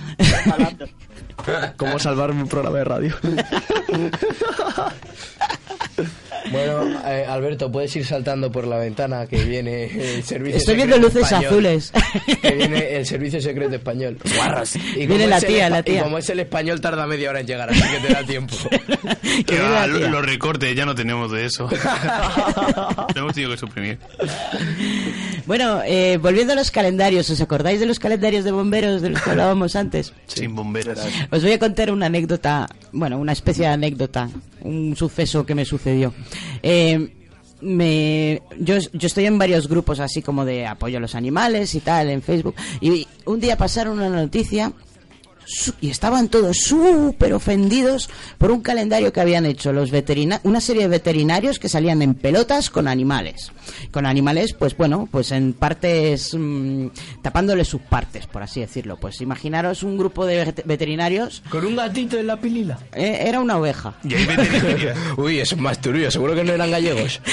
[1.78, 3.16] ¿Cómo salvar un programa de radio?
[6.52, 10.96] Bueno, eh, Alberto, puedes ir saltando por la ventana que viene el servicio Estoy viendo
[10.96, 11.52] secreto luces español.
[11.52, 11.92] azules.
[12.42, 14.18] Que viene el servicio secreto español.
[14.36, 14.76] Guarros.
[14.76, 16.00] Y Viene la el tía, la tía.
[16.00, 18.56] Y como es el español, tarda media hora en llegar, así que te da tiempo.
[19.46, 19.88] Que tía.
[19.88, 21.70] los recortes ya no tenemos de eso.
[23.16, 23.98] Lo hemos tenido que suprimir.
[25.50, 29.20] Bueno, eh, volviendo a los calendarios, ¿os acordáis de los calendarios de bomberos de los
[29.20, 30.14] que hablábamos antes?
[30.28, 31.00] Sin bomberas.
[31.32, 34.30] Os voy a contar una anécdota, bueno, una especie de anécdota,
[34.62, 36.14] un suceso que me sucedió.
[36.62, 37.16] Eh,
[37.62, 41.80] me, yo, yo estoy en varios grupos así como de apoyo a los animales y
[41.80, 44.72] tal en Facebook y un día pasaron una noticia
[45.82, 50.84] y estaban todos súper ofendidos por un calendario que habían hecho los veterina una serie
[50.84, 53.52] de veterinarios que salían en pelotas con animales.
[53.92, 56.88] Con animales, pues bueno, pues en partes, mm,
[57.22, 58.98] tapándoles sus partes, por así decirlo.
[58.98, 61.44] Pues imaginaros un grupo de vet- veterinarios.
[61.50, 62.78] Con un gatito en la pilila.
[62.94, 63.94] Eh, era una oveja.
[65.18, 67.22] Uy, eso es más turbio, seguro que no eran gallegos.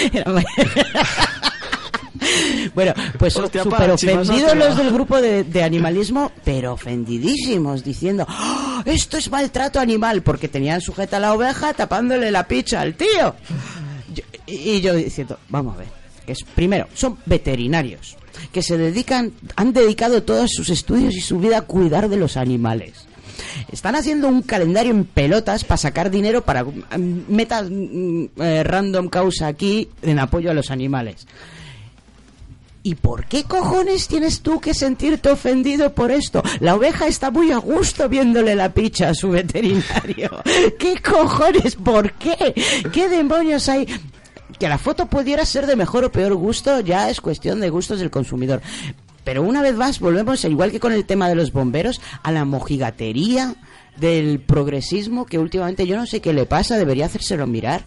[2.75, 3.35] Bueno, pues
[3.65, 3.91] súper
[4.27, 8.83] ofendidos los del grupo de, de animalismo, pero ofendidísimos, diciendo, "¡Ah!
[8.85, 13.35] esto es maltrato animal, porque tenían sujeta a la oveja tapándole la picha al tío.
[14.15, 15.89] Yo- y y yo diciendo, vamos a ver,
[16.25, 18.17] que es, primero, son veterinarios,
[18.53, 22.37] que se dedican, han dedicado todos sus estudios y su vida a cuidar de los
[22.37, 23.07] animales.
[23.71, 29.09] Están haciendo un calendario en pelotas para sacar dinero para mm, metas mm, eh, random
[29.09, 31.27] causa aquí en apoyo a los animales.
[32.87, 36.41] ¿Y por qué cojones tienes tú que sentirte ofendido por esto?
[36.61, 40.31] La oveja está muy a gusto viéndole la picha a su veterinario.
[40.79, 41.75] ¿Qué cojones?
[41.75, 42.55] ¿Por qué?
[42.93, 43.89] ¿Qué demonios hay?
[44.61, 47.99] Que la foto pudiera ser de mejor o peor gusto ya es cuestión de gustos
[47.99, 48.63] del consumidor.
[49.25, 52.45] Pero una vez más volvemos, igual que con el tema de los bomberos, a la
[52.45, 53.57] mojigatería
[53.97, 57.85] del progresismo que últimamente yo no sé qué le pasa, debería hacérselo mirar.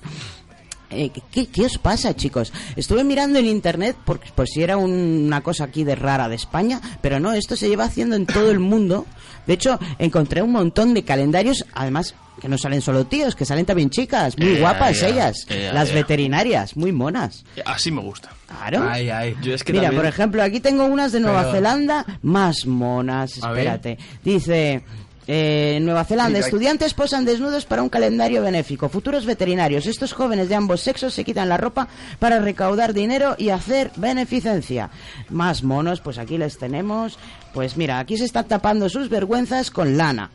[0.92, 2.52] Eh, ¿qué, qué os pasa, chicos?
[2.76, 6.36] Estuve mirando en internet por, por si era un- una cosa aquí de rara de
[6.36, 9.06] España, pero no, esto se lleva haciendo en todo el mundo.
[9.46, 13.66] De hecho, encontré un montón de calendarios, además que no salen solo tíos, que salen
[13.66, 17.44] también chicas, muy Eh, guapas ellas, eh, las veterinarias, muy monas.
[17.66, 18.30] Así me gusta.
[18.48, 18.88] Claro.
[18.90, 19.36] Ay, ay.
[19.44, 22.66] Yo es que Mira, también- por ejemplo, aquí tengo unas de Nueva Pero- Zelanda más
[22.66, 23.38] monas.
[23.38, 23.98] Espérate.
[24.24, 24.84] Dice.
[25.32, 28.90] Eh, en Nueva Zelanda, estudiantes posan desnudos para un calendario benéfico.
[28.90, 29.86] Futuros veterinarios.
[29.86, 31.88] Estos jóvenes de ambos sexos se quitan la ropa
[32.18, 34.90] para recaudar dinero y hacer beneficencia.
[35.30, 37.20] Más monos, pues aquí les tenemos.
[37.54, 40.32] Pues mira, aquí se están tapando sus vergüenzas con lana.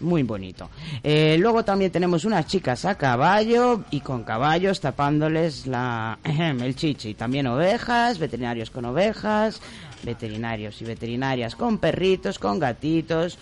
[0.00, 0.68] Muy bonito.
[1.02, 7.14] Eh, luego también tenemos unas chicas a caballo y con caballos tapándoles la, el chichi.
[7.14, 9.62] También ovejas, veterinarios con ovejas,
[10.02, 13.38] veterinarios y veterinarias con perritos, con gatitos.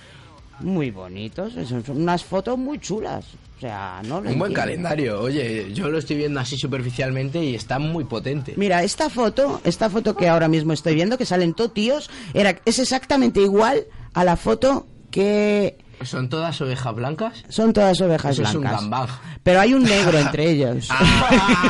[0.61, 1.53] Muy bonitos.
[1.55, 3.25] Son son unas fotos muy chulas.
[3.57, 4.55] O sea, no lo Un buen entiendo.
[4.55, 5.21] calendario.
[5.21, 8.55] Oye, yo lo estoy viendo así superficialmente y está muy potente.
[8.57, 12.61] Mira, esta foto, esta foto que ahora mismo estoy viendo, que salen todos tíos, era,
[12.65, 17.45] es exactamente igual a la foto que ¿Son todas ovejas blancas?
[17.49, 18.81] son todas ovejas Eso es un blancas.
[18.83, 19.09] gambag.
[19.43, 20.89] Pero hay un negro entre ellos.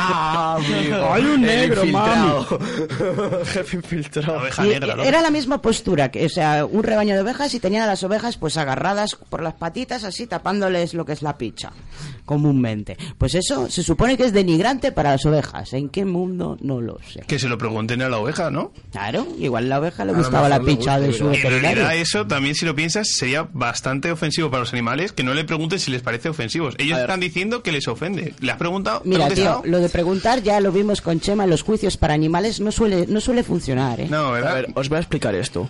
[0.05, 1.13] Ah, amigo.
[1.13, 2.59] Hay un negro, infiltrado.
[3.45, 4.39] Jefe infiltrado.
[4.39, 5.03] Oveja Y negra, ¿no?
[5.03, 8.03] era la misma postura, que, o sea, un rebaño de ovejas y tenían a las
[8.03, 11.71] ovejas pues agarradas por las patitas así tapándoles lo que es la picha,
[12.25, 12.97] comúnmente.
[13.17, 15.73] Pues eso se supone que es denigrante para las ovejas.
[15.73, 16.57] ¿En qué mundo?
[16.61, 17.21] No lo sé.
[17.27, 18.71] Que se lo pregunten a la oveja, ¿no?
[18.91, 21.75] Claro, igual la oveja le A gustaba la picha gusta, de su pero- En veterinario.
[21.83, 25.43] realidad eso también si lo piensas sería bastante ofensivo para los animales que no le
[25.43, 26.75] pregunten si les parece ofensivos.
[26.77, 28.33] Ellos están diciendo que les ofende.
[28.39, 29.01] ¿Le has preguntado?
[29.05, 31.97] ¿Le has Mira, tío, lo de preguntar ya lo vimos con Chema en los juicios
[31.97, 34.07] para animales no suele no suele funcionar, ¿eh?
[34.09, 34.53] No, A ¿verdad?
[34.55, 35.69] ver, os voy a explicar esto.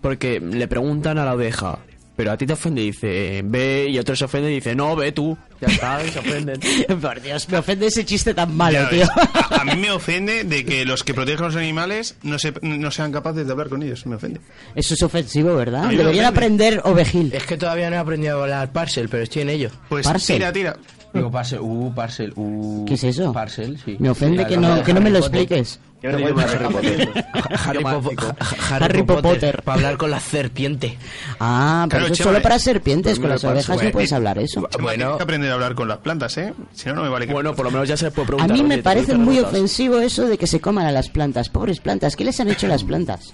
[0.00, 1.78] Porque le preguntan a la oveja,
[2.16, 4.96] pero a ti te ofende y dice, ve, y otro se ofende y dice, no,
[4.96, 5.36] ve tú.
[5.60, 6.60] Ya está, y se ofenden.
[7.00, 9.06] Por Dios, me ofende ese chiste tan malo, Ya tío.
[9.50, 12.52] A, a mí me ofende de que los que protegen a los animales no, se,
[12.62, 14.06] no sean capaces de hablar con ellos.
[14.06, 14.40] Me ofende.
[14.74, 15.88] Eso es ofensivo, ¿verdad?
[15.90, 17.32] Deberían aprender ovejil.
[17.34, 19.70] Es que todavía no he aprendido a hablar parcel, pero estoy en ello.
[19.88, 20.36] Pues Parcel.
[20.36, 20.76] tira, tira.
[21.14, 22.84] Digo parcel, uh, parcel, uh.
[22.84, 23.32] ¿Qué es eso?
[23.32, 23.96] Parcel, sí.
[23.98, 25.80] Me ofende Sí, que no, que no me lo expliques.
[26.00, 27.24] Qué vergüenza, Harry Potter.
[27.64, 28.36] Harry, Idioma Popo- épico.
[28.70, 29.22] Harry, Harry Potter.
[29.22, 29.62] Potter.
[29.62, 30.98] Para hablar con la serpiente.
[31.40, 32.58] Ah, pero Claro, eso es solo para eh.
[32.60, 34.68] serpientes, con las ovejas no su- puedes hablar eso.
[34.70, 34.96] Chema, Bueno.
[35.04, 36.52] tienes que aprender a hablar con las plantas, ¿eh?
[36.74, 37.32] Si no, no me vale que...
[37.32, 38.52] Bueno, por lo menos ya se puede A preguntar.
[38.52, 41.48] mí oye, me ¿te parece muy ofensivo eso de que se coman a las plantas.
[41.48, 43.32] Pobres plantas, ¿qué les han hecho las plantas?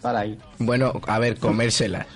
[0.00, 0.38] Para ahí.
[0.58, 2.06] Bueno, a ver, comérselas.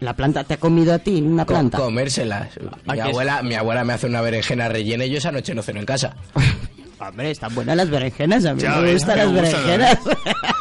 [0.00, 1.78] ¿La planta te ha comido a ti una Co- planta?
[1.78, 2.48] comérselas.
[2.86, 5.80] Mi abuela, mi abuela me hace una berenjena rellena y yo esa noche no ceno
[5.80, 6.16] en casa.
[7.00, 9.98] Hombre, están buenas las berenjenas, a mí Ya me ves, gustan me las berenjenas.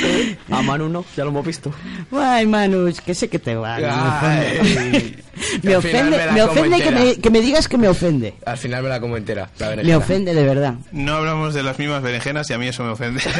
[0.50, 1.72] A Manu no, ya lo hemos visto.
[2.12, 3.78] Ay, Manus, que sé que te va.
[3.78, 4.58] me Ay.
[4.60, 5.22] ofende.
[5.60, 8.34] Que me ofende, me ofende que, me, que me digas que me ofende.
[8.44, 10.74] Al final me la como entera, la Me ofende de verdad.
[10.92, 13.20] No hablamos de las mismas berenjenas y a mí eso me ofende.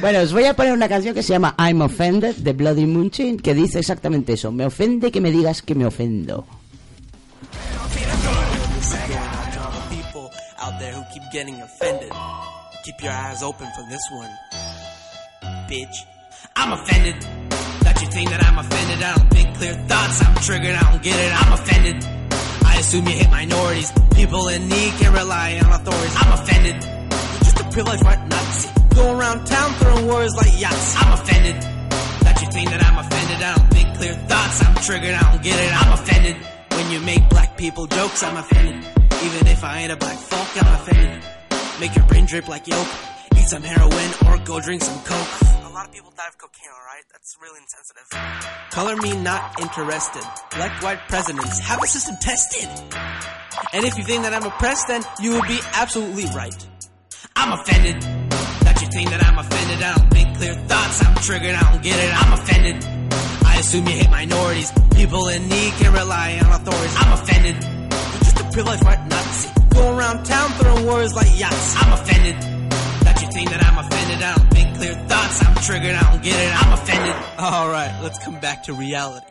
[0.00, 3.38] Bueno, os voy a poner una canción que se llama I'm Offended de Bloody Munchin
[3.38, 4.52] que dice exactamente eso.
[4.52, 6.46] Me ofende que me digas que me ofendo.
[9.90, 12.10] people out there who keep getting offended.
[12.88, 14.30] Keep your eyes open for this one,
[15.68, 16.06] bitch.
[16.56, 17.20] I'm offended.
[17.84, 19.04] That you think that I'm offended.
[19.04, 20.24] I don't think clear thoughts.
[20.24, 20.74] I'm triggered.
[20.74, 21.30] I don't get it.
[21.36, 21.96] I'm offended.
[22.64, 23.92] I assume you hate minorities.
[24.16, 26.16] People in need can rely on authorities.
[26.16, 26.76] I'm offended.
[26.80, 28.70] You're just a privileged white Nazi.
[28.94, 30.96] Go around town throwing words like yachts.
[30.96, 31.60] I'm offended
[32.24, 33.36] that you think that I'm offended.
[33.36, 34.64] I don't think clear thoughts.
[34.64, 35.12] I'm triggered.
[35.12, 35.70] I don't get it.
[35.76, 36.36] I'm offended
[36.72, 38.22] when you make black people jokes.
[38.22, 38.80] I'm offended.
[39.28, 41.37] Even if I ain't a black folk, I'm offended.
[41.80, 42.88] Make your brain drip like yolk.
[43.36, 45.28] Eat some heroin or go drink some coke.
[45.64, 47.04] A lot of people die of cocaine, alright?
[47.12, 48.70] That's really insensitive.
[48.70, 50.22] Color me not interested.
[50.56, 51.60] Elect white presidents.
[51.60, 52.68] Have the system tested.
[53.72, 56.66] And if you think that I'm oppressed, then you would be absolutely right.
[57.36, 59.80] I'm offended that you think that I'm offended.
[59.80, 61.04] I don't think clear thoughts.
[61.04, 61.54] I'm triggered.
[61.54, 62.10] I don't get it.
[62.12, 62.84] I'm offended.
[63.46, 64.72] I assume you hate minorities.
[64.96, 66.94] People in need can rely on authorities.
[66.98, 67.56] I'm offended.
[67.62, 69.57] You're just a privileged white Nazi.
[69.74, 71.74] Go around town throwing words like yachts.
[71.78, 72.36] I'm offended
[73.04, 74.22] that you think that I'm offended.
[74.22, 75.44] I don't think clear thoughts.
[75.44, 75.94] I'm triggered.
[75.94, 76.64] I don't get it.
[76.64, 77.14] I'm offended.
[77.38, 79.26] All right, let's come back to reality.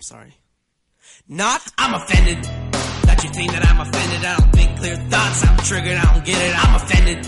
[0.00, 0.32] I'm sorry.
[1.28, 2.40] Not, I'm offended
[3.04, 4.24] that you think that I'm offended.
[4.24, 5.44] I don't think clear thoughts.
[5.44, 5.98] I'm triggered.
[6.00, 6.56] I don't get it.
[6.56, 7.18] I'm offended.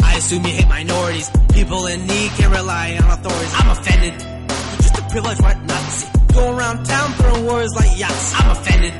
[0.00, 1.28] I assume you hate minorities.
[1.52, 3.52] People in need can rely on authorities.
[3.60, 4.14] I'm offended.
[4.16, 6.08] You're just a privileged white Nazi.
[6.32, 8.32] Go around town throwing words like yachts.
[8.40, 8.94] I'm offended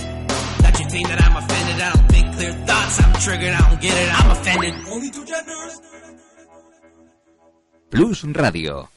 [0.61, 1.77] that you think that I'm offended.
[1.81, 3.01] I don't think clear thoughts.
[3.01, 3.55] I'm triggered.
[3.57, 4.09] I don't get it.
[4.13, 4.75] I'm offended.
[4.93, 5.81] Only two genders.
[7.89, 8.91] Plus Radio.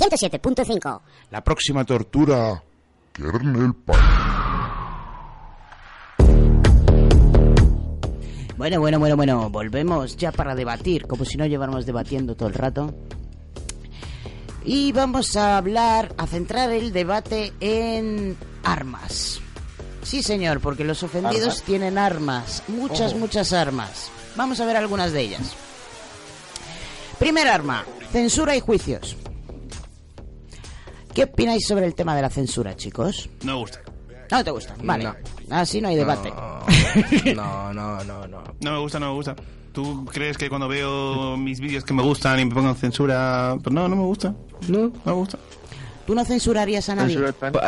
[0.00, 1.00] 107.5.
[1.30, 2.62] La próxima tortura,
[3.12, 3.74] Kernel.
[8.56, 12.54] Bueno, bueno, bueno, bueno, volvemos ya para debatir, como si no lleváramos debatiendo todo el
[12.54, 12.94] rato.
[14.64, 19.40] Y vamos a hablar, a centrar el debate en armas.
[20.02, 21.62] Sí, señor, porque los ofendidos ¿Armas?
[21.62, 23.20] tienen armas, muchas, Ojo.
[23.20, 24.10] muchas armas.
[24.36, 25.54] Vamos a ver algunas de ellas.
[27.18, 29.16] Primer arma, censura y juicios.
[31.14, 33.28] ¿Qué opináis sobre el tema de la censura, chicos?
[33.42, 33.80] No me gusta.
[34.30, 35.10] No te gusta, vale.
[35.50, 36.32] Así no hay debate.
[37.34, 38.42] No, no, no, no.
[38.60, 39.36] No me gusta, no me gusta.
[39.72, 43.56] ¿Tú crees que cuando veo mis vídeos que me gustan y me pongan censura...
[43.62, 44.34] Pues no, no me gusta.
[44.68, 45.38] No, no me gusta.
[46.06, 47.18] ¿Tú no censurarías a nadie?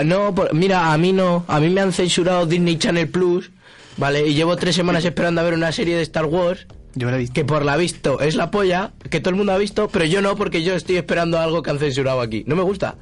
[0.04, 1.44] No, por- mira, a mí no.
[1.46, 3.50] A mí me han censurado Disney Channel Plus,
[3.96, 4.26] ¿vale?
[4.26, 6.66] Y llevo tres semanas esperando a ver una serie de Star Wars.
[6.94, 7.34] Yo la he visto.
[7.34, 10.20] Que por la visto es la polla, que todo el mundo ha visto, pero yo
[10.20, 12.42] no, porque yo estoy esperando algo que han censurado aquí.
[12.46, 12.96] No me gusta.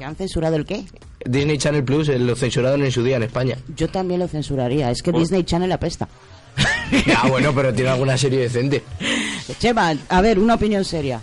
[0.00, 0.82] ¿Que han censurado el qué?
[1.26, 3.58] Disney Channel Plus eh, lo censuraron en su día en España.
[3.76, 4.90] Yo también lo censuraría.
[4.90, 6.08] Es que Disney Channel apesta.
[7.16, 8.82] Ah, bueno, pero tiene alguna serie decente.
[9.60, 11.20] Chema, a ver, una opinión seria.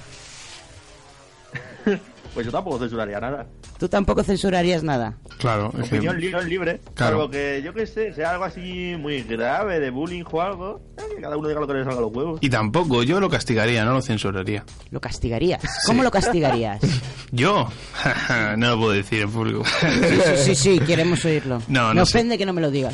[2.37, 3.47] Pues yo tampoco censuraría nada.
[3.79, 5.17] Tú tampoco censurarías nada.
[5.39, 5.73] Claro.
[5.81, 6.81] es que- Opinión libre, libre.
[6.93, 7.17] Claro.
[7.17, 11.01] Salvo que yo que sé, sea algo así muy grave, de bullying o algo, eh,
[11.15, 12.37] que cada uno diga lo que le salga a los huevos.
[12.43, 14.63] Y tampoco, yo lo castigaría, no lo censuraría.
[14.91, 15.63] ¿Lo castigarías?
[15.87, 16.79] ¿Cómo lo castigarías?
[17.31, 17.67] ¿Yo?
[18.57, 19.63] no lo puedo decir en público.
[19.65, 21.59] Sí, sí, sí, sí, queremos oírlo.
[21.67, 22.17] No, Me no sé.
[22.19, 22.93] ofende que no me lo digas.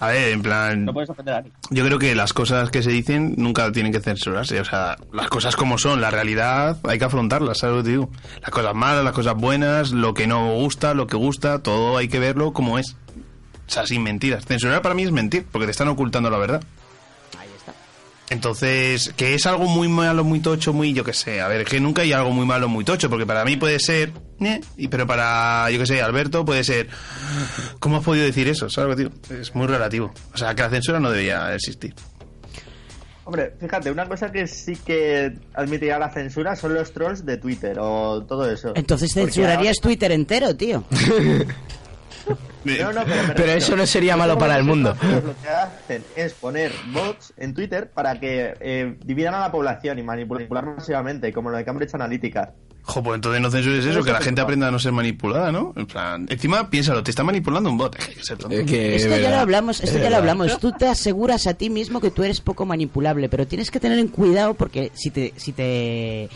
[0.00, 0.84] A ver, en plan...
[0.86, 1.52] No puedes ofender a nadie.
[1.70, 4.58] Yo creo que las cosas que se dicen nunca tienen que censurarse.
[4.60, 7.90] O sea, las cosas como son, la realidad, hay que afrontarlas, ¿sabes lo que te
[7.90, 8.10] digo?
[8.40, 12.08] Las cosas malas, las cosas buenas, lo que no gusta, lo que gusta, todo hay
[12.08, 12.96] que verlo como es.
[13.66, 14.44] O sea, sin mentiras.
[14.46, 16.62] Censurar para mí es mentir, porque te están ocultando la verdad.
[18.30, 21.40] Entonces, que es algo muy malo, muy tocho, muy, yo qué sé.
[21.40, 24.12] A ver, que nunca hay algo muy malo, muy tocho, porque para mí puede ser,
[24.40, 24.60] ¿eh?
[24.76, 26.88] y pero para, yo qué sé, Alberto puede ser,
[27.80, 28.70] ¿cómo has podido decir eso?
[28.70, 29.10] ¿Sabes digo?
[29.30, 30.12] Es muy relativo.
[30.32, 31.92] O sea, que la censura no debería existir.
[33.24, 37.78] Hombre, fíjate, una cosa que sí que admitiría la censura son los trolls de Twitter
[37.80, 38.72] o todo eso.
[38.76, 40.84] Entonces censurarías Twitter entero, tío.
[42.64, 43.02] No, no,
[43.34, 44.96] pero, eso no sería malo para el mundo.
[45.02, 49.98] Lo que hacen es poner bots en Twitter para que eh, dividan a la población
[49.98, 52.52] y manipular masivamente, como lo de Cambridge Analytica.
[52.82, 55.72] Jo, pues entonces no censures eso, que la gente aprenda a no ser manipulada, ¿no?
[55.76, 57.96] En plan, encima piénsalo, te está manipulando un bot.
[58.66, 58.96] Que.
[58.96, 60.58] Esto ya lo hablamos, esto ya lo hablamos.
[60.58, 63.98] Tú te aseguras a ti mismo que tú eres poco manipulable, pero tienes que tener
[63.98, 66.28] en cuidado porque si te, si te,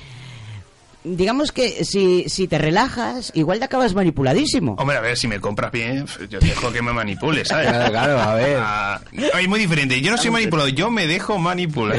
[1.05, 4.74] digamos que si, si te relajas, igual te acabas manipuladísimo.
[4.78, 7.68] Hombre, a ver, si me compras bien, yo te dejo que me manipules, ¿sabes?
[7.74, 8.59] Claro, claro, a ver.
[8.60, 10.01] Ah, es muy diferente.
[10.01, 11.98] Yo no soy manipulado, yo me dejo manipular.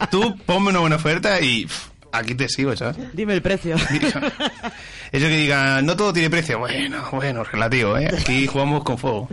[0.10, 1.66] Tú ponme una buena oferta y
[2.12, 2.96] aquí te sigo, ¿sabes?
[3.14, 3.76] Dime el precio.
[5.12, 6.58] Eso que diga, no todo tiene precio.
[6.58, 8.08] Bueno, bueno, relativo, ¿eh?
[8.18, 9.28] Aquí jugamos con fuego.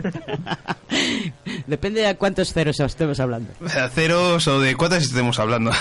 [1.66, 3.52] Depende de cuántos ceros estemos hablando.
[3.60, 5.72] O sea, ceros o de cuántas estemos hablando.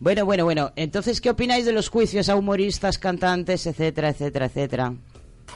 [0.00, 0.72] Bueno, bueno, bueno.
[0.76, 4.92] Entonces, ¿qué opináis de los juicios a humoristas, cantantes, etcétera, etcétera, etcétera?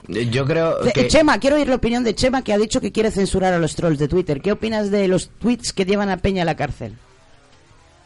[0.08, 1.08] Yo creo De- que...
[1.08, 3.74] Chema, quiero oír la opinión de Chema que ha dicho que quiere censurar a los
[3.74, 4.40] trolls de Twitter.
[4.42, 6.94] ¿Qué opinas de los tweets que llevan a Peña a la cárcel?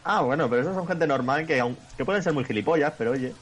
[0.04, 1.62] Ah, bueno, pero esos son gente normal que,
[1.96, 3.32] que pueden ser muy gilipollas, pero oye.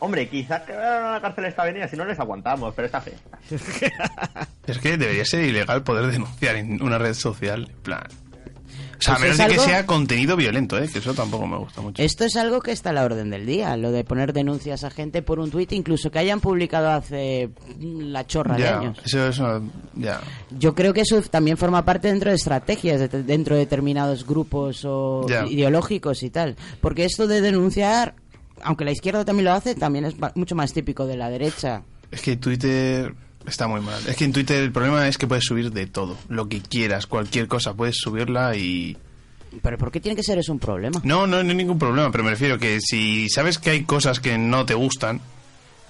[0.00, 3.14] Hombre, quizás que a la cárcel esta avenida si no les aguantamos, pero está fe.
[4.66, 7.68] Es que debería ser ilegal poder denunciar en una red social.
[7.70, 8.02] En plan.
[8.98, 10.88] O sea, a menos de que sea contenido violento, ¿eh?
[10.92, 12.02] que eso tampoco me gusta mucho.
[12.02, 14.90] Esto es algo que está a la orden del día, lo de poner denuncias a
[14.90, 17.50] gente por un tuit, incluso que hayan publicado hace
[17.80, 18.98] la chorra de años.
[19.04, 19.62] eso
[19.94, 20.20] ya.
[20.58, 24.84] Yo creo que eso también forma parte dentro de estrategias, de- dentro de determinados grupos
[24.84, 25.46] o Ya.
[25.46, 26.56] ideológicos y tal.
[26.80, 28.14] Porque esto de denunciar,
[28.62, 31.82] aunque la izquierda también lo hace, también es mucho más típico de la derecha.
[32.10, 33.14] Es que Twitter
[33.48, 34.00] está muy mal.
[34.06, 37.06] Es que en Twitter el problema es que puedes subir de todo, lo que quieras,
[37.06, 38.96] cualquier cosa, puedes subirla y...
[39.62, 41.00] Pero ¿por qué tiene que ser eso un problema?
[41.04, 44.20] No, no, no hay ningún problema, pero me refiero que si sabes que hay cosas
[44.20, 45.20] que no te gustan,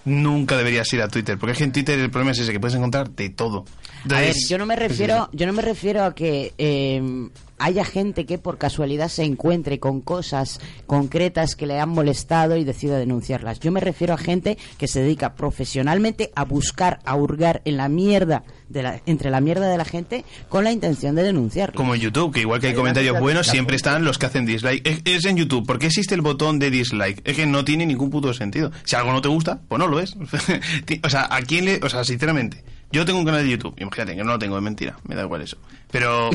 [0.05, 2.60] nunca deberías ir a Twitter, porque es que en Twitter el problema es ese, que
[2.60, 3.64] puedes encontrar de todo.
[4.10, 7.28] A ver, yo no me refiero, yo no me refiero a que eh,
[7.59, 12.64] haya gente que por casualidad se encuentre con cosas concretas que le han molestado y
[12.64, 13.60] decida denunciarlas.
[13.60, 17.89] Yo me refiero a gente que se dedica profesionalmente a buscar, a hurgar en la
[17.89, 21.74] mierda de la, entre la mierda de la gente con la intención de denunciarlo.
[21.74, 24.86] Como en YouTube, que igual que hay comentarios buenos, siempre están los que hacen dislike.
[24.86, 25.66] Es, es en YouTube.
[25.66, 27.20] ¿Por qué existe el botón de dislike?
[27.24, 28.70] Es que no tiene ningún puto sentido.
[28.85, 29.98] Si algo no te gusta, pues no lo.
[30.85, 31.80] Ti- o sea, ¿a quién le...?
[31.82, 32.62] O sea, sinceramente,
[32.93, 33.74] yo tengo un canal de YouTube.
[33.78, 34.98] Imagínate, que no lo tengo, es mentira.
[35.09, 35.56] Me da igual eso.
[35.90, 36.30] Pero...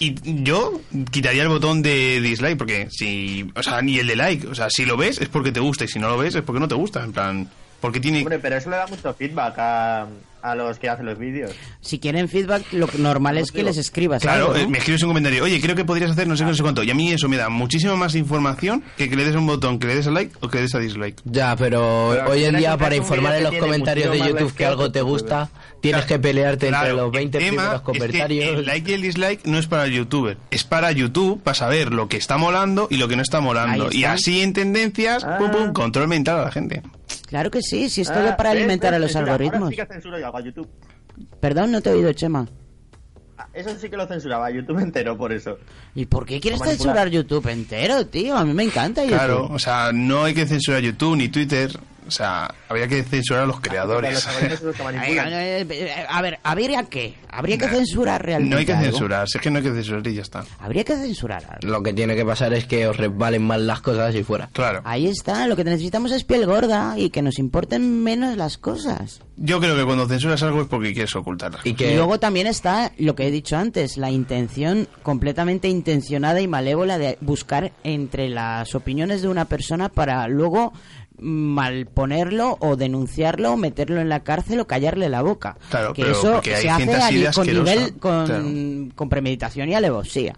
[0.00, 0.14] Y
[0.44, 0.80] yo
[1.10, 3.50] quitaría el botón de dislike porque si...
[3.54, 4.46] O sea, ni el de like.
[4.46, 6.42] O sea, si lo ves es porque te gusta y si no lo ves es
[6.42, 7.02] porque no te gusta.
[7.04, 7.48] En plan...
[7.80, 8.18] Porque tiene...
[8.20, 10.06] Hombre, pero eso le da mucho feedback a,
[10.42, 11.52] a los que hacen los vídeos.
[11.80, 14.64] Si quieren feedback, lo normal es que les escribas Claro, algo, ¿no?
[14.64, 16.62] eh, me escribes un comentario, oye, creo que podrías hacer no sé qué, no sé
[16.62, 16.82] cuánto.
[16.82, 19.78] Y a mí eso me da muchísima más información que que le des un botón,
[19.78, 21.20] que le des a like o que le des a dislike.
[21.24, 24.90] Ya, pero, Pero hoy en día para informar en los comentarios de YouTube que algo
[24.90, 25.48] te gusta,
[25.80, 28.58] tienes que pelearte entre los 20 el tema primeros es que comentarios.
[28.58, 31.92] el like y el dislike no es para el youtuber, es para YouTube para saber
[31.92, 33.88] lo que está molando y lo que no está molando.
[33.92, 36.82] Y así en tendencias, pum, pum, control mental a la gente.
[37.26, 38.58] Claro que sí, si es Ah, todo para ¿ves?
[38.60, 39.32] alimentar a los Censura.
[39.32, 39.70] Ahora algoritmos.
[39.70, 40.68] sí que censuro yo algo a YouTube.
[41.40, 42.46] Perdón, no te he oído, Chema.
[43.36, 45.58] Ah, Eso sí que lo censuraba a YouTube entero, por eso.
[45.94, 48.36] ¿Y por qué quieres Para censurar YouTube entero, tío?
[48.36, 49.16] A mí me encanta YouTube.
[49.16, 51.70] Claro, o sea, no hay que censurar YouTube ni Twitter,
[52.08, 54.26] o sea, habría que censurar a los creadores.
[54.26, 57.14] Ay, eh, eh, a ver, ¿habría qué?
[57.30, 58.84] ¿Habría que censurar realmente No hay que algo?
[58.86, 60.44] censurar, si es que no hay que censurar y ya está.
[60.58, 61.68] Habría que censurar algo.
[61.72, 64.48] Lo que tiene que pasar es que os resbalen mal las cosas y fuera.
[64.52, 64.80] Claro.
[64.84, 69.20] Ahí está, lo que necesitamos es piel gorda y que nos importen menos las cosas.
[69.36, 71.64] Yo creo que cuando censuras algo es porque quieres ocultarlas.
[71.64, 76.48] Y Y luego también está lo que he dicho antes, la intención completamente intencionada y
[76.48, 80.72] malévola de buscar entre las opiniones de una persona para luego
[81.20, 85.56] malponerlo o denunciarlo o meterlo en la cárcel o callarle la boca.
[85.70, 88.44] Claro, que pero eso se hace con nivel con, claro.
[88.94, 90.34] con premeditación y alevosía.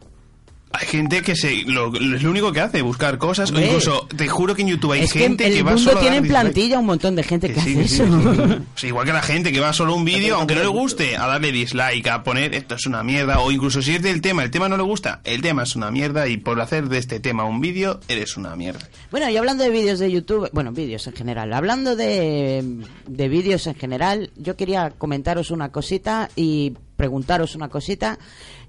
[0.73, 3.51] Hay gente que se, lo, es lo único que hace, buscar cosas.
[3.51, 3.67] Hombre.
[3.67, 5.99] incluso, te juro que en YouTube hay es gente que que, el va mundo solo
[5.99, 8.59] a tiene en plantilla un montón de gente que, Sí, hace sí, eso.
[8.77, 11.17] sí, igual que la gente que va solo a un vídeo, aunque no le guste,
[11.17, 14.45] a darle dislike, a poner esto es una mierda, o incluso si es del tema,
[14.45, 17.19] el tema no le gusta, el tema es una mierda, y por hacer de este
[17.19, 18.89] tema un vídeo, eres una mierda.
[19.11, 22.65] Bueno, y hablando de vídeos de YouTube, bueno, vídeos en general, hablando de,
[23.09, 28.19] de vídeos en general, yo quería comentaros una cosita y preguntaros una cosita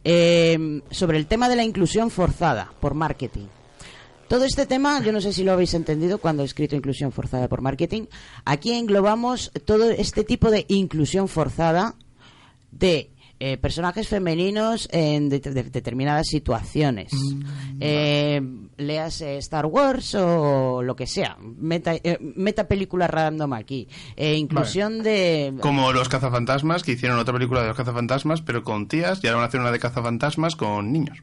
[0.05, 3.47] eh, sobre el tema de la inclusión forzada por marketing.
[4.29, 7.49] Todo este tema, yo no sé si lo habéis entendido cuando he escrito inclusión forzada
[7.49, 8.03] por marketing.
[8.45, 11.95] Aquí englobamos todo este tipo de inclusión forzada
[12.71, 13.11] de
[13.43, 17.11] eh, personajes femeninos en de- de- determinadas situaciones.
[17.79, 18.39] Eh,
[18.77, 21.37] léase Star Wars o lo que sea.
[21.39, 23.87] Meta, eh, meta película random aquí.
[24.15, 25.55] Eh, inclusión de...
[25.59, 29.37] Como los cazafantasmas, que hicieron otra película de los cazafantasmas, pero con tías, y ahora
[29.37, 31.17] van a hacer una de cazafantasmas con niños.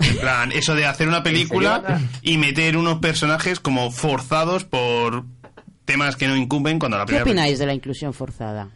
[0.00, 5.24] En plan, eso de hacer una película y meter unos personajes como forzados por
[5.86, 8.68] temas que no incumben cuando la ¿Qué primera opináis de la inclusión forzada?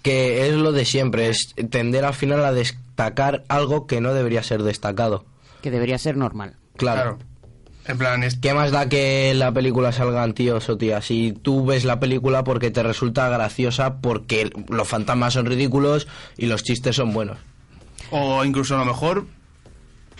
[0.00, 4.42] Que es lo de siempre, es tender al final a destacar algo que no debería
[4.42, 5.24] ser destacado.
[5.60, 6.56] Que debería ser normal.
[6.76, 7.18] Claro.
[7.86, 8.36] En plan, es...
[8.36, 11.04] ¿Qué más da que la película salgan tíos o tías?
[11.04, 16.06] Si tú ves la película porque te resulta graciosa, porque los fantasmas son ridículos
[16.36, 17.38] y los chistes son buenos.
[18.10, 19.26] O incluso a lo mejor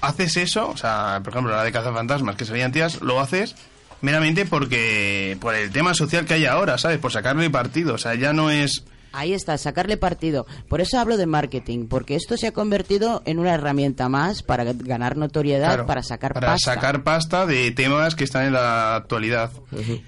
[0.00, 3.54] haces eso, o sea, por ejemplo, la de cazafantasmas, que serían tías, lo haces
[4.00, 6.98] meramente porque por el tema social que hay ahora, ¿sabes?
[6.98, 10.46] Por sacarle partido, o sea, ya no es Ahí está, sacarle partido.
[10.68, 14.64] Por eso hablo de marketing, porque esto se ha convertido en una herramienta más para
[14.64, 16.74] ganar notoriedad, Claro, para sacar para pasta.
[16.74, 19.50] sacar pasta de temas que están en la actualidad.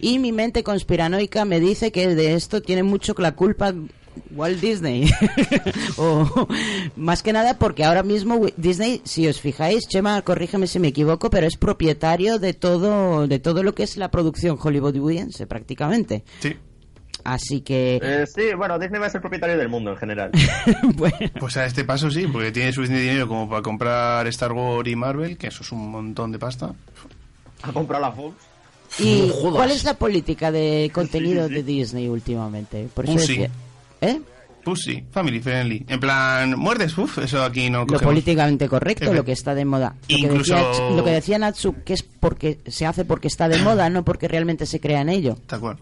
[0.00, 3.74] Y mi mente conspiranoica me dice que de esto tiene mucho la culpa
[4.30, 5.10] Walt Disney.
[5.96, 6.48] o
[6.96, 11.30] más que nada porque ahora mismo Disney, si os fijáis, Chema, corrígeme si me equivoco,
[11.30, 16.24] pero es propietario de todo de todo lo que es la producción hollywoodiense prácticamente.
[16.40, 16.56] Sí.
[17.24, 20.30] Así que Eh, sí, bueno, Disney va a ser propietario del mundo en general.
[21.40, 24.96] Pues a este paso sí, porque tiene suficiente dinero como para comprar Star Wars y
[24.96, 26.72] Marvel, que eso es un montón de pasta.
[27.62, 28.34] Ha comprado la Fox.
[28.98, 32.88] ¿Y No cuál es la política de contenido de Disney últimamente?
[32.94, 33.50] Por eso decía-
[34.00, 34.20] ¿Eh?
[34.62, 35.84] Pussy, family friendly.
[35.88, 39.64] En plan, muerdes, uff, eso aquí no Lo políticamente correcto, Efe- lo que está de
[39.66, 39.94] moda.
[40.02, 43.48] Lo que, Incluso- decía, lo que decía Natsu, que es porque se hace porque está
[43.48, 45.36] de moda, no porque realmente se crea en ello.
[45.46, 45.76] Tal cual.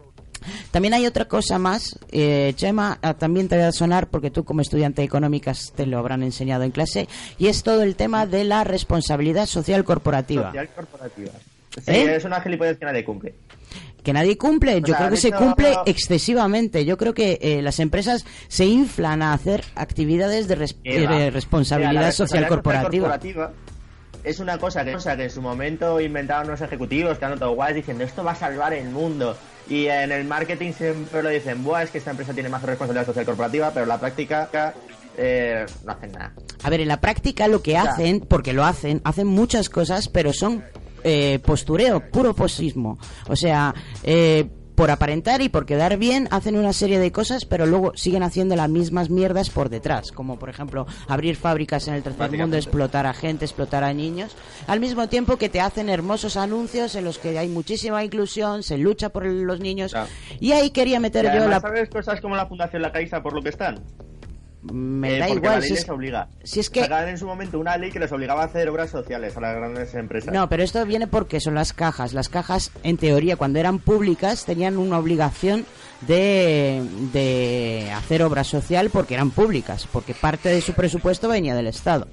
[0.71, 4.45] También hay otra cosa más, eh, Chema, ah, también te va a sonar porque tú
[4.45, 7.09] como estudiante de económicas te lo habrán enseñado en clase,
[7.39, 10.47] y es todo el tema de la responsabilidad social corporativa.
[10.51, 11.33] Social corporativa.
[11.75, 12.17] Sí, ¿Eh?
[12.17, 12.43] es una
[12.79, 13.35] que nadie cumple.
[14.03, 16.85] Que nadie cumple, yo sea, creo que se cumple excesivamente.
[16.85, 21.93] Yo creo que eh, las empresas se inflan a hacer actividades de, res- eh, responsabilidad
[21.93, 23.09] Mira, social corporativa.
[23.09, 23.53] corporativa
[24.25, 27.55] es una cosa que, cosa que en su momento inventaron unos ejecutivos que han todo
[27.55, 29.37] guays diciendo esto va a salvar el mundo.
[29.69, 33.07] Y en el marketing siempre lo dicen, Buah, es que esta empresa tiene más responsabilidad
[33.07, 34.75] social corporativa, pero en la práctica
[35.17, 36.33] eh, no hacen nada.
[36.63, 40.33] A ver, en la práctica lo que hacen, porque lo hacen, hacen muchas cosas, pero
[40.33, 40.65] son
[41.05, 42.99] eh, postureo, puro posismo.
[43.29, 47.67] O sea, eh, por aparentar y por quedar bien, hacen una serie de cosas, pero
[47.67, 50.13] luego siguen haciendo las mismas mierdas por detrás.
[50.13, 54.37] Como por ejemplo, abrir fábricas en el tercer mundo, explotar a gente, explotar a niños.
[54.67, 58.79] Al mismo tiempo que te hacen hermosos anuncios en los que hay muchísima inclusión, se
[58.79, 59.95] lucha por los niños.
[60.41, 61.61] Y ahí quería meter Y yo la.
[61.61, 63.83] ¿sabes cosas como la Fundación La Caixa por lo que están?
[64.63, 65.43] Me Eh, da igual.
[65.55, 66.29] la ley si les es- obliga.
[66.45, 68.91] si es que- Sacaban en su momento una ley que les obligaba a hacer obras
[68.91, 70.33] sociales a las grandes empresas.
[70.33, 72.13] No, pero esto viene porque son las cajas.
[72.13, 75.67] Las cajas, en teoría, cuando eran públicas, tenían una obligación
[76.03, 76.83] de,
[77.13, 82.07] de hacer obra social porque eran públicas, porque parte de su presupuesto venía del Estado.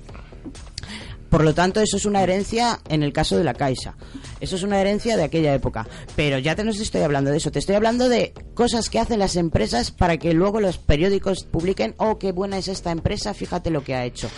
[1.29, 3.95] Por lo tanto, eso es una herencia en el caso de la Caixa.
[4.39, 5.87] Eso es una herencia de aquella época.
[6.15, 7.51] Pero ya te no estoy hablando de eso.
[7.51, 11.93] Te estoy hablando de cosas que hacen las empresas para que luego los periódicos publiquen,
[11.97, 14.29] oh, qué buena es esta empresa, fíjate lo que ha hecho.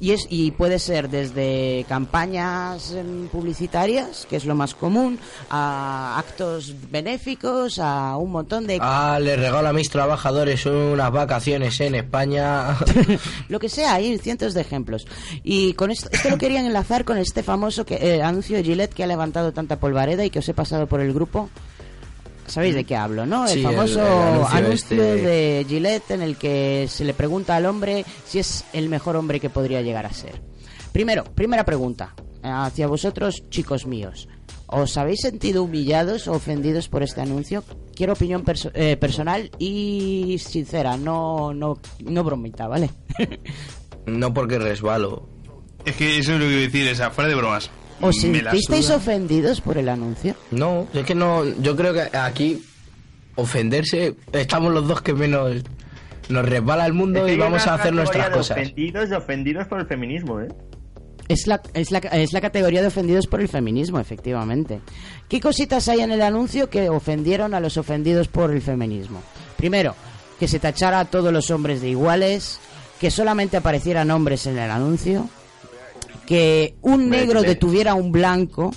[0.00, 5.18] Y, es, y puede ser desde campañas em, publicitarias, que es lo más común,
[5.50, 8.78] a actos benéficos, a un montón de...
[8.80, 12.76] Ah, le regalo a mis trabajadores unas vacaciones en España.
[13.48, 15.06] lo que sea, hay cientos de ejemplos.
[15.42, 18.94] Y con esto, esto lo querían enlazar con este famoso que, eh, anuncio de Gillette
[18.94, 21.48] que ha levantado tanta polvareda y que os he pasado por el grupo.
[22.48, 23.46] ¿Sabéis de qué hablo, no?
[23.46, 24.96] El Sí, famoso el anuncio anuncio, este.
[24.96, 29.38] de Gillette en el que se le pregunta al hombre si es el mejor hombre
[29.38, 30.40] que podría llegar a ser.
[30.92, 34.28] Primero, primera pregunta eh, hacia vosotros, chicos míos.
[34.66, 37.64] ¿Os habéis sentido humillados o ofendidos por este anuncio?
[37.94, 42.90] Quiero opinión perso- eh, personal y sincera, no, no, no bromita, ¿vale?
[44.06, 45.28] no porque resbalo.
[45.84, 47.70] Es que eso es lo que a decir, fuera de bromas.
[48.00, 50.34] ¿Os sentisteis ofendidos por el anuncio?
[50.50, 51.44] No, es que no.
[51.60, 52.64] Yo creo que aquí
[53.34, 54.14] ofenderse.
[54.32, 55.62] Estamos los dos que menos
[56.28, 58.58] nos resbala el mundo Es que y vamos a hacer nuestras cosas.
[58.58, 60.48] Ofendidos y ofendidos por el feminismo, ¿eh?
[61.28, 64.80] Es la, es, la, es la categoría de ofendidos por el feminismo, efectivamente.
[65.28, 69.22] ¿Qué cositas hay en el anuncio que ofendieron a los ofendidos por el feminismo?
[69.58, 69.94] Primero,
[70.38, 72.60] que se tachara a todos los hombres de iguales,
[72.98, 75.28] que solamente aparecieran hombres en el anuncio,
[76.28, 78.70] que un negro detuviera a un blanco.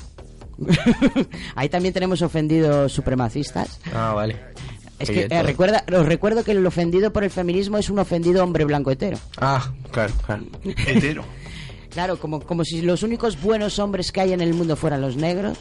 [1.56, 3.78] Ahí también tenemos ofendidos supremacistas.
[3.94, 4.40] Ah, vale.
[4.98, 8.42] Es que eh, recuerda, os recuerdo que el ofendido por el feminismo es un ofendido
[8.42, 9.18] hombre blanco hetero.
[9.36, 10.46] Ah, claro, claro.
[10.64, 11.26] Hetero.
[11.92, 15.18] Claro, como, como si los únicos buenos hombres que hay en el mundo fueran los
[15.18, 15.58] negros.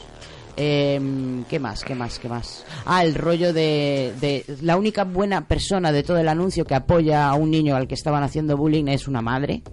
[0.56, 1.82] Em, ¿Qué más?
[1.82, 2.20] ¿Qué más?
[2.20, 2.64] ¿Qué más?
[2.86, 7.28] Ah, el rollo de, de la única buena persona de todo el anuncio que apoya
[7.28, 9.64] a un niño al que estaban haciendo bullying es una madre.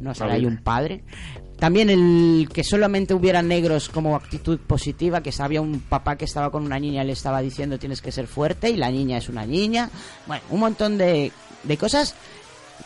[0.00, 1.02] No será hay un padre.
[1.58, 6.50] También el que solamente hubiera negros como actitud positiva, que había un papá que estaba
[6.50, 9.28] con una niña y le estaba diciendo tienes que ser fuerte y la niña es
[9.28, 9.88] una niña.
[10.26, 11.32] Bueno, un montón de,
[11.62, 12.14] de cosas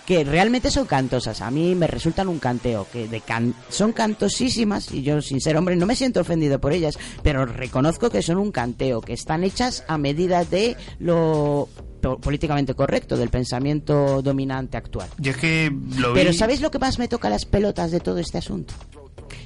[0.06, 1.40] que realmente son cantosas.
[1.40, 5.56] A mí me resultan un canteo, que de can- son cantosísimas y yo sin ser
[5.56, 9.44] hombre no me siento ofendido por ellas, pero reconozco que son un canteo, que están
[9.44, 11.68] hechas a medida de lo
[12.00, 15.08] po- políticamente correcto, del pensamiento dominante actual.
[15.18, 18.18] Yo es que lo Pero ¿sabéis lo que más me toca las pelotas de todo
[18.18, 18.74] este asunto?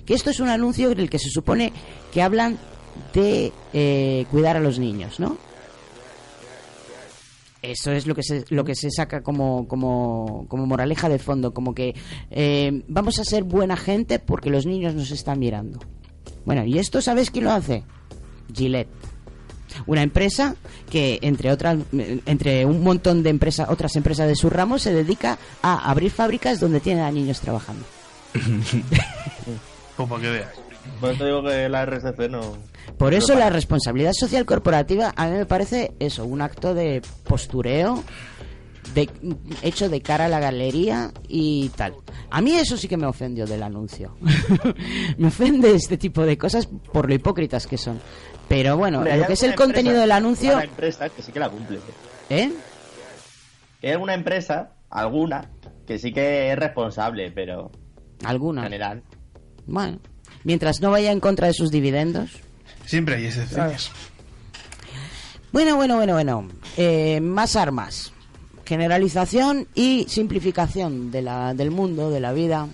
[0.07, 1.73] Que esto es un anuncio en el que se supone
[2.13, 2.59] que hablan
[3.13, 5.37] de eh, cuidar a los niños, ¿no?
[7.65, 11.55] Eso es lo que se, lo que se saca como, como, como moraleja de fondo,
[11.55, 11.95] como que
[12.31, 15.79] eh, vamos a ser buena gente porque los niños nos están mirando.
[16.45, 17.85] Bueno, ¿y esto sabes quién lo hace?
[18.53, 18.89] Gillette.
[19.87, 20.57] Una empresa
[20.91, 24.93] que, entre otras, eh, entre un montón de empresas, otras empresas de su ramo, se
[24.93, 27.85] dedica a abrir fábricas donde tienen a niños trabajando.
[29.97, 30.64] Pues para que veas.
[31.01, 32.57] Por eso digo que la RSC no.
[32.99, 38.03] Por eso la responsabilidad social corporativa a mí me parece eso, un acto de postureo
[38.95, 39.09] de,
[39.63, 41.95] hecho de cara a la galería y tal.
[42.31, 44.17] A mí eso sí que me ofendió del anuncio.
[45.19, 48.01] me ofende este tipo de cosas por lo hipócritas que son.
[48.49, 50.51] Pero bueno, Hombre, hay lo que es el contenido del anuncio...
[50.51, 51.79] alguna empresa que sí que la cumple.
[52.29, 52.53] ¿Eh?
[53.83, 55.51] Hay alguna empresa, alguna,
[55.87, 57.71] que sí que es responsable, pero.
[58.25, 58.63] Alguna.
[58.63, 59.03] En general.
[59.67, 59.99] Bueno,
[60.45, 62.31] mientras no vaya en contra de sus dividendos.
[62.87, 63.91] Siempre hay excepciones.
[65.53, 66.49] Bueno, bueno, bueno, bueno.
[66.77, 68.13] Eh, más armas.
[68.65, 72.69] Generalización y simplificación de la, del mundo, de la vida.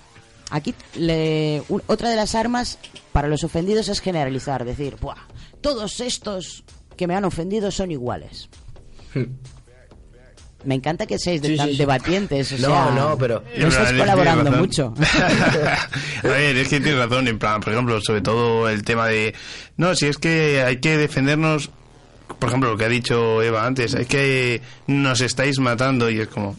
[0.51, 2.79] Aquí, le- u- otra de las armas
[3.13, 5.17] para los ofendidos es generalizar, decir, Buah,
[5.61, 6.65] todos estos
[6.97, 8.49] que me han ofendido son iguales.
[10.65, 11.79] Me encanta que seáis de Sí, tan sí, sí.
[11.79, 14.93] debatientes, o No, sea, no, pero- no estáis colaborando mucho.
[16.23, 19.35] A ver, es que tienes razón, en plan, por ejemplo, sobre todo el tema de...
[19.77, 21.71] No, si es que hay que defendernos,
[22.39, 26.29] por ejemplo, lo que ha dicho Eva antes, es que nos estáis matando y es
[26.29, 26.57] como...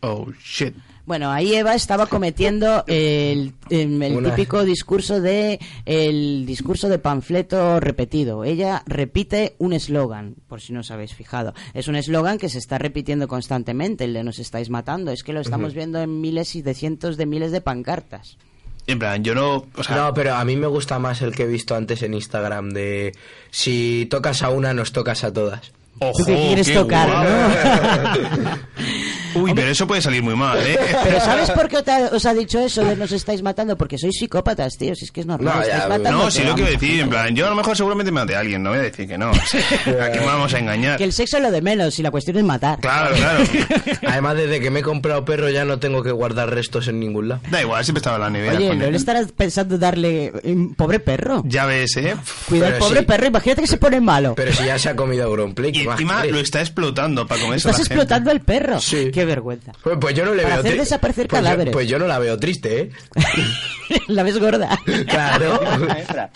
[0.00, 0.74] Oh, shit.
[1.10, 7.80] Bueno, ahí Eva estaba cometiendo el, el Una- típico discurso de el discurso de panfleto
[7.80, 8.44] repetido.
[8.44, 11.52] Ella repite un eslogan, por si no os habéis fijado.
[11.74, 15.10] Es un eslogan que se está repitiendo constantemente, el de nos estáis matando.
[15.10, 18.38] Es que lo estamos viendo en miles y de cientos de miles de pancartas.
[18.86, 19.66] En plan, yo no...
[19.74, 22.14] O sea, no, pero a mí me gusta más el que he visto antes en
[22.14, 23.16] Instagram de
[23.50, 25.72] si tocas a una, nos tocas a todas.
[25.98, 28.60] Ojo, qué quieres qué tocar, guapo.
[29.34, 30.78] Uy, pero eso puede salir muy mal, ¿eh?
[31.04, 33.76] Pero ¿sabes por qué te os ha dicho eso de nos estáis matando?
[33.76, 34.94] Porque sois psicópatas, tío.
[34.94, 35.54] Si es que es normal.
[35.56, 36.80] No, estáis ya, matando, no, si lo que voy a vamos.
[36.80, 39.06] decir, en plan, yo a lo mejor seguramente mate a alguien, no voy a decir
[39.08, 39.30] que no.
[40.00, 40.98] ¿A qué me vamos a engañar?
[40.98, 42.80] Que el sexo es lo de menos y la cuestión es matar.
[42.80, 43.44] Claro, claro.
[44.06, 47.28] Además, desde que me he comprado perro ya no tengo que guardar restos en ningún
[47.28, 47.40] lado.
[47.50, 48.56] Da igual, siempre estaba en la nevera.
[48.56, 51.42] Oye, ¿no le estarás pensando darle un pobre perro?
[51.46, 52.14] Ya ves, ¿eh?
[52.48, 53.06] Cuida al Pero pobre sí.
[53.06, 54.34] perro, imagínate que se pone malo.
[54.34, 57.40] Pero si ya se ha comido Auronplay, Y ¿qué más encima lo está explotando para
[57.40, 57.94] comerse a Estás la gente.
[57.94, 58.80] explotando al perro.
[59.20, 59.72] Qué vergüenza.
[59.82, 61.72] Pues, pues yo no le Para veo hacer tri- desaparecer pues yo- cadáveres.
[61.72, 62.90] pues yo no la veo triste, ¿eh?
[64.08, 64.78] la ves gorda.
[65.08, 65.60] Claro.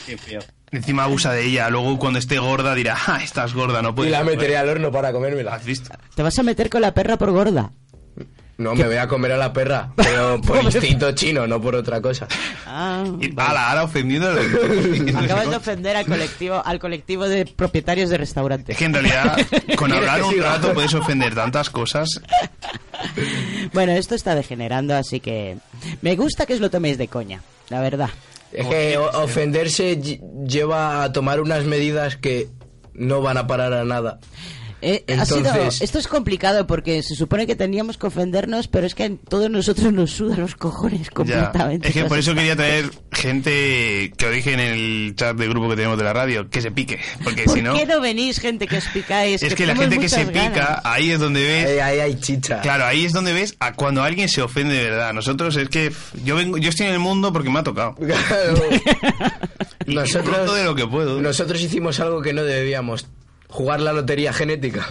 [0.71, 1.69] Encima abusa de ella.
[1.71, 4.13] Luego cuando esté gorda dirá, ah, estás gorda, no y puedes.
[4.13, 4.37] la comer".
[4.37, 5.55] meteré al horno para comérmela.
[5.55, 5.91] ¿Has visto?
[6.15, 7.71] Te vas a meter con la perra por gorda.
[8.57, 12.01] No, me voy a comer a la perra, pero por instinto chino, no por otra
[12.01, 12.29] cosa.
[12.67, 14.31] Ah, Y, ala, ahora ofendido.
[15.17, 18.75] Acabas de ofender al colectivo, al colectivo de propietarios de restaurantes.
[18.75, 19.37] Es que en realidad,
[19.77, 22.09] con ¿Quieres hablar un rato puedes ofender tantas cosas.
[23.73, 25.57] Bueno, esto está degenerando, así que
[26.03, 28.11] me gusta que os lo toméis de coña, la verdad.
[28.53, 32.49] Es que ofenderse lle- lleva a tomar unas medidas que
[32.93, 34.21] no van a parar a nada.
[34.87, 38.87] Eh, ha sido- Entonces- esto es complicado porque se supone que teníamos que ofendernos, pero
[38.87, 41.11] es que a todos nosotros nos sudan los cojones Ya.
[41.15, 41.89] completamente.
[41.89, 45.71] Es que por eso quería traer gente que lo dije en el chat de grupo
[45.71, 46.99] que tenemos de la radio, que se pique.
[47.23, 47.75] Porque ¿Por si no.
[47.75, 49.43] qué no venís, gente que os picáis?
[49.43, 51.81] Es que la gente que se pica, ahí es donde ves.
[51.81, 52.61] Ahí, hay chicha.
[52.61, 55.13] Claro, ahí es donde ves a cuando alguien se ofende de verdad.
[55.15, 55.91] Nosotros es que
[56.25, 57.95] yo vengo, yo estoy en el mundo porque me ha tocado.
[59.87, 61.21] Y Nosotros- disfruto de lo que puedo.
[61.21, 63.07] Nosotros hicimos algo que no debíamos.
[63.55, 64.85] Jugar la lotería genética.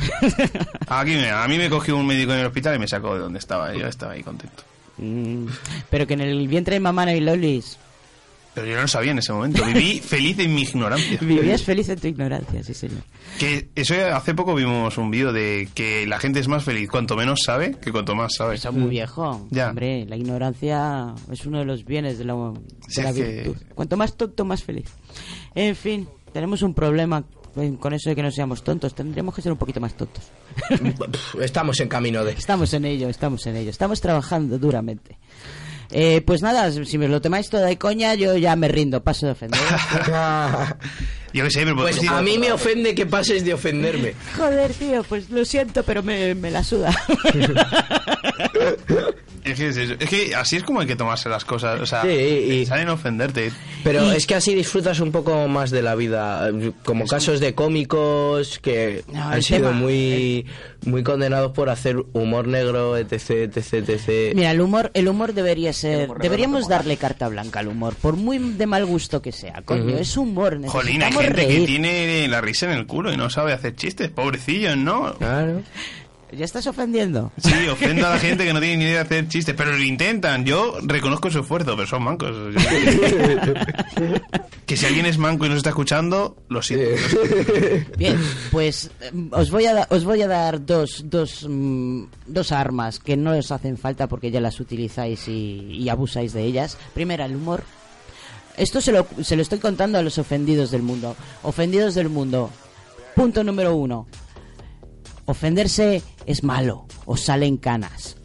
[0.87, 3.19] Aquí me- a mí me cogió un médico en el hospital y me sacó de
[3.19, 3.73] donde estaba.
[3.75, 4.63] Yo estaba ahí contento.
[4.97, 5.47] Mm,
[5.89, 7.77] pero que en el vientre de mamá no hay lolis.
[8.53, 9.65] Pero yo no lo sabía en ese momento.
[9.65, 11.17] Viví feliz en mi ignorancia.
[11.19, 13.01] Vivías feliz en tu ignorancia, sí, señor.
[13.37, 17.17] Que eso hace poco vimos un vídeo de que la gente es más feliz cuanto
[17.17, 18.55] menos sabe que cuanto más sabe.
[18.55, 19.45] Eso es muy viejo.
[19.51, 19.71] Ya.
[19.71, 23.55] Hombre, la ignorancia es uno de los bienes de la, de Sí, la que- virtud.
[23.75, 24.85] Cuanto más tonto, más feliz.
[25.53, 27.23] En fin, tenemos un problema
[27.79, 28.93] con eso de que no seamos tontos.
[28.95, 30.23] Tendríamos que ser un poquito más tontos.
[31.41, 32.33] Estamos en camino de.
[32.33, 33.69] Estamos en ello, estamos en ello.
[33.69, 35.17] Estamos trabajando duramente.
[35.91, 39.27] Eh, pues nada, si me lo tomáis todo de coña, yo ya me rindo, paso
[39.27, 39.59] de ofender.
[41.33, 44.13] Yo qué sé, pero Pues a mí me ofende que pases de ofenderme.
[44.37, 46.95] Joder, tío, pues lo siento, pero me, me la suda.
[49.43, 49.93] Es que, es eso.
[49.99, 51.79] Es que así es como hay que tomarse las cosas.
[51.81, 53.51] O sea, Sí, y- salen a ofenderte.
[53.83, 56.49] Pero es que así disfrutas un poco más de la vida.
[56.85, 60.45] Como casos de cómicos que No, han sido tema- muy,
[60.85, 64.33] muy condenados por hacer humor negro, etc, etc, etc.
[64.35, 68.37] Mira, el humor, el humor debería ser, deberíamos darle carta blanca al humor, por muy
[68.39, 69.61] de mal gusto que sea.
[69.65, 71.59] Coño, es humor, Jolín, hay gente reír.
[71.61, 74.09] que tiene la risa en el culo y no sabe hacer chistes.
[74.09, 75.13] Pobrecillos, ¿no?
[75.15, 75.61] Claro.
[76.37, 77.31] Ya estás ofendiendo.
[77.37, 79.83] Sí, ofendo a la gente que no tiene ni idea de hacer chistes, pero lo
[79.83, 80.45] intentan.
[80.45, 82.31] Yo reconozco su esfuerzo, pero son mancos.
[84.65, 87.01] que si alguien es manco y nos está escuchando, lo siento.
[87.97, 88.17] Bien,
[88.51, 92.99] pues eh, os voy a, da- os voy a dar dos, dos, mm, dos armas
[92.99, 96.77] que no os hacen falta porque ya las utilizáis y, y abusáis de ellas.
[96.93, 97.63] Primera, el humor.
[98.57, 101.15] Esto se lo, se lo estoy contando a los ofendidos del mundo.
[101.41, 102.49] Ofendidos del mundo.
[103.15, 104.07] Punto número uno.
[105.25, 108.17] Ofenderse es malo, os salen canas.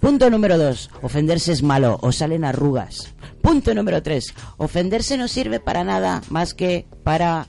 [0.00, 0.90] Punto número dos.
[1.02, 3.14] Ofenderse es malo, os salen arrugas.
[3.42, 4.34] Punto número tres.
[4.56, 7.48] Ofenderse no sirve para nada más que para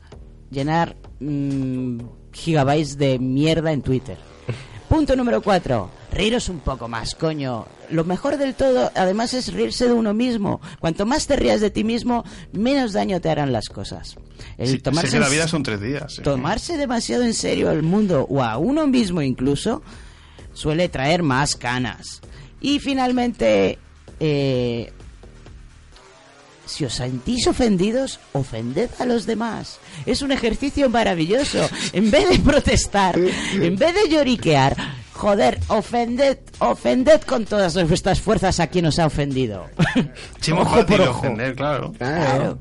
[0.50, 2.00] llenar mm,
[2.32, 4.29] gigabytes de mierda en Twitter.
[4.90, 5.92] Punto número cuatro.
[6.12, 7.68] Reíros un poco más, coño.
[7.92, 10.60] Lo mejor del todo, además, es reírse de uno mismo.
[10.80, 14.16] Cuanto más te rías de ti mismo, menos daño te harán las cosas.
[14.58, 16.16] El Sí, sé tomarse que la en- vida son tres días.
[16.16, 16.22] sí.
[16.24, 19.84] tomarse demasiado en serio al mundo o a uno mismo incluso
[20.54, 22.22] suele traer más canas.
[22.60, 23.78] Y finalmente,
[24.20, 24.92] eh,
[26.70, 29.80] si os sentís ofendidos, ofended a los demás.
[30.06, 31.68] Es un ejercicio maravilloso.
[31.94, 34.76] En vez de protestar, en vez de lloriquear,
[35.14, 39.66] joder, ofended, ofended con todas vuestras fuerzas a quien os ha ofendido.
[40.40, 41.20] Sí, Ojo por ojo.
[41.20, 41.92] ofender, claro.
[41.98, 42.58] Claro.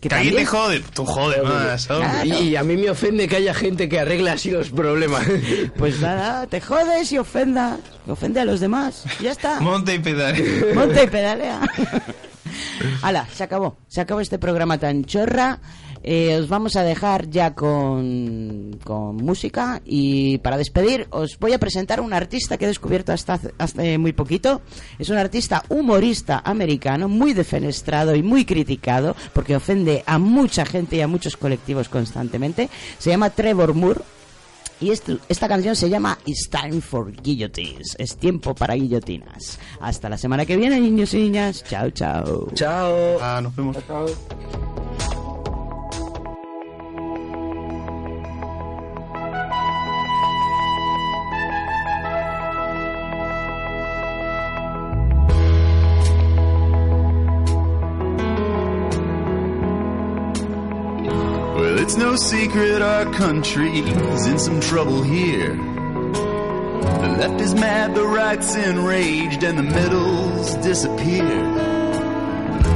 [0.00, 1.90] Que, Que alguien te también- jode, tú jode más.
[1.90, 2.28] hombre.
[2.40, 5.26] Y, a mí me ofende que haya gente que arregle así los problemas.
[5.76, 9.04] Pues nada, te jodes y ofenda, ofende a los demás.
[9.20, 9.58] Ya está.
[9.60, 10.72] Monte y pedale.
[10.74, 11.60] Monta y pedalea.
[13.02, 13.76] Hala, se acabó.
[13.88, 15.60] Se acabó este programa tan chorra.
[16.02, 21.58] Eh, os vamos a dejar ya con, con música y para despedir os voy a
[21.58, 23.40] presentar a un artista que he descubierto hasta
[23.98, 24.62] muy poquito.
[25.00, 30.96] Es un artista humorista americano, muy defenestrado y muy criticado porque ofende a mucha gente
[30.96, 32.68] y a muchos colectivos constantemente.
[32.98, 34.15] Se llama Trevor Moore.
[34.80, 37.96] Y esto- esta canción se llama It's Time for Guillotines.
[37.98, 39.58] Es tiempo para guillotinas.
[39.80, 41.64] Hasta la semana que viene, niños y niñas.
[41.64, 42.48] Chao, chao.
[42.54, 43.18] Chao.
[43.20, 43.76] Ah, nos vemos.
[43.88, 44.14] Well,
[61.86, 65.54] it's no secret our country's in some trouble here.
[65.54, 71.54] The left is mad, the right's enraged, and the middle's disappeared.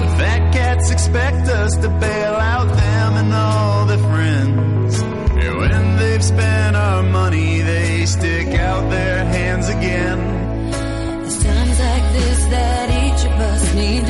[0.02, 5.00] The fat cats expect us to bail out them and all their friends.
[5.02, 10.18] And when they've spent our money, they stick out their hands again.
[11.24, 14.09] It's times like this that each of us need